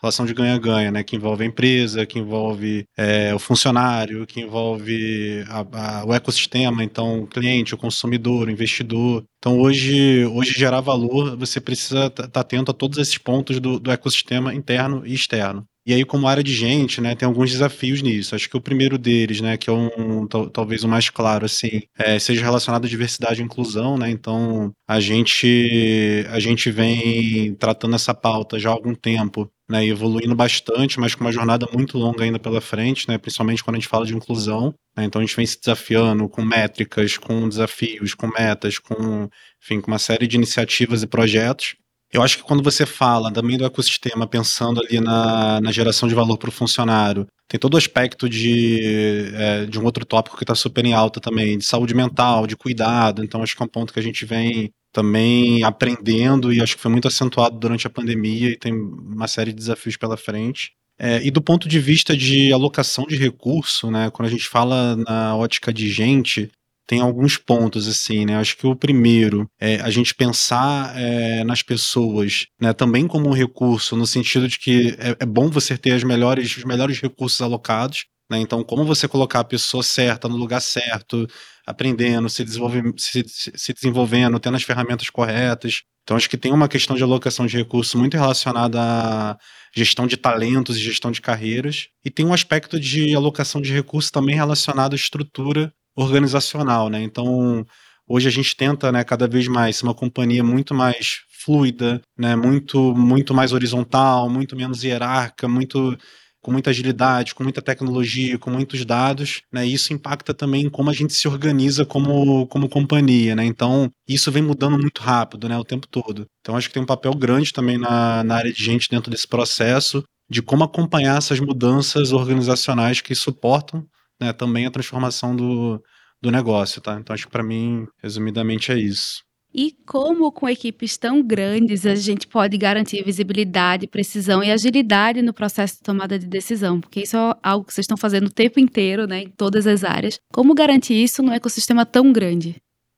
relação 0.00 0.26
de 0.26 0.34
ganha-ganha, 0.34 0.90
né? 0.90 1.02
Que 1.02 1.16
envolve 1.16 1.44
a 1.44 1.46
empresa, 1.46 2.06
que 2.06 2.18
envolve 2.18 2.86
é, 2.96 3.34
o 3.34 3.38
funcionário, 3.38 4.26
que 4.26 4.40
envolve 4.40 5.44
a, 5.48 6.00
a, 6.00 6.04
o 6.04 6.14
ecossistema, 6.14 6.84
então 6.84 7.22
o 7.22 7.26
cliente, 7.26 7.74
o 7.74 7.78
consumidor, 7.78 8.48
o 8.48 8.50
investidor. 8.50 9.24
Então 9.38 9.58
hoje, 9.60 10.24
hoje 10.26 10.52
gerar 10.52 10.80
valor, 10.80 11.36
você 11.36 11.60
precisa 11.60 12.06
estar 12.06 12.28
tá 12.28 12.40
atento 12.40 12.70
a 12.70 12.74
todos 12.74 12.98
esses 12.98 13.18
pontos 13.18 13.60
do, 13.60 13.78
do 13.78 13.90
ecossistema 13.90 14.54
interno 14.54 15.06
e 15.06 15.14
externo. 15.14 15.66
E 15.86 15.92
aí, 15.92 16.02
como 16.02 16.26
área 16.26 16.42
de 16.42 16.54
gente, 16.54 16.98
né, 16.98 17.14
tem 17.14 17.26
alguns 17.26 17.50
desafios 17.50 18.00
nisso. 18.00 18.34
Acho 18.34 18.48
que 18.48 18.56
o 18.56 18.60
primeiro 18.60 18.96
deles, 18.96 19.42
né, 19.42 19.58
que 19.58 19.68
é 19.68 19.72
um 19.72 20.26
talvez 20.26 20.82
o 20.82 20.88
mais 20.88 21.10
claro, 21.10 21.44
assim, 21.44 21.82
é, 21.98 22.18
seja 22.18 22.42
relacionado 22.42 22.86
à 22.86 22.88
diversidade 22.88 23.42
e 23.42 23.44
inclusão, 23.44 23.98
né? 23.98 24.08
Então, 24.10 24.72
a 24.88 24.98
gente 24.98 26.24
a 26.30 26.38
gente 26.40 26.70
vem 26.70 27.54
tratando 27.56 27.96
essa 27.96 28.14
pauta 28.14 28.58
já 28.58 28.70
há 28.70 28.72
algum 28.72 28.94
tempo 28.94 29.50
né, 29.68 29.84
evoluindo 29.86 30.34
bastante, 30.34 31.00
mas 31.00 31.14
com 31.14 31.24
uma 31.24 31.32
jornada 31.32 31.66
muito 31.72 31.96
longa 31.98 32.24
ainda 32.24 32.38
pela 32.38 32.60
frente, 32.60 33.08
né, 33.08 33.18
principalmente 33.18 33.64
quando 33.64 33.76
a 33.76 33.78
gente 33.78 33.88
fala 33.88 34.06
de 34.06 34.14
inclusão. 34.14 34.74
Né, 34.96 35.04
então 35.04 35.20
a 35.20 35.24
gente 35.24 35.36
vem 35.36 35.46
se 35.46 35.58
desafiando 35.58 36.28
com 36.28 36.42
métricas, 36.42 37.16
com 37.16 37.48
desafios, 37.48 38.14
com 38.14 38.28
metas, 38.28 38.78
com, 38.78 39.28
enfim, 39.62 39.80
com 39.80 39.90
uma 39.90 39.98
série 39.98 40.26
de 40.26 40.36
iniciativas 40.36 41.02
e 41.02 41.06
projetos. 41.06 41.76
Eu 42.12 42.22
acho 42.22 42.36
que 42.36 42.44
quando 42.44 42.62
você 42.62 42.86
fala 42.86 43.32
também 43.32 43.58
do 43.58 43.64
ecossistema, 43.64 44.24
pensando 44.24 44.80
ali 44.80 45.00
na, 45.00 45.60
na 45.60 45.72
geração 45.72 46.08
de 46.08 46.14
valor 46.14 46.38
para 46.38 46.48
o 46.48 46.52
funcionário, 46.52 47.26
tem 47.48 47.58
todo 47.58 47.74
o 47.74 47.76
aspecto 47.76 48.28
de, 48.28 49.32
é, 49.34 49.66
de 49.66 49.80
um 49.80 49.84
outro 49.84 50.04
tópico 50.04 50.36
que 50.36 50.44
está 50.44 50.54
super 50.54 50.84
em 50.84 50.92
alta 50.92 51.20
também, 51.20 51.58
de 51.58 51.64
saúde 51.64 51.92
mental, 51.92 52.46
de 52.46 52.56
cuidado. 52.56 53.24
Então 53.24 53.42
acho 53.42 53.56
que 53.56 53.62
é 53.62 53.66
um 53.66 53.68
ponto 53.68 53.92
que 53.92 53.98
a 53.98 54.02
gente 54.02 54.24
vem 54.24 54.70
também 54.94 55.64
aprendendo 55.64 56.52
e 56.52 56.62
acho 56.62 56.76
que 56.76 56.82
foi 56.82 56.90
muito 56.90 57.08
acentuado 57.08 57.58
durante 57.58 57.86
a 57.86 57.90
pandemia 57.90 58.50
e 58.50 58.56
tem 58.56 58.72
uma 58.72 59.28
série 59.28 59.52
de 59.52 59.58
desafios 59.58 59.96
pela 59.96 60.16
frente. 60.16 60.70
É, 60.98 61.20
e 61.26 61.30
do 61.30 61.42
ponto 61.42 61.68
de 61.68 61.80
vista 61.80 62.16
de 62.16 62.52
alocação 62.52 63.04
de 63.04 63.16
recurso, 63.16 63.90
né, 63.90 64.10
quando 64.10 64.28
a 64.28 64.30
gente 64.30 64.48
fala 64.48 64.94
na 64.96 65.36
ótica 65.36 65.72
de 65.72 65.90
gente, 65.90 66.48
tem 66.86 67.00
alguns 67.00 67.36
pontos 67.36 67.88
assim, 67.88 68.24
né? 68.26 68.36
Acho 68.36 68.56
que 68.56 68.66
o 68.66 68.76
primeiro 68.76 69.48
é 69.58 69.76
a 69.80 69.90
gente 69.90 70.14
pensar 70.14 70.94
é, 70.96 71.42
nas 71.42 71.62
pessoas, 71.62 72.46
né, 72.60 72.72
também 72.72 73.08
como 73.08 73.28
um 73.28 73.32
recurso, 73.32 73.96
no 73.96 74.06
sentido 74.06 74.46
de 74.46 74.58
que 74.58 74.94
é, 74.98 75.16
é 75.20 75.26
bom 75.26 75.48
você 75.50 75.76
ter 75.76 75.92
as 75.92 76.04
melhores, 76.04 76.56
os 76.56 76.64
melhores 76.64 77.00
recursos 77.00 77.40
alocados, 77.40 78.04
Né? 78.30 78.38
Então, 78.38 78.62
como 78.64 78.84
você 78.84 79.06
colocar 79.08 79.40
a 79.40 79.44
pessoa 79.44 79.82
certa 79.82 80.28
no 80.28 80.36
lugar 80.36 80.60
certo, 80.60 81.26
aprendendo, 81.66 82.28
se, 82.28 82.44
desenvolve, 82.44 82.82
se, 82.96 83.24
se 83.26 83.72
desenvolvendo, 83.72 84.38
tendo 84.38 84.56
as 84.56 84.62
ferramentas 84.62 85.08
corretas. 85.08 85.82
Então, 86.02 86.16
acho 86.16 86.28
que 86.28 86.36
tem 86.36 86.52
uma 86.52 86.68
questão 86.68 86.94
de 86.94 87.02
alocação 87.02 87.46
de 87.46 87.56
recursos 87.56 87.94
muito 87.94 88.14
relacionada 88.14 88.78
à 88.80 89.38
gestão 89.74 90.06
de 90.06 90.16
talentos 90.16 90.76
e 90.76 90.80
gestão 90.80 91.10
de 91.10 91.22
carreiras. 91.22 91.88
E 92.04 92.10
tem 92.10 92.26
um 92.26 92.34
aspecto 92.34 92.78
de 92.78 93.14
alocação 93.14 93.60
de 93.60 93.72
recursos 93.72 94.10
também 94.10 94.34
relacionado 94.34 94.92
à 94.92 94.96
estrutura 94.96 95.72
organizacional. 95.96 96.90
Né? 96.90 97.02
Então, 97.02 97.64
hoje 98.06 98.28
a 98.28 98.30
gente 98.30 98.54
tenta 98.54 98.92
né, 98.92 99.02
cada 99.02 99.26
vez 99.26 99.48
mais 99.48 99.82
uma 99.82 99.94
companhia 99.94 100.44
muito 100.44 100.74
mais 100.74 101.22
fluida, 101.44 102.00
né, 102.18 102.34
muito, 102.34 102.94
muito 102.94 103.34
mais 103.34 103.52
horizontal, 103.52 104.30
muito 104.30 104.56
menos 104.56 104.82
hierárquica, 104.82 105.46
muito 105.46 105.96
com 106.44 106.52
muita 106.52 106.68
agilidade, 106.68 107.34
com 107.34 107.42
muita 107.42 107.62
tecnologia, 107.62 108.38
com 108.38 108.50
muitos 108.50 108.84
dados, 108.84 109.40
né? 109.50 109.66
Isso 109.66 109.94
impacta 109.94 110.34
também 110.34 110.68
como 110.68 110.90
a 110.90 110.92
gente 110.92 111.14
se 111.14 111.26
organiza 111.26 111.86
como, 111.86 112.46
como 112.48 112.68
companhia, 112.68 113.34
né? 113.34 113.46
Então, 113.46 113.90
isso 114.06 114.30
vem 114.30 114.42
mudando 114.42 114.78
muito 114.78 115.00
rápido, 115.00 115.48
né? 115.48 115.56
O 115.56 115.64
tempo 115.64 115.88
todo. 115.88 116.26
Então, 116.40 116.54
acho 116.54 116.68
que 116.68 116.74
tem 116.74 116.82
um 116.82 116.86
papel 116.86 117.14
grande 117.14 117.50
também 117.50 117.78
na, 117.78 118.22
na 118.22 118.36
área 118.36 118.52
de 118.52 118.62
gente 118.62 118.90
dentro 118.90 119.10
desse 119.10 119.26
processo 119.26 120.04
de 120.28 120.42
como 120.42 120.64
acompanhar 120.64 121.16
essas 121.16 121.40
mudanças 121.40 122.12
organizacionais 122.12 123.00
que 123.00 123.14
suportam 123.14 123.82
né, 124.20 124.32
também 124.32 124.66
a 124.66 124.70
transformação 124.70 125.34
do, 125.34 125.82
do 126.22 126.30
negócio, 126.30 126.80
tá? 126.80 126.98
Então, 127.00 127.14
acho 127.14 127.24
que 127.24 127.32
para 127.32 127.42
mim, 127.42 127.86
resumidamente, 128.02 128.70
é 128.70 128.78
isso. 128.78 129.22
E 129.56 129.72
como 129.86 130.32
com 130.32 130.48
equipes 130.48 130.96
tão 130.96 131.22
grandes 131.22 131.86
a 131.86 131.94
gente 131.94 132.26
pode 132.26 132.58
garantir 132.58 133.04
visibilidade, 133.04 133.86
precisão 133.86 134.42
e 134.42 134.50
agilidade 134.50 135.22
no 135.22 135.32
processo 135.32 135.76
de 135.76 135.82
tomada 135.82 136.18
de 136.18 136.26
decisão? 136.26 136.80
Porque 136.80 137.02
isso 137.02 137.16
é 137.16 137.36
algo 137.40 137.64
que 137.64 137.72
vocês 137.72 137.84
estão 137.84 137.96
fazendo 137.96 138.26
o 138.26 138.32
tempo 138.32 138.58
inteiro, 138.58 139.06
né, 139.06 139.22
em 139.22 139.30
todas 139.30 139.64
as 139.68 139.84
áreas. 139.84 140.18
Como 140.32 140.54
garantir 140.54 140.94
isso 140.94 141.22
num 141.22 141.32
ecossistema 141.32 141.86
tão 141.86 142.12
grande? 142.12 142.56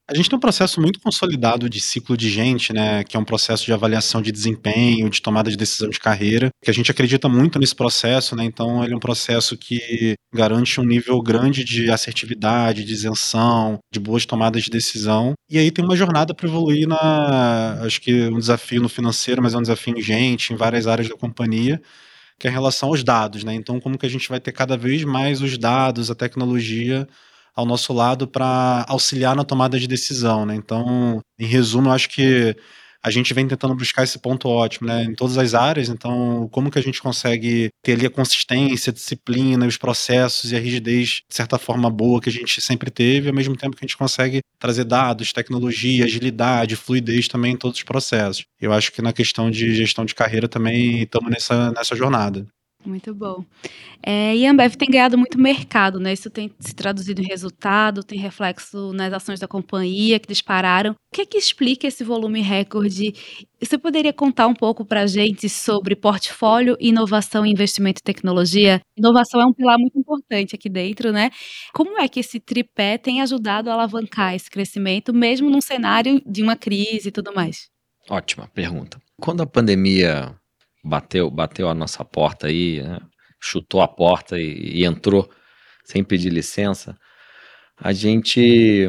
A 0.08 0.14
gente 0.14 0.30
tem 0.30 0.36
um 0.36 0.40
processo 0.40 0.80
muito 0.80 1.00
consolidado 1.00 1.68
de 1.68 1.80
ciclo 1.80 2.16
de 2.16 2.30
gente, 2.30 2.72
né, 2.72 3.02
que 3.02 3.16
é 3.16 3.20
um 3.20 3.24
processo 3.24 3.64
de 3.64 3.72
avaliação 3.72 4.22
de 4.22 4.30
desempenho, 4.30 5.10
de 5.10 5.20
tomada 5.20 5.50
de 5.50 5.56
decisão 5.56 5.90
de 5.90 5.98
carreira, 5.98 6.50
que 6.62 6.70
a 6.70 6.74
gente 6.74 6.92
acredita 6.92 7.28
muito 7.28 7.58
nesse 7.58 7.74
processo, 7.74 8.36
né, 8.36 8.44
então 8.44 8.84
ele 8.84 8.92
é 8.92 8.96
um 8.96 9.00
processo 9.00 9.56
que 9.58 10.14
garante 10.32 10.80
um 10.80 10.84
nível 10.84 11.20
grande 11.20 11.64
de 11.64 11.90
assertividade, 11.90 12.84
de 12.84 12.92
isenção, 12.92 13.80
de 13.92 13.98
boas 13.98 14.24
tomadas 14.24 14.62
de 14.62 14.70
decisão. 14.70 15.34
E 15.50 15.58
aí 15.58 15.72
tem 15.72 15.84
uma 15.84 15.96
jornada 15.96 16.32
para 16.32 16.46
evoluir 16.46 16.86
na, 16.86 17.80
acho 17.82 18.00
que 18.00 18.28
um 18.28 18.38
desafio 18.38 18.80
no 18.80 18.88
financeiro, 18.88 19.42
mas 19.42 19.54
é 19.54 19.58
um 19.58 19.62
desafio 19.62 19.98
em 19.98 20.00
gente, 20.00 20.52
em 20.52 20.56
várias 20.56 20.86
áreas 20.86 21.08
da 21.08 21.16
companhia, 21.16 21.82
que 22.38 22.46
é 22.46 22.50
em 22.50 22.52
relação 22.54 22.90
aos 22.90 23.02
dados, 23.02 23.44
né? 23.44 23.54
Então 23.54 23.80
como 23.80 23.98
que 23.98 24.06
a 24.06 24.10
gente 24.10 24.28
vai 24.28 24.40
ter 24.40 24.52
cada 24.52 24.76
vez 24.76 25.04
mais 25.04 25.40
os 25.42 25.56
dados, 25.58 26.10
a 26.10 26.14
tecnologia 26.14 27.08
ao 27.56 27.64
nosso 27.66 27.92
lado 27.92 28.28
para 28.28 28.84
auxiliar 28.88 29.34
na 29.34 29.44
tomada 29.44 29.78
de 29.80 29.88
decisão, 29.88 30.44
né? 30.44 30.54
Então, 30.54 31.20
em 31.38 31.46
resumo, 31.46 31.88
eu 31.88 31.92
acho 31.92 32.08
que 32.10 32.54
a 33.02 33.10
gente 33.10 33.32
vem 33.32 33.46
tentando 33.46 33.74
buscar 33.76 34.02
esse 34.02 34.18
ponto 34.18 34.48
ótimo, 34.48 34.88
né, 34.88 35.04
em 35.04 35.14
todas 35.14 35.38
as 35.38 35.54
áreas. 35.54 35.88
Então, 35.88 36.48
como 36.50 36.72
que 36.72 36.78
a 36.78 36.82
gente 36.82 37.00
consegue 37.00 37.70
ter 37.80 37.92
ali 37.92 38.04
a 38.04 38.10
consistência, 38.10 38.90
a 38.90 38.92
disciplina, 38.92 39.64
os 39.64 39.76
processos 39.76 40.50
e 40.50 40.56
a 40.56 40.58
rigidez 40.58 41.22
de 41.28 41.34
certa 41.34 41.56
forma 41.56 41.88
boa 41.88 42.20
que 42.20 42.28
a 42.28 42.32
gente 42.32 42.60
sempre 42.60 42.90
teve, 42.90 43.28
ao 43.28 43.34
mesmo 43.34 43.56
tempo 43.56 43.76
que 43.76 43.84
a 43.84 43.86
gente 43.86 43.96
consegue 43.96 44.40
trazer 44.58 44.84
dados, 44.84 45.32
tecnologia, 45.32 46.04
agilidade, 46.04 46.74
fluidez 46.74 47.28
também 47.28 47.52
em 47.52 47.56
todos 47.56 47.78
os 47.78 47.84
processos. 47.84 48.44
Eu 48.60 48.72
acho 48.72 48.90
que 48.90 49.00
na 49.00 49.12
questão 49.12 49.52
de 49.52 49.72
gestão 49.72 50.04
de 50.04 50.14
carreira 50.14 50.48
também 50.48 51.02
estamos 51.02 51.30
nessa, 51.30 51.70
nessa 51.70 51.94
jornada. 51.94 52.44
Muito 52.86 53.12
bom. 53.12 53.44
É, 54.00 54.36
e 54.36 54.46
a 54.46 54.50
Ambev 54.52 54.76
tem 54.76 54.88
ganhado 54.88 55.18
muito 55.18 55.40
mercado, 55.40 55.98
né? 55.98 56.12
Isso 56.12 56.30
tem 56.30 56.52
se 56.60 56.72
traduzido 56.72 57.20
em 57.20 57.26
resultado, 57.26 58.04
tem 58.04 58.16
reflexo 58.16 58.92
nas 58.92 59.12
ações 59.12 59.40
da 59.40 59.48
companhia 59.48 60.20
que 60.20 60.28
dispararam. 60.28 60.92
O 60.92 60.96
que 61.12 61.22
é 61.22 61.26
que 61.26 61.36
explica 61.36 61.88
esse 61.88 62.04
volume 62.04 62.40
recorde? 62.40 63.12
Você 63.60 63.76
poderia 63.76 64.12
contar 64.12 64.46
um 64.46 64.54
pouco 64.54 64.84
para 64.84 65.02
a 65.02 65.06
gente 65.06 65.48
sobre 65.48 65.96
portfólio, 65.96 66.76
inovação 66.78 67.44
e 67.44 67.50
investimento 67.50 68.00
em 68.00 68.04
tecnologia? 68.04 68.80
Inovação 68.96 69.40
é 69.40 69.46
um 69.46 69.52
pilar 69.52 69.78
muito 69.78 69.98
importante 69.98 70.54
aqui 70.54 70.68
dentro, 70.68 71.10
né? 71.10 71.30
Como 71.74 71.98
é 71.98 72.06
que 72.06 72.20
esse 72.20 72.38
tripé 72.38 72.98
tem 72.98 73.20
ajudado 73.20 73.68
a 73.68 73.72
alavancar 73.72 74.34
esse 74.34 74.48
crescimento, 74.48 75.12
mesmo 75.12 75.50
num 75.50 75.60
cenário 75.60 76.22
de 76.24 76.40
uma 76.40 76.54
crise 76.54 77.08
e 77.08 77.12
tudo 77.12 77.34
mais? 77.34 77.66
Ótima 78.08 78.46
pergunta. 78.54 79.00
Quando 79.20 79.42
a 79.42 79.46
pandemia 79.46 80.36
bateu, 80.86 81.30
bateu 81.30 81.68
a 81.68 81.74
nossa 81.74 82.04
porta 82.04 82.46
aí, 82.46 82.82
né? 82.82 82.98
chutou 83.40 83.80
a 83.82 83.88
porta 83.88 84.38
e, 84.38 84.80
e, 84.80 84.84
entrou 84.84 85.30
sem 85.84 86.02
pedir 86.02 86.30
licença. 86.30 86.96
A 87.76 87.92
gente, 87.92 88.88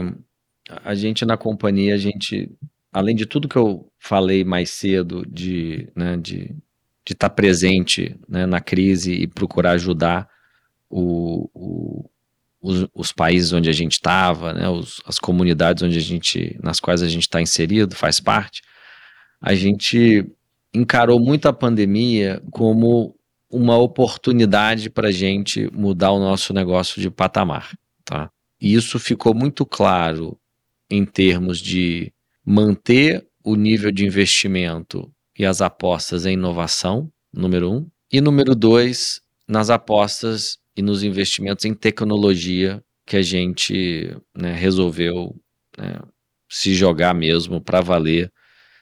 a 0.83 0.95
gente 0.95 1.25
na 1.25 1.37
companhia, 1.37 1.93
a 1.93 1.97
gente, 1.97 2.49
além 2.91 3.15
de 3.15 3.25
tudo 3.25 3.49
que 3.49 3.57
eu 3.57 3.91
falei 3.99 4.43
mais 4.43 4.69
cedo 4.69 5.25
de, 5.27 5.91
né, 5.95 6.17
de 6.17 6.55
de 7.07 7.13
estar 7.13 7.29
tá 7.29 7.35
presente 7.35 8.19
né, 8.27 8.45
na 8.45 8.59
crise 8.59 9.13
e 9.13 9.27
procurar 9.27 9.71
ajudar 9.71 10.27
o, 10.89 11.49
o, 11.53 12.09
os, 12.61 12.85
os, 12.93 13.13
países 13.13 13.53
onde 13.53 13.69
a 13.69 13.73
gente 13.73 13.93
estava, 13.93 14.51
né, 14.51 14.63
as 15.05 15.17
comunidades 15.17 15.81
onde 15.81 15.97
a 15.97 16.01
gente, 16.01 16.59
nas 16.61 16.81
quais 16.81 17.01
a 17.01 17.07
gente 17.07 17.21
está 17.21 17.41
inserido, 17.41 17.95
faz 17.95 18.19
parte, 18.19 18.61
a 19.39 19.55
gente 19.55 20.29
encarou 20.77 21.19
muito 21.19 21.47
a 21.47 21.53
pandemia 21.53 22.41
como 22.51 23.15
uma 23.49 23.77
oportunidade 23.77 24.89
para 24.89 25.07
a 25.07 25.11
gente 25.11 25.69
mudar 25.73 26.11
o 26.11 26.19
nosso 26.19 26.53
negócio 26.53 27.01
de 27.01 27.09
patamar. 27.09 27.77
Tá? 28.03 28.29
E 28.61 28.73
isso 28.73 28.99
ficou 28.99 29.33
muito 29.33 29.65
claro 29.65 30.37
em 30.89 31.05
termos 31.05 31.59
de 31.59 32.11
manter 32.45 33.25
o 33.43 33.55
nível 33.55 33.91
de 33.91 34.05
investimento 34.05 35.11
e 35.37 35.45
as 35.45 35.61
apostas 35.61 36.25
em 36.25 36.33
inovação, 36.33 37.11
número 37.33 37.71
um, 37.71 37.89
e 38.11 38.19
número 38.21 38.55
dois, 38.55 39.21
nas 39.47 39.69
apostas 39.69 40.57
e 40.75 40.81
nos 40.81 41.03
investimentos 41.03 41.65
em 41.65 41.73
tecnologia 41.73 42.83
que 43.05 43.15
a 43.15 43.21
gente 43.21 44.15
né, 44.35 44.53
resolveu 44.53 45.35
né, 45.77 45.99
se 46.49 46.73
jogar 46.73 47.13
mesmo 47.13 47.61
para 47.61 47.81
valer, 47.81 48.31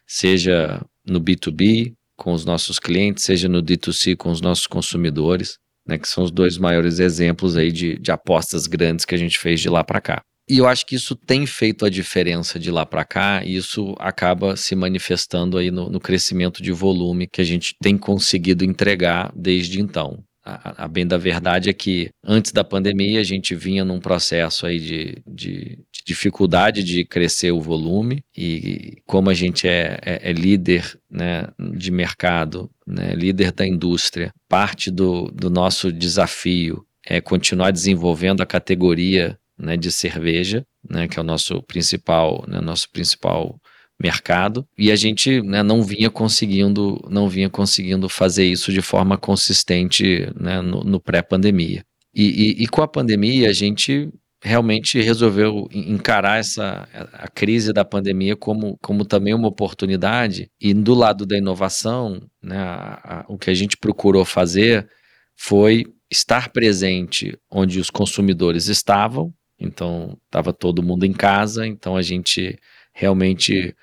seja 0.08 0.84
no 1.08 1.22
B2B 1.22 1.94
com 2.18 2.34
os 2.34 2.46
nossos 2.46 2.80
clientes, 2.80 3.24
seja 3.24 3.50
no 3.50 3.62
D2C 3.62 4.16
com 4.16 4.32
os 4.32 4.42
nossos 4.42 4.68
consumidores, 4.68 5.58
né, 5.88 5.98
que 5.98 6.08
são 6.08 6.24
os 6.24 6.32
dois 6.32 6.58
maiores 6.58 7.00
exemplos 7.00 7.56
aí 7.56 7.72
de, 7.72 8.00
de 8.00 8.12
apostas 8.12 8.68
grandes 8.68 9.06
que 9.06 9.14
a 9.14 9.18
gente 9.18 9.38
fez 9.38 9.60
de 9.60 9.70
lá 9.70 9.84
para 9.84 10.02
cá. 10.02 10.22
E 10.48 10.60
eu 10.60 10.68
acho 10.68 10.86
que 10.86 10.96
isso 10.96 11.16
tem 11.16 11.46
feito 11.48 11.86
a 11.86 11.90
diferença 11.90 12.60
de 12.60 12.70
lá 12.70 12.86
para 12.86 13.04
cá, 13.04 13.44
e 13.44 13.56
isso 13.56 13.96
acaba 13.98 14.56
se 14.56 14.76
manifestando 14.76 15.58
aí 15.58 15.72
no, 15.72 15.90
no, 15.90 16.00
crescimento 16.00 16.62
de 16.62 16.72
volume 16.72 17.28
que 17.28 17.42
a 17.42 17.44
gente 17.44 17.76
tem 17.82 17.98
conseguido 17.98 18.64
entregar 18.64 19.32
desde 19.36 19.82
então. 19.82 20.24
A, 20.46 20.86
a, 20.86 20.88
bem 20.88 21.08
da 21.08 21.18
verdade 21.18 21.70
é 21.70 21.74
que 21.74 22.10
antes 22.24 22.52
da 22.52 22.64
pandemia 22.64 23.20
a 23.20 23.24
gente 23.24 23.56
vinha 23.56 23.84
num 23.84 24.00
processo 24.00 24.68
aí 24.68 24.80
de, 24.80 25.24
de, 25.26 25.80
de 25.92 26.04
dificuldade 26.06 26.84
de 26.84 27.04
crescer 27.04 27.52
o 27.52 27.60
volume 27.60 28.24
e 28.38 29.02
como 29.08 29.32
a 29.32 29.34
gente 29.34 29.68
é, 29.68 30.00
é, 30.06 30.30
é 30.30 30.32
líder 30.32 31.00
né, 31.10 31.48
de 31.76 31.90
mercado, 31.90 32.70
né, 32.86 33.16
líder 33.16 33.52
da 33.52 33.66
indústria, 33.66 34.32
parte 34.48 34.92
do, 34.92 35.32
do 35.32 35.50
nosso 35.50 35.92
desafio 35.92 36.86
é 37.06 37.20
continuar 37.20 37.72
desenvolvendo 37.72 38.42
a 38.42 38.46
categoria 38.46 39.38
né, 39.58 39.78
de 39.78 39.92
cerveja, 39.92 40.64
né, 40.88 41.08
que 41.08 41.18
é 41.18 41.22
o 41.22 41.26
nosso 41.26 41.62
principal, 41.64 42.44
né, 42.48 42.60
nosso 42.62 42.90
principal 42.92 43.60
mercado 44.02 44.68
e 44.78 44.92
a 44.92 44.96
gente 44.96 45.42
né, 45.42 45.64
não 45.64 45.82
vinha 45.82 46.10
conseguindo 46.10 47.00
não 47.10 47.30
vinha 47.30 47.50
conseguindo 47.50 48.10
fazer 48.10 48.46
isso 48.46 48.72
de 48.72 48.82
forma 48.82 49.18
consistente 49.18 50.30
né, 50.40 50.62
no, 50.62 50.84
no 50.84 51.00
pré-pandemia. 51.00 51.84
E, 52.14 52.24
e, 52.24 52.64
e, 52.64 52.68
com 52.68 52.82
a 52.82 52.88
pandemia 52.88 53.50
a 53.50 53.54
gente 53.54 54.10
realmente 54.42 55.02
resolveu 55.02 55.68
encarar 55.72 56.40
essa 56.40 56.88
a 57.14 57.28
crise 57.28 57.74
da 57.74 57.84
pandemia 57.84 58.36
como, 58.36 58.78
como 58.82 59.04
também 59.04 59.34
uma 59.34 59.48
oportunidade 59.48 60.50
e 60.62 60.74
do 60.74 60.94
lado 60.94 61.26
da 61.26 61.38
inovação 61.38 62.22
né, 62.42 62.58
a, 62.58 63.22
a, 63.22 63.26
o 63.28 63.38
que 63.38 63.50
a 63.50 63.54
gente 63.54 63.76
procurou 63.76 64.24
fazer 64.24 64.88
foi 65.36 65.86
estar 66.12 66.50
presente 66.50 67.38
onde 67.50 67.80
os 67.80 67.90
consumidores 67.90 68.68
estavam 68.68 69.34
então 69.60 70.18
estava 70.26 70.54
todo 70.54 70.84
mundo 70.84 71.06
em 71.06 71.14
casa 71.14 71.66
então 71.66 71.98
a 71.98 72.02
gente 72.02 72.58
realmente 72.94 73.76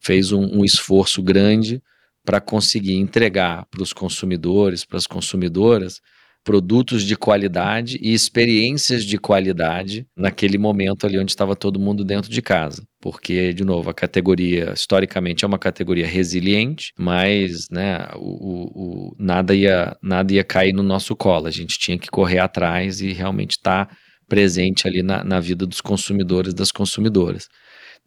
fez 0.00 0.32
um, 0.32 0.58
um 0.58 0.64
esforço 0.64 1.22
grande 1.22 1.80
para 2.24 2.40
conseguir 2.40 2.94
entregar 2.94 3.66
para 3.70 3.82
os 3.82 3.92
consumidores, 3.92 4.84
para 4.84 4.98
as 4.98 5.06
consumidoras, 5.06 6.00
produtos 6.44 7.02
de 7.02 7.16
qualidade 7.16 7.98
e 8.00 8.14
experiências 8.14 9.04
de 9.04 9.18
qualidade 9.18 10.06
naquele 10.16 10.56
momento 10.56 11.06
ali 11.06 11.18
onde 11.18 11.30
estava 11.30 11.54
todo 11.54 11.78
mundo 11.78 12.04
dentro 12.04 12.30
de 12.30 12.40
casa. 12.40 12.82
Porque, 13.00 13.52
de 13.52 13.64
novo, 13.64 13.90
a 13.90 13.94
categoria, 13.94 14.72
historicamente, 14.74 15.44
é 15.44 15.48
uma 15.48 15.58
categoria 15.58 16.06
resiliente, 16.06 16.92
mas 16.98 17.66
né, 17.70 18.08
o, 18.14 18.20
o, 18.20 19.10
o 19.10 19.16
nada, 19.18 19.54
ia, 19.54 19.94
nada 20.02 20.32
ia 20.32 20.42
cair 20.42 20.72
no 20.72 20.82
nosso 20.82 21.14
colo. 21.14 21.46
A 21.46 21.50
gente 21.50 21.78
tinha 21.78 21.98
que 21.98 22.08
correr 22.08 22.38
atrás 22.38 23.00
e 23.00 23.12
realmente 23.12 23.52
estar 23.52 23.86
tá 23.86 23.96
presente 24.26 24.88
ali 24.88 25.02
na, 25.02 25.22
na 25.22 25.40
vida 25.40 25.66
dos 25.66 25.80
consumidores 25.80 26.54
das 26.54 26.70
consumidoras. 26.70 27.46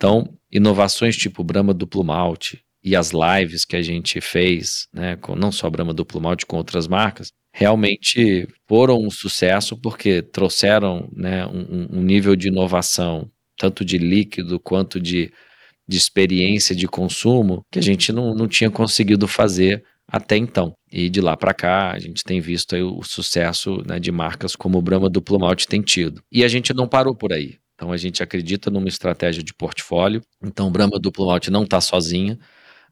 Então, 0.02 0.34
inovações 0.52 1.16
tipo 1.16 1.44
Brahma 1.44 1.76
Duplo 1.76 2.04
Malte, 2.04 2.64
e 2.84 2.96
as 2.96 3.12
lives 3.12 3.64
que 3.64 3.76
a 3.76 3.84
gente 3.84 4.20
fez, 4.20 4.88
né, 4.92 5.16
com 5.18 5.36
não 5.36 5.52
só 5.52 5.70
Brahma 5.70 5.94
Duplo 5.94 6.20
Malte, 6.20 6.44
com 6.44 6.58
outras 6.58 6.88
marcas, 6.88 7.32
realmente 7.54 8.48
foram 8.68 8.98
um 8.98 9.12
sucesso 9.12 9.80
porque 9.80 10.24
trouxeram 10.24 11.08
né, 11.16 11.46
um, 11.46 12.00
um 12.00 12.02
nível 12.02 12.36
de 12.36 12.48
inovação, 12.48 13.30
tanto 13.60 13.86
de 13.86 14.00
líquido 14.00 14.60
quanto 14.60 15.00
de, 15.00 15.32
de 15.88 15.98
experiência 15.98 16.76
de 16.76 16.88
consumo, 16.88 17.62
que 17.72 17.78
a 17.78 17.84
gente 17.84 18.12
não, 18.12 18.34
não 18.34 18.48
tinha 18.48 18.72
conseguido 18.72 19.28
fazer 19.28 19.84
até 20.08 20.36
então. 20.36 20.74
E 20.92 21.12
de 21.12 21.22
lá 21.22 21.38
para 21.38 21.54
cá, 21.54 21.92
a 21.92 22.00
gente 22.00 22.24
tem 22.24 22.42
visto 22.42 22.76
o 22.76 23.04
sucesso 23.04 23.84
né, 23.86 24.00
de 24.00 24.12
marcas 24.12 24.56
como 24.56 24.80
o 24.80 24.82
Brahma 24.82 25.12
Duplo 25.12 25.40
Malte 25.40 25.68
tem 25.68 25.80
tido. 25.80 26.24
E 26.32 26.44
a 26.44 26.48
gente 26.48 26.74
não 26.74 26.88
parou 26.88 27.16
por 27.16 27.32
aí. 27.32 27.62
Então 27.82 27.92
a 27.92 27.98
gente 27.98 28.22
acredita 28.22 28.70
numa 28.70 28.88
estratégia 28.88 29.42
de 29.42 29.54
portfólio. 29.54 30.22
Então 30.44 30.68
o 30.68 30.72
Brahma 30.72 31.00
Duplo 31.00 31.26
Malte 31.26 31.50
não 31.50 31.64
está 31.64 31.82
sozinha 31.82 32.38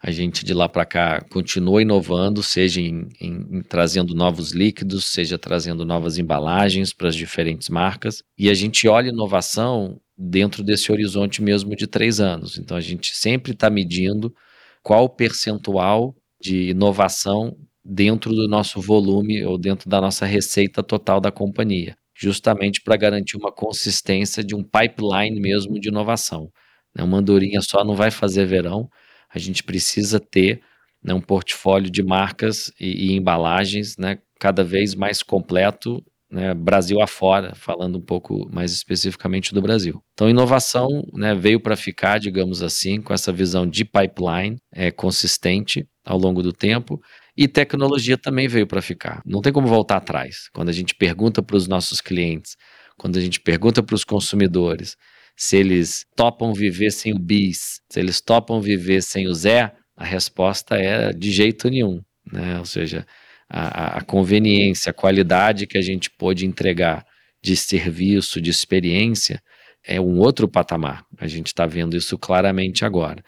a 0.01 0.11
gente 0.11 0.45
de 0.45 0.53
lá 0.53 0.69
para 0.69 0.85
cá 0.85 1.21
continua 1.29 1.81
inovando, 1.81 2.41
seja 2.41 2.79
em, 2.79 3.09
em, 3.19 3.57
em, 3.57 3.61
trazendo 3.61 4.15
novos 4.15 4.51
líquidos, 4.51 5.07
seja 5.07 5.37
trazendo 5.37 5.85
novas 5.85 6.17
embalagens 6.17 6.93
para 6.93 7.09
as 7.09 7.15
diferentes 7.15 7.67
marcas. 7.67 8.23
E 8.37 8.49
a 8.49 8.53
gente 8.53 8.87
olha 8.87 9.09
inovação 9.09 9.99
dentro 10.17 10.63
desse 10.63 10.89
horizonte 10.91 11.41
mesmo 11.41 11.75
de 11.75 11.85
três 11.85 12.21
anos. 12.21 12.57
Então 12.57 12.77
a 12.77 12.81
gente 12.81 13.15
sempre 13.15 13.51
está 13.51 13.69
medindo 13.69 14.33
qual 14.81 15.03
o 15.03 15.09
percentual 15.09 16.15
de 16.41 16.69
inovação 16.69 17.57
dentro 17.83 18.33
do 18.33 18.47
nosso 18.47 18.79
volume 18.79 19.43
ou 19.43 19.57
dentro 19.57 19.89
da 19.89 19.99
nossa 19.99 20.25
receita 20.25 20.81
total 20.81 21.19
da 21.19 21.31
companhia, 21.31 21.97
justamente 22.20 22.82
para 22.82 22.97
garantir 22.97 23.38
uma 23.38 23.51
consistência 23.51 24.43
de 24.43 24.53
um 24.53 24.63
pipeline 24.63 25.39
mesmo 25.39 25.80
de 25.80 25.88
inovação. 25.88 26.51
Uma 26.97 27.20
andorinha 27.20 27.61
só 27.61 27.84
não 27.84 27.95
vai 27.95 28.11
fazer 28.11 28.45
verão, 28.45 28.89
a 29.34 29.39
gente 29.39 29.63
precisa 29.63 30.20
ter 30.20 30.61
né, 31.01 31.13
um 31.13 31.22
portfólio 31.22 31.89
de 31.89 32.03
marcas 32.03 32.72
e, 32.80 33.11
e 33.11 33.13
embalagens 33.13 33.95
né, 33.97 34.17
cada 34.39 34.63
vez 34.63 34.95
mais 34.95 35.24
completo 35.24 36.03
né, 36.30 36.53
Brasil 36.53 37.01
afora, 37.01 37.55
falando 37.55 37.97
um 37.97 38.01
pouco 38.01 38.47
mais 38.51 38.72
especificamente 38.72 39.53
do 39.53 39.61
Brasil. 39.61 40.03
Então, 40.13 40.30
inovação 40.30 40.88
né, 41.13 41.34
veio 41.34 41.59
para 41.59 41.76
ficar, 41.76 42.20
digamos 42.20 42.61
assim, 42.61 43.01
com 43.01 43.13
essa 43.13 43.32
visão 43.32 43.65
de 43.65 43.84
pipeline 43.84 44.57
é, 44.72 44.91
consistente 44.91 45.88
ao 46.05 46.17
longo 46.17 46.43
do 46.43 46.53
tempo. 46.53 47.01
E 47.41 47.47
tecnologia 47.47 48.17
também 48.17 48.49
veio 48.49 48.67
para 48.67 48.81
ficar. 48.81 49.21
Não 49.25 49.39
tem 49.41 49.53
como 49.53 49.65
voltar 49.65 49.95
atrás. 49.95 50.49
Quando 50.53 50.67
a 50.67 50.73
gente 50.73 50.93
pergunta 50.93 51.41
para 51.41 51.55
os 51.55 51.69
nossos 51.69 52.01
clientes, 52.01 52.57
quando 52.97 53.15
a 53.15 53.21
gente 53.21 53.39
pergunta 53.39 53.81
para 53.81 53.95
os 53.95 54.03
consumidores 54.03 54.97
se 55.37 55.55
eles 55.55 56.05
topam 56.17 56.53
viver 56.53 56.91
sem 56.91 57.13
o 57.13 57.17
bis, 57.17 57.79
se 57.89 57.97
eles 57.97 58.19
topam 58.19 58.59
viver 58.59 59.01
sem 59.01 59.25
o 59.25 59.33
Zé, 59.33 59.71
a 59.95 60.03
resposta 60.03 60.75
é 60.75 61.13
de 61.13 61.31
jeito 61.31 61.69
nenhum. 61.69 62.01
Né? 62.29 62.59
Ou 62.59 62.65
seja, 62.65 63.07
a, 63.49 63.99
a 63.99 64.01
conveniência, 64.01 64.89
a 64.89 64.93
qualidade 64.93 65.65
que 65.65 65.77
a 65.77 65.81
gente 65.81 66.09
pôde 66.09 66.45
entregar 66.45 67.05
de 67.41 67.55
serviço, 67.55 68.41
de 68.41 68.49
experiência, 68.49 69.41
é 69.81 70.01
um 70.01 70.19
outro 70.19 70.45
patamar. 70.45 71.05
A 71.17 71.25
gente 71.25 71.47
está 71.47 71.65
vendo 71.65 71.95
isso 71.95 72.17
claramente 72.17 72.83
agora. 72.83 73.23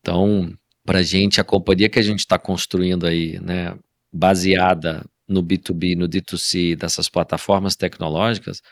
Então, 0.00 0.52
para 0.88 1.00
a 1.00 1.02
gente, 1.02 1.38
a 1.38 1.44
companhia 1.44 1.86
que 1.90 1.98
a 1.98 2.02
gente 2.02 2.20
está 2.20 2.38
construindo 2.38 3.06
aí, 3.06 3.38
né, 3.40 3.78
baseada 4.10 5.04
no 5.28 5.42
B2B, 5.42 5.94
no 5.94 6.08
D2C, 6.08 6.74
dessas 6.74 7.10
plataformas 7.10 7.76
tecnológicas, 7.76 8.62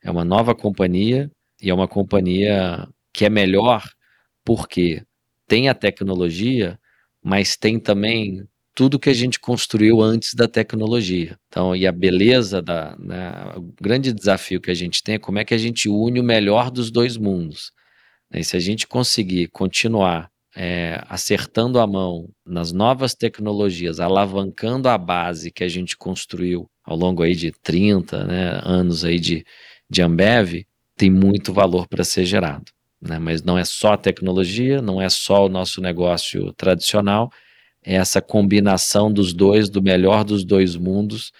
é 0.00 0.08
uma 0.08 0.24
nova 0.24 0.54
companhia 0.54 1.28
e 1.60 1.68
é 1.68 1.74
uma 1.74 1.88
companhia 1.88 2.86
que 3.12 3.24
é 3.24 3.28
melhor 3.28 3.82
porque 4.44 5.02
tem 5.48 5.68
a 5.68 5.74
tecnologia, 5.74 6.78
mas 7.20 7.56
tem 7.56 7.80
também 7.80 8.46
tudo 8.72 8.96
que 8.96 9.10
a 9.10 9.14
gente 9.14 9.40
construiu 9.40 10.00
antes 10.00 10.34
da 10.34 10.46
tecnologia. 10.46 11.36
Então, 11.48 11.74
e 11.74 11.84
a 11.84 11.90
beleza 11.90 12.62
da, 12.62 12.96
né, 12.96 13.54
o 13.56 13.74
grande 13.82 14.12
desafio 14.12 14.60
que 14.60 14.70
a 14.70 14.74
gente 14.74 15.02
tem 15.02 15.16
é 15.16 15.18
como 15.18 15.40
é 15.40 15.44
que 15.44 15.54
a 15.54 15.58
gente 15.58 15.88
une 15.88 16.20
o 16.20 16.24
melhor 16.24 16.70
dos 16.70 16.92
dois 16.92 17.16
mundos. 17.16 17.72
E 18.32 18.44
se 18.44 18.56
a 18.56 18.60
gente 18.60 18.86
conseguir 18.86 19.48
continuar 19.48 20.30
é, 20.56 21.04
acertando 21.06 21.78
a 21.78 21.86
mão 21.86 22.30
nas 22.44 22.72
novas 22.72 23.14
tecnologias, 23.14 24.00
alavancando 24.00 24.88
a 24.88 24.96
base 24.96 25.50
que 25.50 25.62
a 25.62 25.68
gente 25.68 25.96
construiu 25.98 26.66
ao 26.82 26.96
longo 26.96 27.22
aí 27.22 27.34
de 27.34 27.52
30 27.52 28.24
né, 28.24 28.60
anos 28.64 29.04
aí 29.04 29.20
de, 29.20 29.44
de 29.90 30.00
Ambev, 30.00 30.64
tem 30.96 31.10
muito 31.10 31.52
valor 31.52 31.86
para 31.86 32.02
ser 32.02 32.24
gerado. 32.24 32.64
Né? 33.02 33.18
Mas 33.18 33.42
não 33.42 33.58
é 33.58 33.64
só 33.66 33.92
a 33.92 33.98
tecnologia, 33.98 34.80
não 34.80 35.00
é 35.00 35.10
só 35.10 35.44
o 35.44 35.48
nosso 35.50 35.82
negócio 35.82 36.50
tradicional, 36.54 37.30
é 37.84 37.96
essa 37.96 38.22
combinação 38.22 39.12
dos 39.12 39.34
dois, 39.34 39.68
do 39.68 39.82
melhor 39.82 40.24
dos 40.24 40.42
dois 40.42 40.74
mundos, 40.74 41.32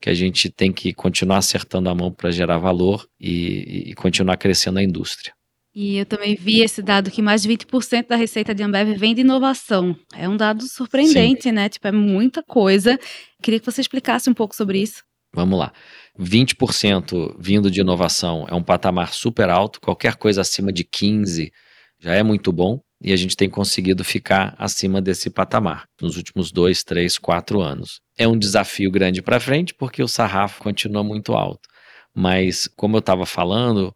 que 0.00 0.10
a 0.10 0.14
gente 0.14 0.50
tem 0.50 0.72
que 0.72 0.92
continuar 0.92 1.38
acertando 1.38 1.88
a 1.88 1.94
mão 1.94 2.12
para 2.12 2.32
gerar 2.32 2.58
valor 2.58 3.08
e, 3.18 3.90
e, 3.90 3.94
continuar 3.94 4.36
crescendo 4.36 4.78
a 4.80 4.82
indústria. 4.82 5.32
E 5.74 5.96
eu 5.96 6.06
também 6.06 6.36
vi 6.36 6.60
esse 6.60 6.80
dado 6.80 7.10
que 7.10 7.20
mais 7.20 7.42
de 7.42 7.48
20% 7.48 8.06
da 8.06 8.14
receita 8.14 8.54
de 8.54 8.62
Ambev 8.62 8.96
vem 8.96 9.14
de 9.14 9.22
inovação. 9.22 9.96
É 10.14 10.28
um 10.28 10.36
dado 10.36 10.62
surpreendente, 10.68 11.44
Sim. 11.44 11.52
né? 11.52 11.68
Tipo, 11.68 11.88
é 11.88 11.92
muita 11.92 12.42
coisa. 12.44 12.96
Queria 13.42 13.58
que 13.58 13.66
você 13.66 13.80
explicasse 13.80 14.30
um 14.30 14.34
pouco 14.34 14.54
sobre 14.54 14.80
isso. 14.80 15.02
Vamos 15.34 15.58
lá. 15.58 15.72
20% 16.18 17.34
vindo 17.40 17.68
de 17.68 17.80
inovação 17.80 18.46
é 18.48 18.54
um 18.54 18.62
patamar 18.62 19.12
super 19.12 19.50
alto, 19.50 19.80
qualquer 19.80 20.14
coisa 20.14 20.42
acima 20.42 20.72
de 20.72 20.84
15 20.84 21.50
já 21.98 22.14
é 22.14 22.22
muito 22.22 22.52
bom 22.52 22.80
e 23.02 23.12
a 23.12 23.16
gente 23.16 23.36
tem 23.36 23.50
conseguido 23.50 24.04
ficar 24.04 24.54
acima 24.58 25.02
desse 25.02 25.28
patamar 25.28 25.86
nos 26.00 26.16
últimos 26.16 26.52
dois, 26.52 26.84
três, 26.84 27.18
quatro 27.18 27.60
anos. 27.60 28.00
É 28.16 28.28
um 28.28 28.38
desafio 28.38 28.90
grande 28.90 29.22
para 29.22 29.40
frente 29.40 29.74
porque 29.74 30.02
o 30.02 30.08
sarrafo 30.08 30.62
continua 30.62 31.02
muito 31.02 31.32
alto, 31.32 31.68
mas 32.14 32.68
como 32.76 32.96
eu 32.96 33.00
estava 33.00 33.26
falando, 33.26 33.92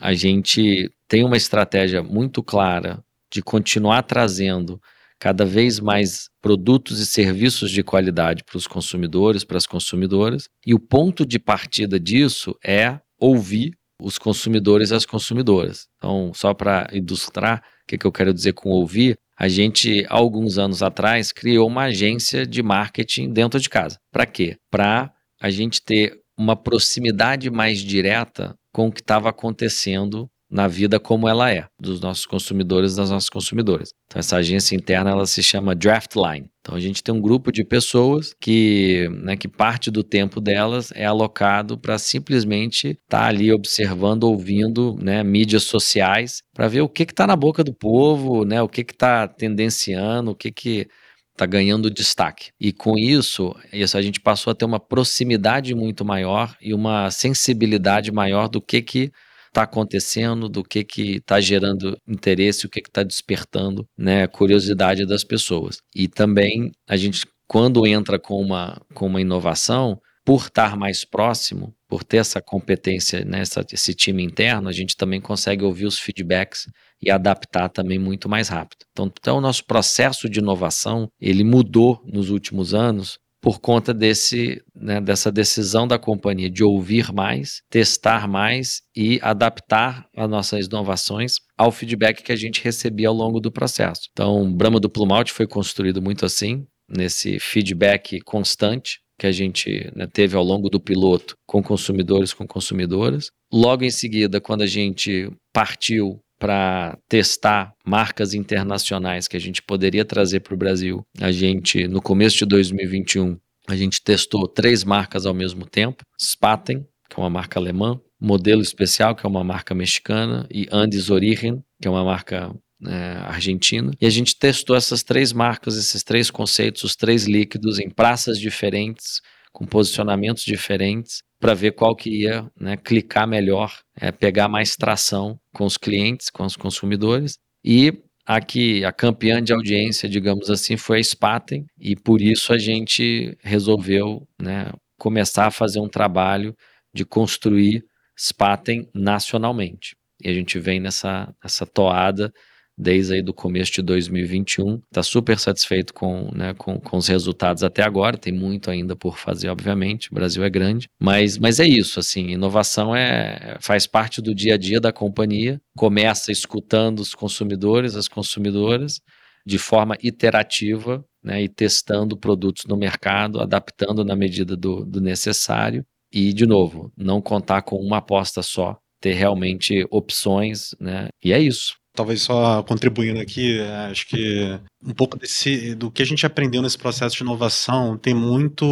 a 0.00 0.14
gente 0.14 0.90
tem 1.08 1.24
uma 1.24 1.36
estratégia 1.36 2.02
muito 2.02 2.42
clara 2.42 3.02
de 3.32 3.42
continuar 3.42 4.02
trazendo 4.02 4.80
cada 5.18 5.44
vez 5.44 5.78
mais 5.78 6.28
produtos 6.40 6.98
e 6.98 7.06
serviços 7.06 7.70
de 7.70 7.82
qualidade 7.82 8.42
para 8.42 8.56
os 8.56 8.66
consumidores, 8.66 9.44
para 9.44 9.56
as 9.56 9.66
consumidoras, 9.66 10.48
e 10.66 10.74
o 10.74 10.80
ponto 10.80 11.24
de 11.24 11.38
partida 11.38 11.98
disso 12.00 12.56
é 12.64 12.98
ouvir 13.20 13.72
os 14.00 14.18
consumidores 14.18 14.90
e 14.90 14.94
as 14.94 15.06
consumidoras. 15.06 15.86
Então, 15.96 16.32
só 16.34 16.52
para 16.52 16.88
ilustrar 16.92 17.58
o 17.58 17.86
que, 17.86 17.96
que 17.96 18.04
eu 18.04 18.10
quero 18.10 18.34
dizer 18.34 18.52
com 18.52 18.70
ouvir, 18.70 19.16
a 19.38 19.48
gente, 19.48 20.04
alguns 20.08 20.58
anos 20.58 20.82
atrás, 20.82 21.32
criou 21.32 21.68
uma 21.68 21.84
agência 21.84 22.44
de 22.46 22.62
marketing 22.62 23.32
dentro 23.32 23.60
de 23.60 23.68
casa. 23.68 23.98
Para 24.10 24.26
quê? 24.26 24.56
Para 24.70 25.12
a 25.40 25.50
gente 25.50 25.80
ter 25.82 26.20
uma 26.36 26.56
proximidade 26.56 27.50
mais 27.50 27.78
direta 27.78 28.56
com 28.72 28.88
o 28.88 28.92
que 28.92 29.00
estava 29.00 29.28
acontecendo 29.28 30.28
na 30.52 30.68
vida 30.68 31.00
como 31.00 31.26
ela 31.26 31.50
é, 31.50 31.64
dos 31.80 31.98
nossos 31.98 32.26
consumidores 32.26 32.92
e 32.92 32.96
das 32.96 33.10
nossas 33.10 33.30
consumidoras. 33.30 33.94
Então, 34.06 34.20
essa 34.20 34.36
agência 34.36 34.76
interna 34.76 35.10
ela 35.10 35.24
se 35.24 35.42
chama 35.42 35.74
Draftline. 35.74 36.46
Então, 36.60 36.76
a 36.76 36.80
gente 36.80 37.02
tem 37.02 37.14
um 37.14 37.20
grupo 37.20 37.50
de 37.50 37.64
pessoas 37.64 38.34
que, 38.38 39.08
né, 39.22 39.34
que 39.34 39.48
parte 39.48 39.90
do 39.90 40.04
tempo 40.04 40.42
delas 40.42 40.92
é 40.94 41.06
alocado 41.06 41.78
para 41.78 41.98
simplesmente 41.98 42.88
estar 42.88 43.20
tá 43.22 43.26
ali 43.26 43.50
observando, 43.50 44.24
ouvindo 44.24 44.94
né, 45.00 45.24
mídias 45.24 45.62
sociais, 45.64 46.42
para 46.54 46.68
ver 46.68 46.82
o 46.82 46.88
que 46.88 47.04
está 47.04 47.26
na 47.26 47.34
boca 47.34 47.64
do 47.64 47.72
povo, 47.72 48.44
né, 48.44 48.60
o 48.60 48.68
que 48.68 48.82
está 48.82 49.26
tendenciando, 49.26 50.32
o 50.32 50.36
que 50.36 50.52
que 50.52 50.86
está 51.34 51.46
ganhando 51.46 51.90
destaque. 51.90 52.50
E 52.60 52.72
com 52.72 52.98
isso, 52.98 53.54
isso, 53.72 53.96
a 53.96 54.02
gente 54.02 54.20
passou 54.20 54.50
a 54.50 54.54
ter 54.54 54.64
uma 54.64 54.80
proximidade 54.80 55.74
muito 55.74 56.04
maior 56.04 56.54
e 56.60 56.74
uma 56.74 57.10
sensibilidade 57.10 58.12
maior 58.12 58.48
do 58.48 58.60
que 58.60 58.82
que 58.82 59.10
está 59.48 59.62
acontecendo, 59.62 60.48
do 60.48 60.64
que 60.64 60.82
que 60.84 61.16
está 61.16 61.40
gerando 61.40 61.96
interesse, 62.08 62.66
o 62.66 62.70
que 62.70 62.80
que 62.80 62.88
está 62.88 63.02
despertando, 63.02 63.86
né, 63.98 64.26
curiosidade 64.26 65.06
das 65.06 65.24
pessoas. 65.24 65.78
E 65.94 66.08
também 66.08 66.70
a 66.88 66.96
gente 66.96 67.26
quando 67.46 67.86
entra 67.86 68.18
com 68.18 68.40
uma 68.40 68.80
com 68.94 69.06
uma 69.06 69.20
inovação, 69.20 69.98
por 70.24 70.46
estar 70.46 70.76
mais 70.76 71.04
próximo, 71.04 71.74
por 71.88 72.04
ter 72.04 72.18
essa 72.18 72.40
competência, 72.40 73.24
né, 73.24 73.42
esse 73.72 73.94
time 73.94 74.22
interno, 74.22 74.68
a 74.68 74.72
gente 74.72 74.96
também 74.96 75.20
consegue 75.20 75.64
ouvir 75.64 75.86
os 75.86 75.98
feedbacks 75.98 76.66
e 77.02 77.10
adaptar 77.10 77.68
também 77.68 77.98
muito 77.98 78.28
mais 78.28 78.48
rápido. 78.48 78.86
Então, 78.92 79.12
então, 79.20 79.38
o 79.38 79.40
nosso 79.40 79.64
processo 79.64 80.28
de 80.28 80.38
inovação, 80.38 81.08
ele 81.20 81.42
mudou 81.42 82.00
nos 82.06 82.30
últimos 82.30 82.72
anos 82.72 83.18
por 83.42 83.58
conta 83.58 83.92
desse, 83.92 84.62
né, 84.72 85.00
dessa 85.00 85.32
decisão 85.32 85.88
da 85.88 85.98
companhia 85.98 86.48
de 86.48 86.62
ouvir 86.62 87.12
mais, 87.12 87.60
testar 87.68 88.28
mais 88.28 88.82
e 88.96 89.18
adaptar 89.20 90.06
as 90.16 90.30
nossas 90.30 90.66
inovações 90.66 91.34
ao 91.58 91.72
feedback 91.72 92.22
que 92.22 92.30
a 92.30 92.36
gente 92.36 92.62
recebia 92.62 93.08
ao 93.08 93.14
longo 93.14 93.40
do 93.40 93.50
processo. 93.50 94.02
Então, 94.12 94.54
Brahma 94.54 94.78
do 94.78 94.88
Plumalt 94.88 95.30
foi 95.32 95.48
construído 95.48 96.00
muito 96.00 96.24
assim, 96.24 96.64
nesse 96.88 97.40
feedback 97.40 98.20
constante 98.20 99.01
que 99.22 99.26
a 99.28 99.30
gente 99.30 99.88
né, 99.94 100.08
teve 100.12 100.36
ao 100.36 100.42
longo 100.42 100.68
do 100.68 100.80
piloto 100.80 101.36
com 101.46 101.62
consumidores, 101.62 102.34
com 102.34 102.44
consumidoras. 102.44 103.30
Logo 103.52 103.84
em 103.84 103.90
seguida, 103.90 104.40
quando 104.40 104.62
a 104.62 104.66
gente 104.66 105.30
partiu 105.52 106.18
para 106.40 106.98
testar 107.08 107.72
marcas 107.86 108.34
internacionais 108.34 109.28
que 109.28 109.36
a 109.36 109.40
gente 109.40 109.62
poderia 109.62 110.04
trazer 110.04 110.40
para 110.40 110.54
o 110.54 110.56
Brasil. 110.56 111.04
A 111.20 111.30
gente, 111.30 111.86
no 111.86 112.02
começo 112.02 112.38
de 112.38 112.46
2021, 112.46 113.38
a 113.68 113.76
gente 113.76 114.02
testou 114.02 114.48
três 114.48 114.82
marcas 114.82 115.24
ao 115.24 115.32
mesmo 115.32 115.66
tempo: 115.66 116.02
Spaten, 116.20 116.84
que 117.08 117.14
é 117.16 117.22
uma 117.22 117.30
marca 117.30 117.60
alemã, 117.60 118.00
Modelo 118.20 118.60
Especial, 118.60 119.14
que 119.14 119.24
é 119.24 119.28
uma 119.28 119.44
marca 119.44 119.72
mexicana, 119.72 120.48
e 120.50 120.66
Andes 120.72 121.10
Origen, 121.10 121.62
que 121.80 121.86
é 121.86 121.90
uma 121.92 122.04
marca 122.04 122.52
é, 122.86 123.16
argentina. 123.26 123.92
E 124.00 124.06
a 124.06 124.10
gente 124.10 124.36
testou 124.36 124.76
essas 124.76 125.02
três 125.02 125.32
marcas, 125.32 125.76
esses 125.76 126.02
três 126.02 126.30
conceitos, 126.30 126.84
os 126.84 126.96
três 126.96 127.24
líquidos 127.24 127.78
em 127.78 127.90
praças 127.90 128.38
diferentes, 128.38 129.20
com 129.52 129.66
posicionamentos 129.66 130.44
diferentes, 130.44 131.22
para 131.38 131.54
ver 131.54 131.72
qual 131.72 131.94
que 131.94 132.22
ia 132.22 132.50
né, 132.58 132.76
clicar 132.76 133.26
melhor, 133.26 133.76
é, 133.96 134.10
pegar 134.10 134.48
mais 134.48 134.76
tração 134.76 135.38
com 135.52 135.64
os 135.64 135.76
clientes, 135.76 136.30
com 136.30 136.44
os 136.44 136.56
consumidores. 136.56 137.38
E 137.64 137.92
aqui 138.24 138.84
a 138.84 138.92
campeã 138.92 139.42
de 139.42 139.52
audiência, 139.52 140.08
digamos 140.08 140.50
assim, 140.50 140.76
foi 140.76 141.00
a 141.00 141.04
Spaten, 141.04 141.66
e 141.78 141.96
por 141.96 142.20
isso 142.20 142.52
a 142.52 142.58
gente 142.58 143.36
resolveu 143.42 144.26
né, 144.40 144.72
começar 144.98 145.46
a 145.46 145.50
fazer 145.50 145.80
um 145.80 145.88
trabalho 145.88 146.54
de 146.94 147.04
construir 147.04 147.84
Spaten 148.18 148.88
nacionalmente. 148.94 149.96
E 150.22 150.28
a 150.28 150.32
gente 150.32 150.58
vem 150.58 150.78
nessa, 150.78 151.34
nessa 151.42 151.66
toada 151.66 152.32
desde 152.76 153.14
aí 153.14 153.22
do 153.22 153.32
começo 153.32 153.72
de 153.72 153.82
2021. 153.82 154.80
Está 154.90 155.02
super 155.02 155.38
satisfeito 155.38 155.92
com, 155.92 156.30
né, 156.34 156.54
com, 156.54 156.78
com 156.80 156.96
os 156.96 157.06
resultados 157.06 157.62
até 157.62 157.82
agora. 157.82 158.16
Tem 158.16 158.32
muito 158.32 158.70
ainda 158.70 158.96
por 158.96 159.18
fazer, 159.18 159.48
obviamente. 159.48 160.10
O 160.10 160.14
Brasil 160.14 160.42
é 160.42 160.50
grande, 160.50 160.88
mas, 161.00 161.38
mas 161.38 161.60
é 161.60 161.66
isso. 161.66 162.00
Assim, 162.00 162.30
inovação 162.30 162.94
é 162.94 163.56
faz 163.60 163.86
parte 163.86 164.20
do 164.20 164.34
dia 164.34 164.54
a 164.54 164.58
dia 164.58 164.80
da 164.80 164.92
companhia. 164.92 165.60
Começa 165.76 166.32
escutando 166.32 167.00
os 167.00 167.14
consumidores, 167.14 167.96
as 167.96 168.08
consumidoras, 168.08 169.00
de 169.44 169.58
forma 169.58 169.96
iterativa, 170.02 171.04
né, 171.22 171.42
e 171.42 171.48
testando 171.48 172.16
produtos 172.16 172.64
no 172.66 172.76
mercado, 172.76 173.40
adaptando 173.40 174.04
na 174.04 174.16
medida 174.16 174.56
do, 174.56 174.84
do 174.84 175.00
necessário. 175.00 175.84
E, 176.12 176.32
de 176.32 176.46
novo, 176.46 176.92
não 176.96 177.22
contar 177.22 177.62
com 177.62 177.76
uma 177.76 177.98
aposta 177.98 178.42
só, 178.42 178.76
ter 179.00 179.14
realmente 179.14 179.86
opções, 179.90 180.74
né? 180.78 181.08
E 181.24 181.32
é 181.32 181.40
isso. 181.40 181.74
Talvez 181.94 182.22
só 182.22 182.62
contribuindo 182.62 183.20
aqui, 183.20 183.60
é, 183.60 183.86
acho 183.90 184.06
que 184.06 184.58
um 184.82 184.94
pouco 184.94 185.18
desse, 185.18 185.74
do 185.74 185.90
que 185.90 186.02
a 186.02 186.06
gente 186.06 186.24
aprendeu 186.24 186.62
nesse 186.62 186.78
processo 186.78 187.16
de 187.16 187.22
inovação 187.22 187.98
tem 187.98 188.14
muito, 188.14 188.64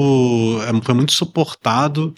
é, 0.62 0.82
foi 0.82 0.94
muito 0.94 1.12
suportado 1.12 2.14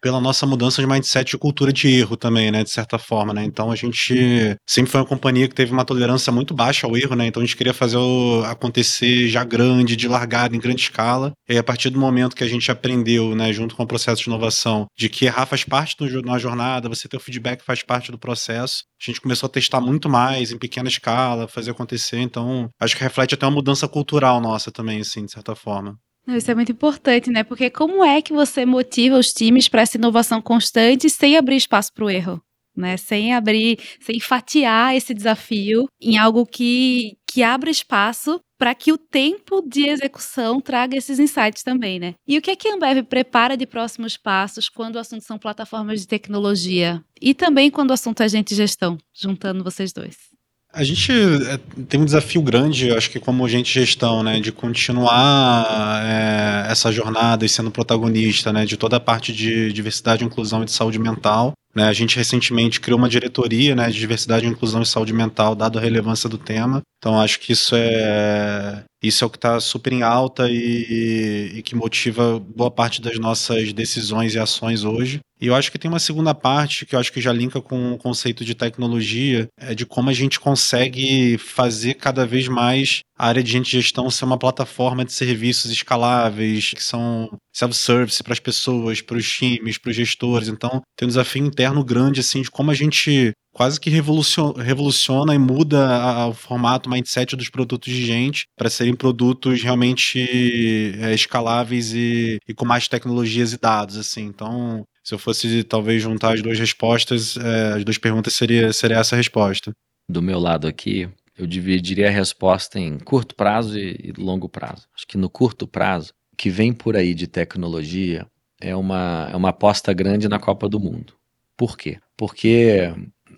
pela 0.00 0.20
nossa 0.20 0.46
mudança 0.46 0.80
de 0.80 0.88
mindset 0.88 1.34
e 1.34 1.38
cultura 1.38 1.72
de 1.72 1.88
erro 1.88 2.16
também, 2.16 2.50
né, 2.50 2.64
de 2.64 2.70
certa 2.70 2.98
forma, 2.98 3.32
né? 3.32 3.44
Então 3.44 3.70
a 3.70 3.76
gente 3.76 4.56
sempre 4.68 4.90
foi 4.90 5.00
uma 5.00 5.06
companhia 5.06 5.48
que 5.48 5.54
teve 5.54 5.72
uma 5.72 5.84
tolerância 5.84 6.32
muito 6.32 6.54
baixa 6.54 6.86
ao 6.86 6.96
erro, 6.96 7.14
né? 7.14 7.26
Então 7.26 7.42
a 7.42 7.46
gente 7.46 7.56
queria 7.56 7.74
fazer 7.74 7.96
o, 7.96 8.42
acontecer 8.44 9.28
já 9.28 9.44
grande, 9.44 9.96
de 9.96 10.08
largada, 10.08 10.56
em 10.56 10.60
grande 10.60 10.82
escala. 10.82 11.32
E 11.48 11.56
a 11.58 11.62
partir 11.62 11.90
do 11.90 11.98
momento 11.98 12.36
que 12.36 12.44
a 12.44 12.48
gente 12.48 12.70
aprendeu, 12.70 13.34
né, 13.34 13.52
junto 13.52 13.76
com 13.76 13.82
o 13.82 13.86
processo 13.86 14.22
de 14.22 14.28
inovação, 14.28 14.86
de 14.98 15.08
que 15.08 15.26
errar 15.26 15.46
faz 15.46 15.64
parte 15.64 15.96
de 15.96 16.18
uma 16.18 16.38
jornada, 16.38 16.88
você 16.88 17.08
ter 17.08 17.16
o 17.16 17.20
feedback 17.20 17.62
faz 17.64 17.82
parte 17.82 18.10
do 18.10 18.18
processo, 18.18 18.84
a 19.00 19.10
gente 19.10 19.20
começou 19.20 19.46
a 19.46 19.50
testar 19.50 19.80
muito 19.80 20.08
mais 20.08 20.52
em 20.52 20.58
pequena 20.58 20.88
escala, 20.88 21.48
fazer 21.48 21.70
acontecer. 21.70 22.18
Então, 22.20 22.68
acho 22.80 22.96
que 22.96 23.02
reflete 23.02 23.34
até 23.34 23.46
uma 23.46 23.52
mudança 23.52 23.88
cultural 23.88 24.40
nossa 24.40 24.70
também, 24.70 25.00
assim, 25.00 25.24
de 25.24 25.32
certa 25.32 25.54
forma. 25.54 25.98
Isso 26.28 26.50
é 26.50 26.54
muito 26.54 26.72
importante, 26.72 27.30
né? 27.30 27.42
Porque 27.42 27.70
como 27.70 28.04
é 28.04 28.22
que 28.22 28.32
você 28.32 28.64
motiva 28.64 29.18
os 29.18 29.32
times 29.32 29.68
para 29.68 29.82
essa 29.82 29.96
inovação 29.96 30.40
constante 30.40 31.08
sem 31.08 31.36
abrir 31.36 31.56
espaço 31.56 31.92
para 31.92 32.04
o 32.04 32.10
erro? 32.10 32.40
Né, 32.76 32.96
sem 32.96 33.34
abrir, 33.34 33.78
sem 34.00 34.20
fatiar 34.20 34.94
esse 34.94 35.12
desafio 35.12 35.86
em 36.00 36.16
algo 36.16 36.46
que, 36.46 37.18
que 37.26 37.42
abra 37.42 37.68
espaço 37.68 38.40
para 38.56 38.74
que 38.74 38.92
o 38.92 38.96
tempo 38.96 39.60
de 39.60 39.88
execução 39.88 40.60
traga 40.60 40.96
esses 40.96 41.18
insights 41.18 41.64
também, 41.64 41.98
né? 41.98 42.14
E 42.26 42.38
o 42.38 42.40
que 42.40 42.52
é 42.52 42.56
que 42.56 42.68
a 42.68 42.74
Ambev 42.74 43.02
prepara 43.02 43.56
de 43.56 43.66
próximos 43.66 44.16
passos 44.16 44.68
quando 44.68 44.96
o 44.96 44.98
assunto 45.00 45.24
são 45.24 45.36
plataformas 45.36 46.00
de 46.00 46.06
tecnologia 46.06 47.04
e 47.20 47.34
também 47.34 47.70
quando 47.70 47.90
o 47.90 47.94
assunto 47.94 48.22
é 48.22 48.28
gente 48.28 48.54
gestão, 48.54 48.96
juntando 49.12 49.64
vocês 49.64 49.92
dois? 49.92 50.29
A 50.72 50.84
gente 50.84 51.10
é, 51.12 51.58
tem 51.88 52.00
um 52.00 52.04
desafio 52.04 52.40
grande, 52.40 52.92
acho 52.92 53.10
que 53.10 53.18
como 53.18 53.48
gente 53.48 53.72
gestão, 53.72 54.22
né, 54.22 54.38
de 54.38 54.52
continuar 54.52 55.66
é, 56.04 56.70
essa 56.70 56.92
jornada 56.92 57.44
e 57.44 57.48
sendo 57.48 57.72
protagonista, 57.72 58.52
né, 58.52 58.64
de 58.64 58.76
toda 58.76 58.96
a 58.96 59.00
parte 59.00 59.32
de 59.32 59.72
diversidade, 59.72 60.24
inclusão 60.24 60.62
e 60.62 60.66
de 60.66 60.72
saúde 60.72 60.98
mental. 60.98 61.52
Né, 61.74 61.84
a 61.84 61.92
gente 61.92 62.16
recentemente 62.16 62.80
criou 62.80 62.98
uma 62.98 63.08
diretoria 63.08 63.74
né, 63.74 63.88
de 63.88 63.98
diversidade, 63.98 64.46
inclusão 64.46 64.82
e 64.82 64.86
saúde 64.86 65.12
mental, 65.12 65.54
dado 65.54 65.78
a 65.78 65.82
relevância 65.82 66.28
do 66.28 66.38
tema. 66.38 66.82
Então 66.98 67.20
acho 67.20 67.40
que 67.40 67.52
isso 67.52 67.74
é 67.76 68.84
isso 69.02 69.24
é 69.24 69.26
o 69.26 69.30
que 69.30 69.38
está 69.38 69.58
super 69.60 69.92
em 69.92 70.02
alta 70.02 70.48
e, 70.50 71.52
e, 71.56 71.62
que 71.62 71.74
motiva 71.74 72.38
boa 72.38 72.70
parte 72.70 73.00
das 73.00 73.18
nossas 73.18 73.72
decisões 73.72 74.34
e 74.34 74.38
ações 74.38 74.84
hoje. 74.84 75.20
E 75.40 75.46
eu 75.46 75.54
acho 75.54 75.72
que 75.72 75.78
tem 75.78 75.90
uma 75.90 75.98
segunda 75.98 76.34
parte 76.34 76.84
que 76.84 76.94
eu 76.94 76.98
acho 76.98 77.12
que 77.12 77.20
já 77.20 77.32
linka 77.32 77.60
com 77.62 77.92
o 77.92 77.98
conceito 77.98 78.44
de 78.44 78.54
tecnologia, 78.54 79.48
é 79.58 79.74
de 79.74 79.86
como 79.86 80.10
a 80.10 80.12
gente 80.12 80.38
consegue 80.38 81.38
fazer 81.38 81.94
cada 81.94 82.26
vez 82.26 82.46
mais 82.46 83.00
a 83.16 83.26
área 83.26 83.42
de 83.42 83.50
gente 83.50 83.70
gestão 83.70 84.10
ser 84.10 84.24
uma 84.24 84.38
plataforma 84.38 85.04
de 85.04 85.12
serviços 85.12 85.70
escaláveis, 85.70 86.70
que 86.70 86.82
são 86.82 87.30
self-service 87.54 88.22
para 88.22 88.32
as 88.32 88.40
pessoas, 88.40 89.00
para 89.00 89.16
os 89.16 89.30
times, 89.30 89.78
para 89.78 89.90
os 89.90 89.96
gestores. 89.96 90.48
Então, 90.48 90.82
tem 90.96 91.06
um 91.06 91.08
desafio 91.08 91.44
interno 91.44 91.84
grande 91.84 92.20
assim 92.20 92.42
de 92.42 92.50
como 92.50 92.70
a 92.70 92.74
gente 92.74 93.32
quase 93.52 93.80
que 93.80 93.90
revoluciona, 93.90 94.62
revoluciona 94.62 95.34
e 95.34 95.38
muda 95.38 96.28
o 96.28 96.34
formato, 96.34 96.88
o 96.88 96.92
mindset 96.92 97.36
dos 97.36 97.50
produtos 97.50 97.92
de 97.92 98.04
gente 98.04 98.44
para 98.56 98.70
serem 98.70 98.94
produtos 98.94 99.62
realmente 99.62 100.94
é, 100.98 101.12
escaláveis 101.12 101.92
e, 101.92 102.38
e, 102.48 102.54
com 102.54 102.64
mais 102.64 102.88
tecnologias 102.88 103.52
e 103.52 103.58
dados, 103.58 103.96
assim. 103.96 104.22
Então, 104.22 104.84
se 105.02 105.14
eu 105.14 105.18
fosse 105.18 105.64
talvez 105.64 106.02
juntar 106.02 106.34
as 106.34 106.42
duas 106.42 106.58
respostas, 106.58 107.36
é, 107.36 107.74
as 107.74 107.84
duas 107.84 107.98
perguntas 107.98 108.34
seria, 108.34 108.72
seria 108.72 108.98
essa 108.98 109.16
resposta. 109.16 109.72
Do 110.08 110.20
meu 110.20 110.38
lado 110.38 110.66
aqui, 110.66 111.08
eu 111.36 111.46
dividiria 111.46 112.08
a 112.08 112.12
resposta 112.12 112.78
em 112.78 112.98
curto 112.98 113.34
prazo 113.34 113.78
e, 113.78 114.12
e 114.16 114.20
longo 114.20 114.48
prazo. 114.48 114.86
Acho 114.94 115.06
que 115.06 115.16
no 115.16 115.30
curto 115.30 115.66
prazo, 115.66 116.12
o 116.32 116.36
que 116.36 116.50
vem 116.50 116.72
por 116.72 116.96
aí 116.96 117.14
de 117.14 117.26
tecnologia 117.26 118.26
é 118.60 118.76
uma, 118.76 119.28
é 119.32 119.36
uma 119.36 119.48
aposta 119.48 119.92
grande 119.92 120.28
na 120.28 120.38
Copa 120.38 120.68
do 120.68 120.78
Mundo. 120.78 121.14
Por 121.56 121.76
quê? 121.76 121.98
Porque 122.16 122.92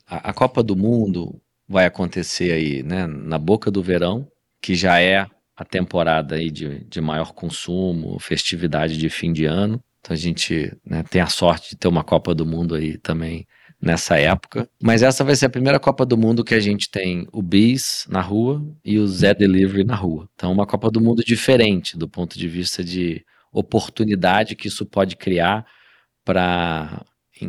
a, 0.06 0.30
a 0.30 0.32
Copa 0.32 0.62
do 0.62 0.76
Mundo 0.76 1.40
vai 1.68 1.86
acontecer 1.86 2.52
aí, 2.52 2.82
né, 2.82 3.06
na 3.06 3.38
boca 3.38 3.70
do 3.70 3.82
verão, 3.82 4.28
que 4.60 4.74
já 4.74 5.00
é 5.00 5.26
a 5.56 5.64
temporada 5.64 6.34
aí 6.34 6.50
de, 6.50 6.84
de 6.84 7.00
maior 7.00 7.32
consumo, 7.32 8.18
festividade 8.18 8.96
de 8.96 9.08
fim 9.08 9.32
de 9.32 9.44
ano. 9.44 9.82
Então 10.02 10.14
a 10.14 10.18
gente 10.18 10.76
né, 10.84 11.04
tem 11.04 11.22
a 11.22 11.28
sorte 11.28 11.70
de 11.70 11.76
ter 11.76 11.86
uma 11.86 12.02
Copa 12.02 12.34
do 12.34 12.44
Mundo 12.44 12.74
aí 12.74 12.98
também 12.98 13.46
nessa 13.80 14.18
época. 14.18 14.68
Mas 14.82 15.02
essa 15.02 15.22
vai 15.24 15.36
ser 15.36 15.46
a 15.46 15.50
primeira 15.50 15.78
Copa 15.78 16.04
do 16.04 16.18
Mundo 16.18 16.44
que 16.44 16.54
a 16.54 16.60
gente 16.60 16.90
tem 16.90 17.26
o 17.32 17.40
Bis 17.40 18.04
na 18.08 18.20
rua 18.20 18.64
e 18.84 18.98
o 18.98 19.06
Zé 19.06 19.32
Delivery 19.32 19.84
na 19.84 19.94
rua. 19.94 20.28
Então 20.34 20.52
uma 20.52 20.66
Copa 20.66 20.90
do 20.90 21.00
Mundo 21.00 21.24
diferente 21.24 21.96
do 21.96 22.08
ponto 22.08 22.36
de 22.36 22.48
vista 22.48 22.82
de 22.82 23.24
oportunidade 23.52 24.56
que 24.56 24.66
isso 24.66 24.84
pode 24.84 25.14
criar 25.16 25.64
para 26.24 27.04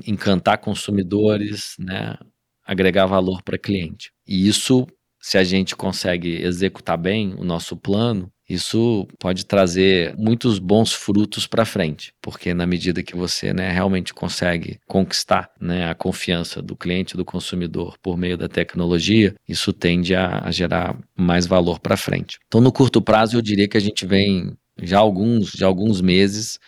encantar 0.06 0.58
consumidores, 0.60 1.76
né, 1.80 2.18
agregar 2.66 3.06
valor 3.06 3.42
para 3.44 3.58
cliente. 3.58 4.12
E 4.28 4.48
isso, 4.48 4.88
se 5.22 5.38
a 5.38 5.44
gente 5.44 5.76
consegue 5.76 6.42
executar 6.42 6.98
bem 6.98 7.34
o 7.36 7.44
nosso 7.44 7.78
plano, 7.78 8.32
isso 8.54 9.08
pode 9.20 9.46
trazer 9.46 10.16
muitos 10.18 10.60
bons 10.60 10.94
frutos 10.94 11.48
para 11.48 11.66
frente, 11.66 12.14
porque 12.22 12.54
na 12.54 12.66
medida 12.66 13.04
que 13.04 13.16
você 13.16 13.54
né, 13.54 13.72
realmente 13.72 14.14
consegue 14.14 14.80
conquistar 14.88 15.50
né, 15.60 15.90
a 15.90 15.96
confiança 15.96 16.62
do 16.62 16.76
cliente, 16.76 17.18
do 17.18 17.26
consumidor 17.26 17.98
por 18.02 18.18
meio 18.18 18.38
da 18.38 18.48
tecnologia, 18.48 19.36
isso 19.48 19.74
tende 19.74 20.16
a, 20.16 20.40
a 20.46 20.52
gerar 20.52 20.98
mais 21.18 21.46
valor 21.46 21.80
para 21.80 21.98
frente. 21.98 22.40
Então, 22.48 22.62
no 22.62 22.72
curto 22.72 23.02
prazo, 23.02 23.38
eu 23.38 23.42
diria 23.42 23.68
que 23.68 23.78
a 23.78 23.82
gente 23.82 24.06
vem 24.06 24.56
já 24.82 25.00
alguns, 25.00 25.52
já 25.52 25.68
alguns 25.68 26.02
meses 26.02 26.60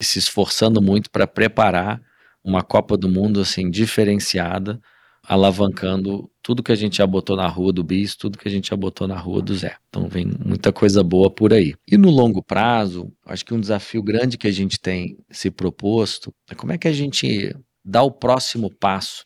se 0.00 0.18
esforçando 0.18 0.82
muito 0.82 1.10
para 1.10 1.26
preparar 1.26 2.00
uma 2.42 2.62
Copa 2.62 2.96
do 2.96 3.08
Mundo 3.08 3.40
assim 3.40 3.70
diferenciada 3.70 4.78
alavancando 5.26 6.30
tudo 6.42 6.62
que 6.62 6.72
a 6.72 6.76
gente 6.76 6.98
já 6.98 7.06
botou 7.06 7.36
na 7.36 7.48
rua 7.48 7.72
do 7.72 7.82
Bis, 7.82 8.14
tudo 8.14 8.38
que 8.38 8.46
a 8.46 8.50
gente 8.50 8.68
já 8.68 8.76
botou 8.76 9.08
na 9.08 9.18
rua 9.18 9.40
do 9.40 9.54
Zé. 9.54 9.76
Então 9.88 10.08
vem 10.08 10.30
muita 10.44 10.72
coisa 10.72 11.02
boa 11.02 11.30
por 11.30 11.52
aí. 11.52 11.74
E 11.90 11.96
no 11.96 12.10
longo 12.10 12.42
prazo, 12.42 13.10
acho 13.26 13.44
que 13.44 13.54
um 13.54 13.60
desafio 13.60 14.02
grande 14.02 14.36
que 14.36 14.46
a 14.46 14.52
gente 14.52 14.78
tem 14.78 15.16
se 15.30 15.50
proposto 15.50 16.32
é 16.50 16.54
como 16.54 16.72
é 16.72 16.78
que 16.78 16.88
a 16.88 16.92
gente 16.92 17.56
dá 17.84 18.02
o 18.02 18.10
próximo 18.10 18.70
passo 18.70 19.24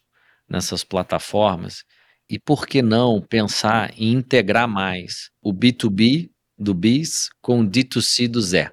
nessas 0.48 0.84
plataformas 0.84 1.84
e 2.30 2.38
por 2.38 2.66
que 2.66 2.82
não 2.82 3.20
pensar 3.20 3.92
em 3.96 4.12
integrar 4.12 4.68
mais 4.68 5.30
o 5.42 5.52
B2B 5.52 6.30
do 6.58 6.74
Bis 6.74 7.28
com 7.40 7.60
o 7.60 7.64
D2C 7.64 8.28
do 8.28 8.40
Zé. 8.40 8.72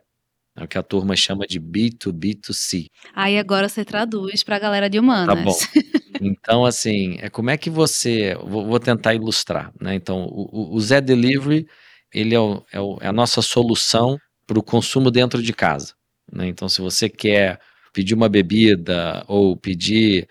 É 0.57 0.63
o 0.63 0.67
que 0.67 0.77
a 0.77 0.83
turma 0.83 1.15
chama 1.15 1.45
de 1.45 1.59
B2B2C. 1.59 2.87
Aí 3.13 3.37
agora 3.37 3.67
você 3.67 3.83
traduz 3.83 4.43
para 4.43 4.55
a 4.55 4.59
galera 4.59 4.89
de 4.89 4.97
humanas. 4.99 5.35
Tá 5.35 5.41
bom. 5.41 5.55
Então, 6.21 6.63
assim, 6.63 7.17
é 7.19 7.29
como 7.29 7.49
é 7.49 7.57
que 7.57 7.69
você. 7.69 8.35
Vou, 8.35 8.65
vou 8.65 8.79
tentar 8.79 9.13
ilustrar. 9.13 9.69
Né? 9.81 9.95
Então, 9.95 10.25
o, 10.31 10.73
o 10.73 10.79
Zé 10.79 11.01
Delivery 11.01 11.67
ele 12.13 12.33
é, 12.33 12.39
o, 12.39 12.63
é, 12.71 12.79
o, 12.79 12.97
é 13.01 13.07
a 13.07 13.13
nossa 13.13 13.41
solução 13.41 14.17
para 14.47 14.57
o 14.57 14.63
consumo 14.63 15.11
dentro 15.11 15.43
de 15.43 15.51
casa. 15.51 15.93
Né? 16.31 16.47
Então, 16.47 16.69
se 16.69 16.81
você 16.81 17.09
quer 17.09 17.59
pedir 17.93 18.13
uma 18.13 18.29
bebida 18.29 19.23
ou 19.27 19.57
pedir 19.57 20.27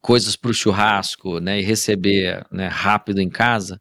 coisas 0.00 0.36
para 0.36 0.50
o 0.50 0.54
churrasco 0.54 1.38
né, 1.38 1.60
e 1.60 1.62
receber 1.62 2.44
né, 2.50 2.66
rápido 2.66 3.20
em 3.20 3.28
casa, 3.28 3.80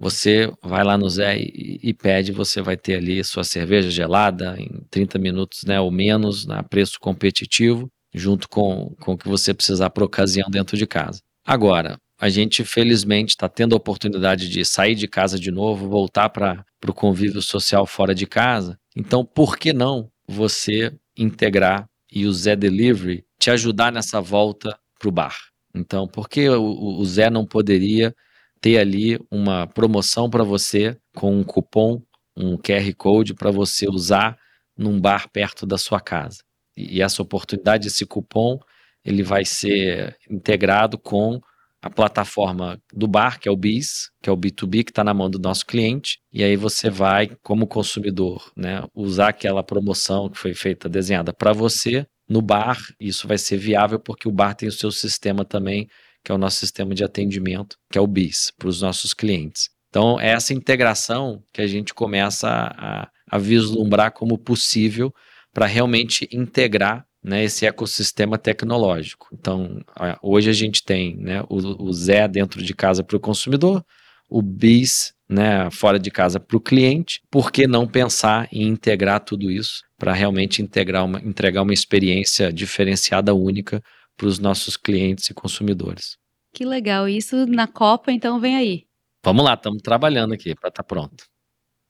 você 0.00 0.50
vai 0.62 0.82
lá 0.82 0.96
no 0.96 1.10
Zé 1.10 1.38
e, 1.38 1.78
e, 1.82 1.92
pede, 1.92 2.32
você 2.32 2.62
vai 2.62 2.74
ter 2.74 2.94
ali 2.96 3.22
sua 3.22 3.44
cerveja 3.44 3.90
gelada 3.90 4.56
em 4.58 4.82
30 4.90 5.18
minutos 5.18 5.64
né, 5.64 5.78
ou 5.78 5.90
menos, 5.90 6.48
a 6.48 6.62
preço 6.62 6.98
competitivo, 6.98 7.86
junto 8.14 8.48
com, 8.48 8.96
com 8.98 9.12
o 9.12 9.18
que 9.18 9.28
você 9.28 9.52
precisar 9.52 9.90
para 9.90 10.02
ocasião 10.02 10.48
dentro 10.48 10.74
de 10.74 10.86
casa. 10.86 11.20
Agora, 11.44 11.98
a 12.18 12.30
gente 12.30 12.64
felizmente 12.64 13.32
está 13.32 13.46
tendo 13.46 13.74
a 13.74 13.76
oportunidade 13.76 14.48
de 14.48 14.64
sair 14.64 14.94
de 14.94 15.06
casa 15.06 15.38
de 15.38 15.50
novo, 15.50 15.86
voltar 15.86 16.30
para 16.30 16.64
o 16.88 16.94
convívio 16.94 17.42
social 17.42 17.86
fora 17.86 18.14
de 18.14 18.26
casa. 18.26 18.78
Então, 18.96 19.22
por 19.22 19.58
que 19.58 19.70
não 19.70 20.10
você 20.26 20.94
integrar 21.16 21.86
e 22.10 22.24
o 22.24 22.32
Zé 22.32 22.56
Delivery 22.56 23.22
te 23.38 23.50
ajudar 23.50 23.92
nessa 23.92 24.18
volta 24.18 24.78
para 24.98 25.08
o 25.08 25.12
bar? 25.12 25.36
Então, 25.74 26.08
por 26.08 26.26
que 26.26 26.48
o, 26.48 26.98
o 26.98 27.04
Zé 27.04 27.28
não 27.28 27.44
poderia 27.44 28.14
ter 28.60 28.78
ali 28.78 29.18
uma 29.30 29.66
promoção 29.66 30.28
para 30.28 30.44
você 30.44 30.96
com 31.14 31.38
um 31.38 31.44
cupom, 31.44 32.02
um 32.36 32.56
QR 32.56 32.94
Code 32.96 33.34
para 33.34 33.50
você 33.50 33.88
usar 33.88 34.36
num 34.76 35.00
bar 35.00 35.28
perto 35.30 35.66
da 35.66 35.78
sua 35.78 36.00
casa. 36.00 36.38
E 36.76 37.02
essa 37.02 37.22
oportunidade, 37.22 37.88
esse 37.88 38.06
cupom, 38.06 38.58
ele 39.04 39.22
vai 39.22 39.44
ser 39.44 40.16
integrado 40.30 40.98
com 40.98 41.40
a 41.82 41.88
plataforma 41.88 42.80
do 42.92 43.08
bar, 43.08 43.40
que 43.40 43.48
é 43.48 43.52
o 43.52 43.56
BIS, 43.56 44.10
que 44.22 44.28
é 44.28 44.32
o 44.32 44.36
B2B, 44.36 44.84
que 44.84 44.90
está 44.90 45.02
na 45.02 45.14
mão 45.14 45.30
do 45.30 45.38
nosso 45.38 45.64
cliente, 45.64 46.18
e 46.30 46.44
aí 46.44 46.54
você 46.54 46.90
vai, 46.90 47.30
como 47.42 47.66
consumidor, 47.66 48.52
né, 48.54 48.82
usar 48.94 49.28
aquela 49.28 49.62
promoção 49.62 50.28
que 50.28 50.38
foi 50.38 50.52
feita, 50.52 50.88
desenhada 50.88 51.32
para 51.32 51.52
você 51.52 52.06
no 52.28 52.42
bar. 52.42 52.78
Isso 53.00 53.26
vai 53.26 53.38
ser 53.38 53.56
viável 53.56 53.98
porque 53.98 54.28
o 54.28 54.32
bar 54.32 54.54
tem 54.54 54.68
o 54.68 54.72
seu 54.72 54.90
sistema 54.90 55.44
também 55.44 55.88
que 56.24 56.32
é 56.32 56.34
o 56.34 56.38
nosso 56.38 56.58
sistema 56.58 56.94
de 56.94 57.04
atendimento, 57.04 57.76
que 57.90 57.98
é 57.98 58.00
o 58.00 58.06
BIS, 58.06 58.52
para 58.58 58.68
os 58.68 58.82
nossos 58.82 59.14
clientes. 59.14 59.70
Então, 59.88 60.20
é 60.20 60.30
essa 60.30 60.54
integração 60.54 61.42
que 61.52 61.60
a 61.60 61.66
gente 61.66 61.92
começa 61.92 62.48
a, 62.48 63.08
a 63.28 63.38
vislumbrar 63.38 64.12
como 64.12 64.38
possível 64.38 65.12
para 65.52 65.66
realmente 65.66 66.28
integrar 66.32 67.04
né, 67.22 67.44
esse 67.44 67.66
ecossistema 67.66 68.38
tecnológico. 68.38 69.28
Então, 69.32 69.80
hoje 70.22 70.48
a 70.48 70.52
gente 70.52 70.82
tem 70.84 71.16
né, 71.16 71.42
o, 71.48 71.56
o 71.84 71.92
Zé 71.92 72.26
dentro 72.28 72.62
de 72.62 72.74
casa 72.74 73.02
para 73.02 73.16
o 73.16 73.20
consumidor, 73.20 73.84
o 74.28 74.40
BIS 74.40 75.12
né, 75.28 75.68
fora 75.70 75.98
de 75.98 76.10
casa 76.10 76.40
para 76.40 76.56
o 76.56 76.60
cliente. 76.60 77.20
Por 77.30 77.52
que 77.52 77.66
não 77.66 77.86
pensar 77.86 78.48
em 78.52 78.66
integrar 78.68 79.20
tudo 79.20 79.50
isso 79.50 79.82
para 79.98 80.12
realmente 80.12 80.62
integrar 80.62 81.04
uma, 81.04 81.20
entregar 81.20 81.62
uma 81.62 81.74
experiência 81.74 82.52
diferenciada, 82.52 83.34
única 83.34 83.82
para 84.20 84.28
os 84.28 84.38
nossos 84.38 84.76
clientes 84.76 85.30
e 85.30 85.34
consumidores. 85.34 86.18
Que 86.52 86.66
legal. 86.66 87.08
Isso 87.08 87.46
na 87.46 87.66
Copa, 87.66 88.12
então, 88.12 88.38
vem 88.38 88.54
aí. 88.54 88.84
Vamos 89.24 89.42
lá, 89.42 89.54
estamos 89.54 89.80
trabalhando 89.80 90.34
aqui 90.34 90.54
para 90.54 90.68
estar 90.68 90.82
tá 90.82 90.86
pronto. 90.86 91.24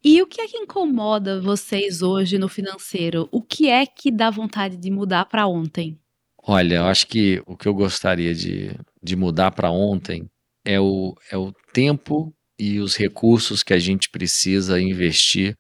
E 0.04 0.22
o 0.22 0.26
que 0.28 0.40
é 0.40 0.46
que 0.46 0.56
incomoda 0.56 1.40
vocês 1.40 2.02
hoje 2.02 2.38
no 2.38 2.48
financeiro? 2.48 3.28
O 3.32 3.42
que 3.42 3.68
é 3.68 3.84
que 3.84 4.12
dá 4.12 4.30
vontade 4.30 4.76
de 4.76 4.90
mudar 4.92 5.24
para 5.24 5.48
ontem? 5.48 5.98
Olha, 6.42 6.76
eu 6.76 6.84
acho 6.84 7.08
que 7.08 7.42
o 7.46 7.56
que 7.56 7.66
eu 7.66 7.74
gostaria 7.74 8.32
de, 8.32 8.76
de 9.02 9.16
mudar 9.16 9.50
para 9.50 9.70
ontem 9.70 10.30
é 10.64 10.78
o, 10.78 11.16
é 11.32 11.36
o 11.36 11.52
tempo 11.72 12.32
e 12.56 12.78
os 12.78 12.94
recursos 12.94 13.64
que 13.64 13.74
a 13.74 13.78
gente 13.78 14.08
precisa 14.08 14.80
investir 14.80 15.56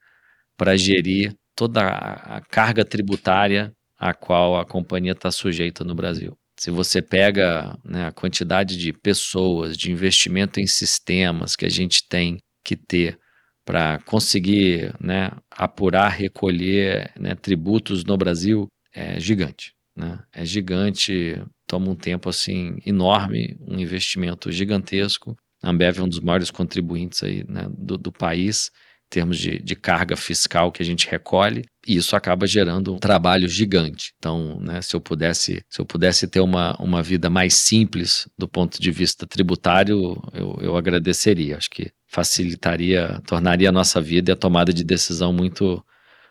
para 0.56 0.76
gerir 0.76 1.34
toda 1.56 1.82
a, 1.82 2.36
a 2.36 2.40
carga 2.40 2.84
tributária 2.84 3.74
a 3.98 4.14
qual 4.14 4.58
a 4.58 4.64
companhia 4.64 5.12
está 5.12 5.30
sujeita 5.30 5.84
no 5.84 5.94
Brasil. 5.94 6.39
Se 6.60 6.70
você 6.70 7.00
pega 7.00 7.74
né, 7.82 8.08
a 8.08 8.12
quantidade 8.12 8.76
de 8.76 8.92
pessoas, 8.92 9.78
de 9.78 9.90
investimento 9.90 10.60
em 10.60 10.66
sistemas 10.66 11.56
que 11.56 11.64
a 11.64 11.70
gente 11.70 12.06
tem 12.06 12.36
que 12.62 12.76
ter 12.76 13.18
para 13.64 13.98
conseguir 14.00 14.94
né, 15.00 15.30
apurar, 15.50 16.10
recolher 16.10 17.14
né, 17.18 17.34
tributos 17.34 18.04
no 18.04 18.14
Brasil, 18.14 18.66
é 18.94 19.18
gigante. 19.18 19.72
Né? 19.96 20.22
É 20.34 20.44
gigante, 20.44 21.42
toma 21.66 21.88
um 21.88 21.96
tempo 21.96 22.28
assim 22.28 22.76
enorme, 22.84 23.56
um 23.66 23.78
investimento 23.78 24.52
gigantesco. 24.52 25.34
A 25.62 25.70
Ambev 25.70 25.98
é 25.98 26.02
um 26.02 26.08
dos 26.10 26.20
maiores 26.20 26.50
contribuintes 26.50 27.22
aí, 27.22 27.42
né, 27.48 27.70
do, 27.70 27.96
do 27.96 28.12
país 28.12 28.70
termos 29.10 29.38
de, 29.38 29.58
de, 29.58 29.74
carga 29.74 30.16
fiscal 30.16 30.70
que 30.70 30.82
a 30.82 30.86
gente 30.86 31.08
recolhe, 31.10 31.64
e 31.86 31.96
isso 31.96 32.14
acaba 32.14 32.46
gerando 32.46 32.94
um 32.94 32.98
trabalho 32.98 33.48
gigante. 33.48 34.12
Então, 34.16 34.60
né, 34.60 34.80
se 34.80 34.94
eu 34.94 35.00
pudesse, 35.00 35.62
se 35.68 35.80
eu 35.80 35.84
pudesse 35.84 36.28
ter 36.28 36.40
uma, 36.40 36.76
uma 36.78 37.02
vida 37.02 37.28
mais 37.28 37.54
simples 37.54 38.28
do 38.38 38.48
ponto 38.48 38.80
de 38.80 38.90
vista 38.92 39.26
tributário, 39.26 40.16
eu, 40.32 40.56
eu 40.62 40.76
agradeceria. 40.76 41.56
Acho 41.56 41.68
que 41.68 41.90
facilitaria, 42.06 43.20
tornaria 43.26 43.68
a 43.68 43.72
nossa 43.72 44.00
vida 44.00 44.30
e 44.30 44.34
a 44.34 44.36
tomada 44.36 44.72
de 44.72 44.84
decisão 44.84 45.32
muito, 45.32 45.84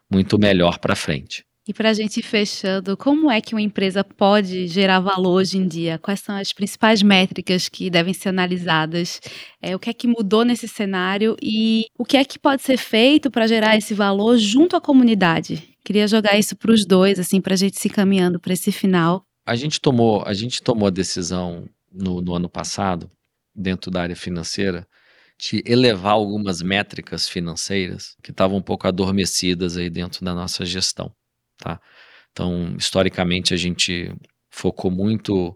muito 0.10 0.40
melhor 0.40 0.80
para 0.80 0.96
frente. 0.96 1.44
E 1.68 1.74
para 1.74 1.90
a 1.90 1.94
gente 1.94 2.20
ir 2.20 2.24
fechando, 2.24 2.98
como 2.98 3.30
é 3.30 3.40
que 3.40 3.54
uma 3.54 3.62
empresa 3.62 4.04
pode 4.04 4.68
gerar 4.68 5.00
valor 5.00 5.34
hoje 5.36 5.58
em 5.58 5.68
dia? 5.68 6.00
Quais 6.00 6.20
são 6.20 6.36
as 6.36 6.52
principais 6.52 7.04
métricas 7.04 7.70
que 7.70 7.90
devem 7.90 8.14
ser 8.14 8.30
analisadas? 8.30 9.22
É, 9.62 9.76
o 9.76 9.80
que 9.80 9.90
é 9.90 9.94
que 9.94 10.08
mudou 10.08 10.44
nesse 10.44 10.68
cenário 10.68 11.36
e 11.42 11.86
o 11.98 12.04
que 12.04 12.18
é 12.18 12.26
que 12.26 12.40
pode 12.40 12.64
ser 12.64 12.78
feito 12.78 13.30
para 13.30 13.46
gerar 13.46 13.78
esse 13.78 13.94
valor 13.94 14.38
junto 14.38 14.76
à 14.76 14.82
comunidade? 14.82 15.76
Queria 15.84 16.08
jogar 16.08 16.38
isso 16.40 16.56
para 16.56 16.72
os 16.72 16.86
dois, 16.86 17.20
assim, 17.20 17.40
para 17.40 17.54
a 17.54 17.58
gente 17.58 17.80
se 17.80 17.90
caminhando 17.90 18.40
para 18.40 18.54
esse 18.54 18.72
final. 18.72 19.24
A 19.46 19.56
gente 19.56 19.80
tomou 19.80 20.24
a 20.26 20.34
gente 20.34 20.62
tomou 20.62 20.88
a 20.88 20.92
decisão 20.92 21.68
no, 21.92 22.22
no 22.22 22.36
ano 22.36 22.50
passado, 22.50 23.10
dentro 23.54 23.92
da 23.92 24.02
área 24.02 24.16
financeira, 24.16 24.88
de 25.40 25.64
elevar 25.66 26.14
algumas 26.14 26.62
métricas 26.62 27.28
financeiras 27.28 28.16
que 28.22 28.32
estavam 28.32 28.58
um 28.58 28.62
pouco 28.62 28.88
adormecidas 28.88 29.78
aí 29.78 29.90
dentro 29.90 30.24
da 30.24 30.34
nossa 30.34 30.66
gestão. 30.66 31.12
Tá? 31.60 31.80
Então, 32.32 32.76
historicamente, 32.78 33.54
a 33.54 33.58
gente 33.58 34.14
focou 34.50 34.90
muito 34.90 35.56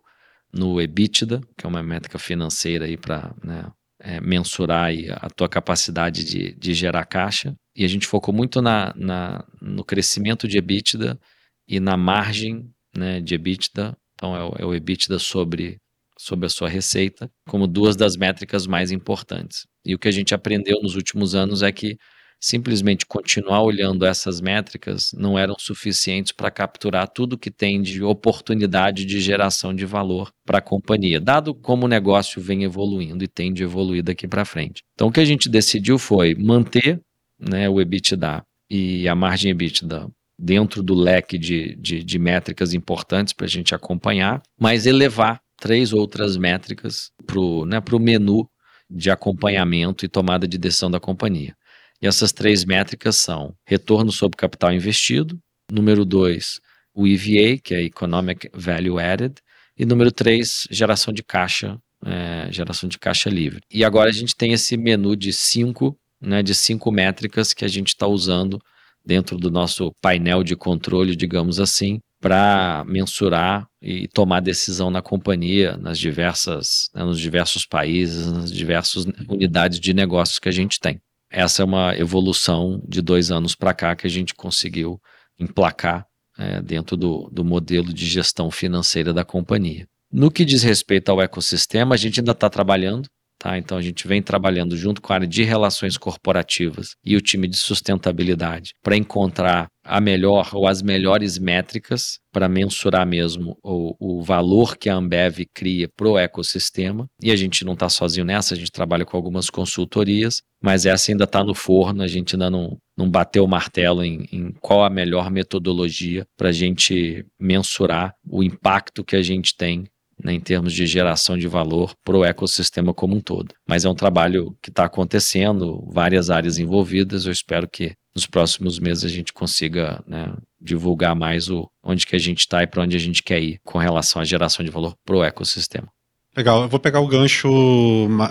no 0.54 0.80
EBITDA, 0.80 1.42
que 1.58 1.66
é 1.66 1.70
uma 1.70 1.82
métrica 1.82 2.20
financeira 2.20 2.86
aí 2.86 2.96
para 2.96 3.34
né, 3.44 3.72
é, 4.00 4.22
mensurar 4.22 4.92
a 5.22 5.30
tua 5.30 5.50
capacidade 5.50 6.24
de, 6.24 6.54
de 6.54 6.74
gerar 6.74 7.06
caixa. 7.06 7.56
E 7.76 7.84
a 7.84 7.88
gente 7.88 8.06
focou 8.06 8.34
muito 8.34 8.62
na, 8.62 8.94
na, 8.96 9.44
no 9.62 9.84
crescimento 9.84 10.48
de 10.48 10.58
EBITDA 10.58 11.20
e 11.68 11.80
na 11.80 11.98
margem 11.98 12.70
né, 12.96 13.20
de 13.20 13.34
EBITDA. 13.34 13.98
Então, 14.14 14.36
é 14.36 14.44
o, 14.44 14.56
é 14.60 14.66
o 14.66 14.76
EBITDA 14.76 15.18
sobre, 15.18 15.78
sobre 16.20 16.46
a 16.46 16.50
sua 16.50 16.70
receita, 16.70 17.32
como 17.48 17.66
duas 17.66 17.96
das 17.96 18.16
métricas 18.16 18.68
mais 18.68 18.92
importantes. 18.92 19.66
E 19.86 19.96
o 19.96 20.00
que 20.00 20.08
a 20.08 20.12
gente 20.12 20.36
aprendeu 20.36 20.80
nos 20.82 20.96
últimos 20.96 21.34
anos 21.34 21.64
é 21.64 21.72
que 21.72 21.98
simplesmente 22.44 23.06
continuar 23.06 23.62
olhando 23.62 24.06
essas 24.06 24.42
métricas 24.42 25.14
não 25.14 25.40
eram 25.40 25.56
suficientes 25.58 26.34
para 26.34 26.52
capturar 26.52 27.08
tudo 27.08 27.38
que 27.38 27.50
tem 27.50 27.82
de 27.82 28.04
oportunidade 28.04 29.06
de 29.06 29.22
geração 29.22 29.74
de 29.74 29.86
valor 29.86 30.30
para 30.46 30.58
a 30.58 30.62
companhia, 30.62 31.22
dado 31.22 31.56
como 31.56 31.86
o 31.86 31.88
negócio 31.88 32.42
vem 32.42 32.66
evoluindo 32.66 33.24
e 33.24 33.30
tem 33.30 33.54
de 33.54 33.64
evoluir 33.64 34.04
daqui 34.04 34.28
para 34.28 34.44
frente. 34.44 34.84
Então, 34.94 35.08
o 35.08 35.12
que 35.12 35.22
a 35.22 35.26
gente 35.26 35.48
decidiu 35.48 35.98
foi 35.98 36.36
manter 36.36 37.00
né, 37.40 37.70
o 37.70 37.80
EBITDA 37.80 38.44
e 38.70 39.08
a 39.08 39.16
margem 39.16 39.52
EBITDA 39.52 40.12
dentro 40.38 40.84
do 40.84 40.94
leque 40.94 41.38
de, 41.38 41.78
de, 41.78 42.04
de 42.04 42.20
métricas 42.20 42.74
importantes 42.74 43.32
para 43.32 43.46
a 43.46 43.50
gente 43.50 43.74
acompanhar, 43.74 44.42
mas 44.60 44.86
elevar 44.86 45.40
três 45.62 45.94
outras 45.94 46.36
métricas 46.36 47.10
para 47.26 47.40
o 47.40 47.66
né, 47.66 47.82
menu 48.02 48.46
de 48.90 49.10
acompanhamento 49.10 50.04
e 50.04 50.10
tomada 50.10 50.46
de 50.46 50.58
decisão 50.58 50.92
da 50.92 51.00
companhia. 51.00 51.56
E 52.04 52.08
essas 52.08 52.34
três 52.34 52.66
métricas 52.66 53.16
são 53.16 53.56
retorno 53.66 54.12
sobre 54.12 54.36
capital 54.36 54.74
investido, 54.74 55.40
número 55.72 56.04
dois, 56.04 56.60
o 56.94 57.08
EVA, 57.08 57.58
que 57.64 57.74
é 57.74 57.82
Economic 57.82 58.50
Value 58.54 59.00
Added, 59.00 59.36
e 59.78 59.86
número 59.86 60.12
três, 60.12 60.68
geração 60.70 61.14
de 61.14 61.24
caixa 61.24 61.80
é, 62.06 62.52
geração 62.52 62.90
de 62.90 63.00
caixa 63.00 63.30
livre. 63.30 63.62
E 63.72 63.86
agora 63.86 64.10
a 64.10 64.14
gente 64.14 64.36
tem 64.36 64.52
esse 64.52 64.76
menu 64.76 65.16
de 65.16 65.32
cinco, 65.32 65.98
né, 66.20 66.44
de 66.44 66.54
cinco 66.54 66.92
métricas 66.92 67.54
que 67.54 67.64
a 67.64 67.70
gente 67.70 67.88
está 67.88 68.06
usando 68.06 68.60
dentro 69.06 69.38
do 69.38 69.50
nosso 69.50 69.90
painel 70.02 70.44
de 70.44 70.58
controle, 70.58 71.16
digamos 71.16 71.58
assim, 71.58 72.00
para 72.20 72.84
mensurar 72.86 73.66
e 73.82 74.10
tomar 74.10 74.42
decisão 74.42 74.90
na 74.92 75.02
companhia, 75.02 75.78
nas 75.78 75.98
diversas, 75.98 76.90
né, 76.94 77.02
nos 77.06 77.18
diversos 77.18 77.66
países, 77.66 78.30
nas 78.30 78.52
diversas 78.52 79.06
unidades 79.30 79.80
de 79.80 79.94
negócios 79.94 80.38
que 80.38 80.50
a 80.50 80.54
gente 80.54 80.82
tem. 80.82 81.00
Essa 81.36 81.64
é 81.64 81.66
uma 81.66 81.98
evolução 81.98 82.80
de 82.88 83.02
dois 83.02 83.32
anos 83.32 83.56
para 83.56 83.74
cá 83.74 83.96
que 83.96 84.06
a 84.06 84.10
gente 84.10 84.36
conseguiu 84.36 85.02
emplacar 85.40 86.06
é, 86.38 86.62
dentro 86.62 86.96
do, 86.96 87.28
do 87.32 87.44
modelo 87.44 87.92
de 87.92 88.06
gestão 88.06 88.52
financeira 88.52 89.12
da 89.12 89.26
companhia. 89.26 89.88
No 90.12 90.30
que 90.30 90.46
diz 90.46 90.62
respeito 90.62 91.10
ao 91.10 91.20
ecossistema, 91.20 91.96
a 91.96 91.98
gente 91.98 92.20
ainda 92.20 92.34
está 92.34 92.52
trabalhando, 92.52 93.10
tá? 93.44 93.58
Então 93.58 93.78
a 93.78 93.82
gente 93.82 94.08
vem 94.08 94.22
trabalhando 94.22 94.78
junto 94.78 95.02
com 95.02 95.12
a 95.12 95.18
área 95.18 95.28
de 95.28 95.44
relações 95.44 95.98
corporativas 95.98 96.96
e 97.04 97.18
o 97.18 97.22
time 97.22 97.46
de 97.46 97.58
sustentabilidade 97.58 98.72
para 98.82 98.96
encontrar 98.96 99.68
a 99.86 100.00
melhor 100.00 100.52
ou 100.54 100.66
as 100.66 100.82
melhores 100.82 101.38
métricas 101.38 102.20
para 102.32 102.48
mensurar 102.48 103.06
mesmo 103.06 103.58
o, 103.62 103.96
o 104.00 104.24
valor 104.24 104.78
que 104.78 104.90
a 104.90 104.96
Ambev 104.96 105.46
cria 105.54 105.90
para 105.94 106.08
o 106.08 106.18
ecossistema. 106.18 107.06
E 107.22 107.32
a 107.32 107.36
gente 107.36 107.66
não 107.66 107.74
está 107.74 107.90
sozinho 107.90 108.26
nessa, 108.26 108.54
a 108.54 108.58
gente 108.58 108.72
trabalha 108.72 109.04
com 109.04 109.18
algumas 109.18 109.50
consultorias, 109.50 110.42
mas 110.62 110.86
essa 110.86 111.12
ainda 111.12 111.26
está 111.26 111.44
no 111.44 111.54
forno, 111.54 112.02
a 112.02 112.08
gente 112.08 112.36
ainda 112.36 112.50
não, 112.50 112.78
não 112.98 113.10
bateu 113.10 113.44
o 113.44 113.48
martelo 113.48 114.06
em, 114.06 114.26
em 114.32 114.54
qual 114.62 114.86
a 114.86 114.90
melhor 114.90 115.30
metodologia 115.30 116.24
para 116.38 116.48
a 116.48 116.54
gente 116.54 117.26
mensurar 117.38 118.14
o 118.26 118.42
impacto 118.42 119.04
que 119.04 119.18
a 119.18 119.22
gente 119.22 119.54
tem 119.58 119.84
né, 120.24 120.34
em 120.34 120.40
termos 120.40 120.74
de 120.74 120.86
geração 120.86 121.38
de 121.38 121.48
valor 121.48 121.94
para 122.04 122.18
o 122.18 122.24
ecossistema 122.24 122.94
como 122.94 123.16
um 123.16 123.22
todo. 123.22 123.54
Mas 123.68 123.86
é 123.86 123.90
um 123.90 123.96
trabalho 123.96 124.56
que 124.62 124.70
está 124.70 124.86
acontecendo, 124.86 125.86
várias 125.92 126.30
áreas 126.30 126.58
envolvidas. 126.58 127.26
Eu 127.26 127.32
espero 127.32 127.68
que 127.68 127.94
nos 128.16 128.26
próximos 128.28 128.80
meses 128.80 129.04
a 129.04 129.10
gente 129.10 129.34
consiga 129.34 130.04
né, 130.08 130.34
divulgar 130.62 131.16
mais 131.16 131.50
o, 131.50 131.70
onde 131.84 132.06
que 132.06 132.16
a 132.16 132.20
gente 132.20 132.40
está 132.40 132.64
e 132.64 132.68
para 132.68 132.84
onde 132.84 132.96
a 132.96 133.00
gente 133.00 133.24
quer 133.24 133.42
ir 133.42 133.60
com 133.64 133.78
relação 133.78 134.22
à 134.22 134.26
geração 134.26 134.64
de 134.64 134.72
valor 134.72 134.96
para 135.06 135.16
o 135.16 135.24
ecossistema. 135.24 135.88
Legal, 136.36 136.64
eu 136.64 136.70
vou 136.70 136.80
pegar 136.80 137.00
o 137.00 137.08
gancho 137.08 137.48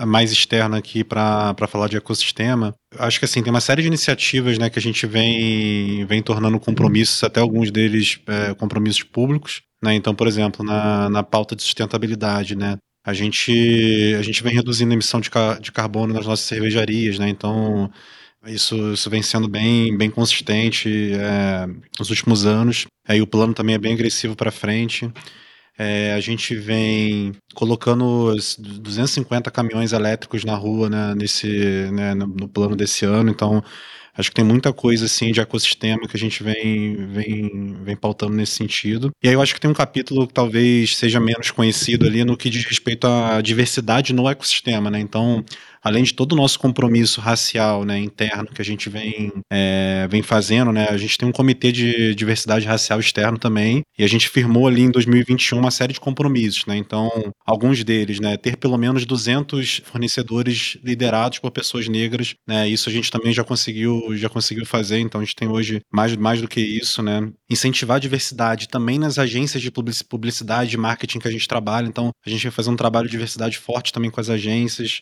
mais 0.05 0.29
externo 0.29 0.75
aqui 0.75 1.05
para 1.05 1.55
falar 1.69 1.87
de 1.87 1.95
ecossistema. 1.95 2.75
Acho 2.97 3.17
que 3.17 3.23
assim, 3.23 3.41
tem 3.41 3.49
uma 3.49 3.61
série 3.61 3.81
de 3.81 3.87
iniciativas 3.87 4.57
né, 4.57 4.69
que 4.69 4.77
a 4.77 4.81
gente 4.81 5.07
vem, 5.07 6.05
vem 6.05 6.21
tornando 6.21 6.59
compromissos, 6.59 7.23
até 7.23 7.39
alguns 7.39 7.71
deles 7.71 8.19
é, 8.27 8.53
compromissos 8.55 9.03
públicos. 9.03 9.61
Né? 9.81 9.95
Então, 9.95 10.13
por 10.13 10.27
exemplo, 10.27 10.65
na, 10.65 11.09
na 11.09 11.23
pauta 11.23 11.55
de 11.55 11.63
sustentabilidade, 11.63 12.57
né? 12.57 12.77
a, 13.05 13.13
gente, 13.13 14.15
a 14.19 14.21
gente 14.21 14.43
vem 14.43 14.53
reduzindo 14.53 14.91
a 14.91 14.95
emissão 14.95 15.21
de, 15.21 15.29
de 15.61 15.71
carbono 15.71 16.13
nas 16.13 16.25
nossas 16.25 16.45
cervejarias, 16.45 17.17
né? 17.17 17.29
então 17.29 17.89
isso, 18.45 18.91
isso 18.91 19.09
vem 19.09 19.21
sendo 19.21 19.47
bem, 19.47 19.97
bem 19.97 20.09
consistente 20.09 21.13
é, 21.13 21.67
nos 21.97 22.09
últimos 22.09 22.45
anos. 22.45 22.85
Aí 23.07 23.21
o 23.21 23.27
plano 23.27 23.53
também 23.53 23.75
é 23.75 23.79
bem 23.79 23.93
agressivo 23.93 24.35
para 24.35 24.51
frente. 24.51 25.09
É, 25.77 26.13
a 26.13 26.19
gente 26.19 26.55
vem 26.55 27.33
colocando 27.53 28.35
250 28.81 29.49
caminhões 29.49 29.91
elétricos 29.91 30.43
na 30.45 30.55
rua 30.55 30.89
né, 30.89 31.15
nesse, 31.15 31.89
né, 31.91 32.13
no, 32.13 32.27
no 32.27 32.47
plano 32.47 32.75
desse 32.75 33.05
ano, 33.05 33.31
então 33.31 33.63
Acho 34.15 34.29
que 34.29 34.35
tem 34.35 34.45
muita 34.45 34.71
coisa 34.71 35.05
assim 35.05 35.31
de 35.31 35.39
ecossistema 35.39 36.07
que 36.07 36.15
a 36.15 36.19
gente 36.19 36.43
vem, 36.43 37.07
vem, 37.07 37.83
vem 37.83 37.95
pautando 37.95 38.35
nesse 38.35 38.51
sentido. 38.51 39.09
E 39.23 39.27
aí 39.27 39.33
eu 39.33 39.41
acho 39.41 39.55
que 39.55 39.59
tem 39.59 39.71
um 39.71 39.73
capítulo 39.73 40.27
que 40.27 40.33
talvez 40.33 40.95
seja 40.95 41.19
menos 41.19 41.49
conhecido 41.49 42.05
ali 42.05 42.23
no 42.23 42.37
que 42.37 42.49
diz 42.49 42.63
respeito 42.63 43.07
à 43.07 43.41
diversidade 43.41 44.13
no 44.13 44.29
ecossistema, 44.29 44.91
né? 44.91 44.99
Então, 44.99 45.43
além 45.83 46.03
de 46.03 46.13
todo 46.13 46.31
o 46.31 46.35
nosso 46.35 46.57
compromisso 46.59 47.19
racial 47.19 47.83
né, 47.83 47.99
interno 47.99 48.47
que 48.47 48.61
a 48.61 48.65
gente 48.65 48.89
vem, 48.89 49.31
é, 49.51 50.07
vem 50.09 50.21
fazendo, 50.21 50.71
né, 50.71 50.87
a 50.89 50.97
gente 50.97 51.17
tem 51.17 51.27
um 51.27 51.31
comitê 51.31 51.71
de 51.71 52.15
diversidade 52.15 52.65
racial 52.65 52.99
externo 52.99 53.37
também, 53.37 53.81
e 53.97 54.03
a 54.03 54.07
gente 54.07 54.29
firmou 54.29 54.67
ali 54.67 54.81
em 54.81 54.91
2021 54.91 55.59
uma 55.59 55.71
série 55.71 55.93
de 55.93 55.99
compromissos. 55.99 56.65
Né, 56.65 56.77
então, 56.77 57.09
alguns 57.45 57.83
deles, 57.83 58.19
né, 58.19 58.37
ter 58.37 58.55
pelo 58.55 58.77
menos 58.77 59.05
200 59.05 59.81
fornecedores 59.83 60.77
liderados 60.83 61.39
por 61.39 61.51
pessoas 61.51 61.87
negras, 61.87 62.35
né, 62.47 62.67
isso 62.67 62.87
a 62.87 62.91
gente 62.91 63.11
também 63.11 63.33
já 63.33 63.43
conseguiu, 63.43 64.15
já 64.15 64.29
conseguiu 64.29 64.65
fazer, 64.65 64.99
então 64.99 65.19
a 65.19 65.23
gente 65.23 65.35
tem 65.35 65.49
hoje 65.49 65.81
mais, 65.91 66.15
mais 66.15 66.41
do 66.41 66.47
que 66.47 66.61
isso. 66.61 67.01
Né, 67.03 67.29
incentivar 67.49 67.97
a 67.97 67.99
diversidade 67.99 68.67
também 68.67 68.97
nas 68.97 69.17
agências 69.17 69.61
de 69.61 69.71
publicidade 70.07 70.75
e 70.75 70.79
marketing 70.79 71.19
que 71.19 71.27
a 71.27 71.31
gente 71.31 71.47
trabalha, 71.47 71.87
então 71.87 72.11
a 72.25 72.29
gente 72.29 72.43
vai 72.43 72.51
fazer 72.51 72.69
um 72.69 72.75
trabalho 72.75 73.07
de 73.07 73.11
diversidade 73.11 73.57
forte 73.57 73.91
também 73.91 74.09
com 74.09 74.19
as 74.19 74.29
agências 74.29 75.01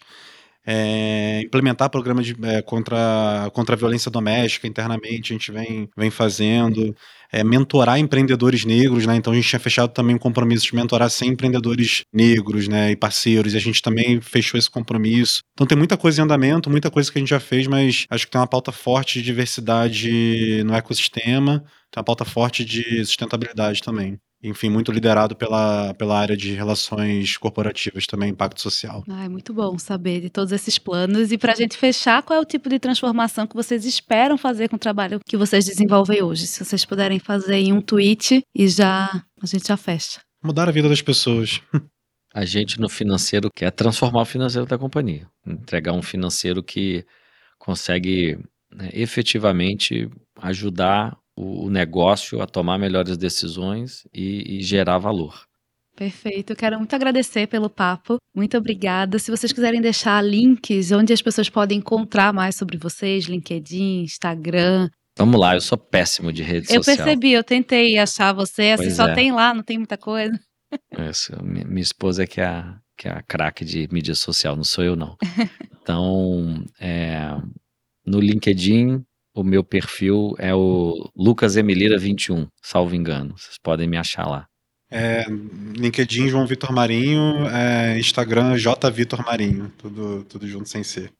é, 0.65 1.41
implementar 1.43 1.89
programas 1.89 2.25
de, 2.25 2.35
é, 2.43 2.61
contra, 2.61 3.49
contra 3.53 3.75
a 3.75 3.77
violência 3.77 4.11
doméstica 4.11 4.67
internamente, 4.67 5.33
a 5.33 5.35
gente 5.35 5.51
vem, 5.51 5.89
vem 5.97 6.09
fazendo, 6.09 6.95
é, 7.31 7.43
mentorar 7.43 7.97
empreendedores 7.97 8.65
negros, 8.65 9.05
né? 9.05 9.15
Então 9.15 9.33
a 9.33 9.35
gente 9.35 9.47
tinha 9.47 9.59
fechado 9.59 9.91
também 9.91 10.15
um 10.15 10.19
compromisso 10.19 10.65
de 10.65 10.75
mentorar 10.75 11.09
100 11.09 11.29
empreendedores 11.29 12.03
negros, 12.13 12.67
né? 12.67 12.91
E 12.91 12.95
parceiros, 12.95 13.53
e 13.53 13.57
a 13.57 13.61
gente 13.61 13.81
também 13.81 14.21
fechou 14.21 14.57
esse 14.57 14.69
compromisso. 14.69 15.41
Então 15.53 15.65
tem 15.65 15.77
muita 15.77 15.97
coisa 15.97 16.21
em 16.21 16.23
andamento, 16.23 16.69
muita 16.69 16.91
coisa 16.91 17.11
que 17.11 17.17
a 17.17 17.21
gente 17.21 17.29
já 17.29 17.39
fez, 17.39 17.67
mas 17.67 18.05
acho 18.09 18.25
que 18.25 18.31
tem 18.31 18.41
uma 18.41 18.47
pauta 18.47 18.71
forte 18.71 19.19
de 19.19 19.25
diversidade 19.25 20.63
no 20.65 20.75
ecossistema, 20.75 21.59
tem 21.89 21.99
uma 21.99 22.03
pauta 22.03 22.25
forte 22.25 22.63
de 22.63 23.03
sustentabilidade 23.05 23.81
também 23.81 24.19
enfim, 24.43 24.69
muito 24.69 24.91
liderado 24.91 25.35
pela, 25.35 25.93
pela 25.93 26.19
área 26.19 26.35
de 26.35 26.53
relações 26.53 27.37
corporativas 27.37 28.07
também, 28.07 28.31
impacto 28.31 28.59
social. 28.59 29.03
Ah, 29.09 29.25
é 29.25 29.29
muito 29.29 29.53
bom 29.53 29.77
saber 29.77 30.21
de 30.21 30.29
todos 30.29 30.51
esses 30.51 30.79
planos. 30.79 31.31
E 31.31 31.37
para 31.37 31.53
a 31.53 31.55
gente 31.55 31.77
fechar, 31.77 32.23
qual 32.23 32.39
é 32.39 32.41
o 32.41 32.45
tipo 32.45 32.67
de 32.67 32.79
transformação 32.79 33.45
que 33.45 33.55
vocês 33.55 33.85
esperam 33.85 34.37
fazer 34.37 34.69
com 34.69 34.75
o 34.75 34.79
trabalho 34.79 35.19
que 35.25 35.37
vocês 35.37 35.65
desenvolvem 35.65 36.23
hoje? 36.23 36.47
Se 36.47 36.63
vocês 36.65 36.83
puderem 36.83 37.19
fazer 37.19 37.55
em 37.55 37.73
um 37.73 37.81
tweet 37.81 38.43
e 38.55 38.67
já 38.67 39.23
a 39.41 39.45
gente 39.45 39.67
já 39.67 39.77
fecha. 39.77 40.21
Mudar 40.43 40.67
a 40.67 40.71
vida 40.71 40.89
das 40.89 41.01
pessoas. 41.01 41.61
A 42.33 42.45
gente 42.45 42.79
no 42.79 42.87
financeiro 42.87 43.49
quer 43.53 43.71
transformar 43.71 44.21
o 44.21 44.25
financeiro 44.25 44.65
da 44.65 44.77
companhia, 44.77 45.27
entregar 45.45 45.91
um 45.91 46.01
financeiro 46.01 46.63
que 46.63 47.05
consegue 47.59 48.39
né, 48.73 48.89
efetivamente 48.93 50.09
ajudar 50.41 51.17
o, 51.35 51.69
negócio 51.69 52.41
a 52.41 52.47
tomar 52.47 52.77
melhores 52.77 53.17
decisões 53.17 54.07
e, 54.13 54.57
e 54.57 54.61
gerar 54.61 54.97
valor. 54.97 55.45
Perfeito. 55.95 56.51
Eu 56.51 56.55
quero 56.55 56.77
muito 56.77 56.95
agradecer 56.95 57.47
pelo 57.47 57.69
papo. 57.69 58.17
Muito 58.35 58.57
obrigada. 58.57 59.19
Se 59.19 59.29
vocês 59.29 59.51
quiserem 59.51 59.81
deixar 59.81 60.23
links 60.23 60.91
onde 60.91 61.13
as 61.13 61.21
pessoas 61.21 61.49
podem 61.49 61.79
encontrar 61.79 62.33
mais 62.33 62.55
sobre 62.55 62.77
vocês, 62.77 63.25
LinkedIn, 63.25 64.03
Instagram. 64.03 64.89
Vamos 65.17 65.39
lá, 65.39 65.55
eu 65.55 65.61
sou 65.61 65.77
péssimo 65.77 66.31
de 66.31 66.41
rede 66.41 66.67
eu 66.69 66.81
social. 66.81 66.95
Eu 66.95 67.03
percebi, 67.03 67.31
eu 67.33 67.43
tentei 67.43 67.97
achar 67.97 68.33
você, 68.33 68.71
assim, 68.71 68.89
só 68.89 69.09
é. 69.09 69.13
tem 69.13 69.31
lá, 69.31 69.53
não 69.53 69.61
tem 69.61 69.77
muita 69.77 69.97
coisa. 69.97 70.39
Isso, 71.09 71.33
minha 71.43 71.81
esposa 71.81 72.23
é 72.23 72.27
que 72.27 72.39
é 72.39 72.45
a, 72.45 72.79
que 72.97 73.09
é 73.09 73.11
a 73.11 73.21
craque 73.21 73.65
de 73.65 73.89
mídia 73.91 74.15
social, 74.15 74.55
não 74.55 74.63
sou 74.63 74.83
eu 74.83 74.95
não. 74.95 75.17
Então, 75.81 76.63
é, 76.79 77.35
no 78.05 78.19
LinkedIn, 78.19 79.03
o 79.33 79.43
meu 79.43 79.63
perfil 79.63 80.33
é 80.37 80.53
o 80.53 81.09
Lucas 81.15 81.55
Emilira 81.55 81.97
21, 81.97 82.47
salvo 82.61 82.95
engano. 82.95 83.37
Vocês 83.37 83.57
podem 83.61 83.87
me 83.87 83.97
achar 83.97 84.27
lá. 84.27 84.45
É, 84.89 85.25
LinkedIn 85.77 86.27
João 86.27 86.45
Vitor 86.45 86.73
Marinho, 86.73 87.47
é, 87.47 87.97
Instagram 87.97 88.57
J 88.57 88.91
Vitor 88.91 89.23
Marinho, 89.25 89.71
tudo, 89.77 90.25
tudo 90.25 90.45
junto 90.45 90.67
sem 90.67 90.83
ser. 90.83 91.13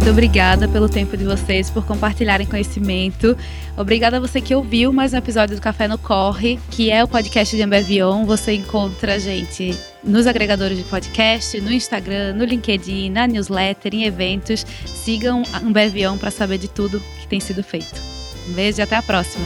Muito 0.00 0.12
obrigada 0.12 0.66
pelo 0.66 0.88
tempo 0.88 1.14
de 1.14 1.24
vocês, 1.24 1.68
por 1.68 1.84
compartilharem 1.84 2.46
conhecimento. 2.46 3.36
Obrigada 3.76 4.16
a 4.16 4.20
você 4.20 4.40
que 4.40 4.54
ouviu 4.54 4.94
mais 4.94 5.12
um 5.12 5.18
episódio 5.18 5.54
do 5.54 5.60
Café 5.60 5.86
no 5.86 5.98
Corre, 5.98 6.58
que 6.70 6.90
é 6.90 7.04
o 7.04 7.06
podcast 7.06 7.54
de 7.54 7.60
Ambevion. 7.60 8.24
Você 8.24 8.54
encontra 8.54 9.16
a 9.16 9.18
gente 9.18 9.78
nos 10.02 10.26
agregadores 10.26 10.78
de 10.78 10.84
podcast, 10.84 11.60
no 11.60 11.70
Instagram, 11.70 12.32
no 12.32 12.46
LinkedIn, 12.46 13.10
na 13.10 13.26
newsletter, 13.26 13.94
em 13.94 14.04
eventos. 14.04 14.64
Sigam 14.86 15.42
Ambevion 15.62 16.16
para 16.16 16.30
saber 16.30 16.56
de 16.56 16.68
tudo 16.68 16.98
que 17.20 17.28
tem 17.28 17.38
sido 17.38 17.62
feito. 17.62 18.00
Um 18.48 18.54
beijo 18.54 18.80
e 18.80 18.82
até 18.82 18.96
a 18.96 19.02
próxima. 19.02 19.44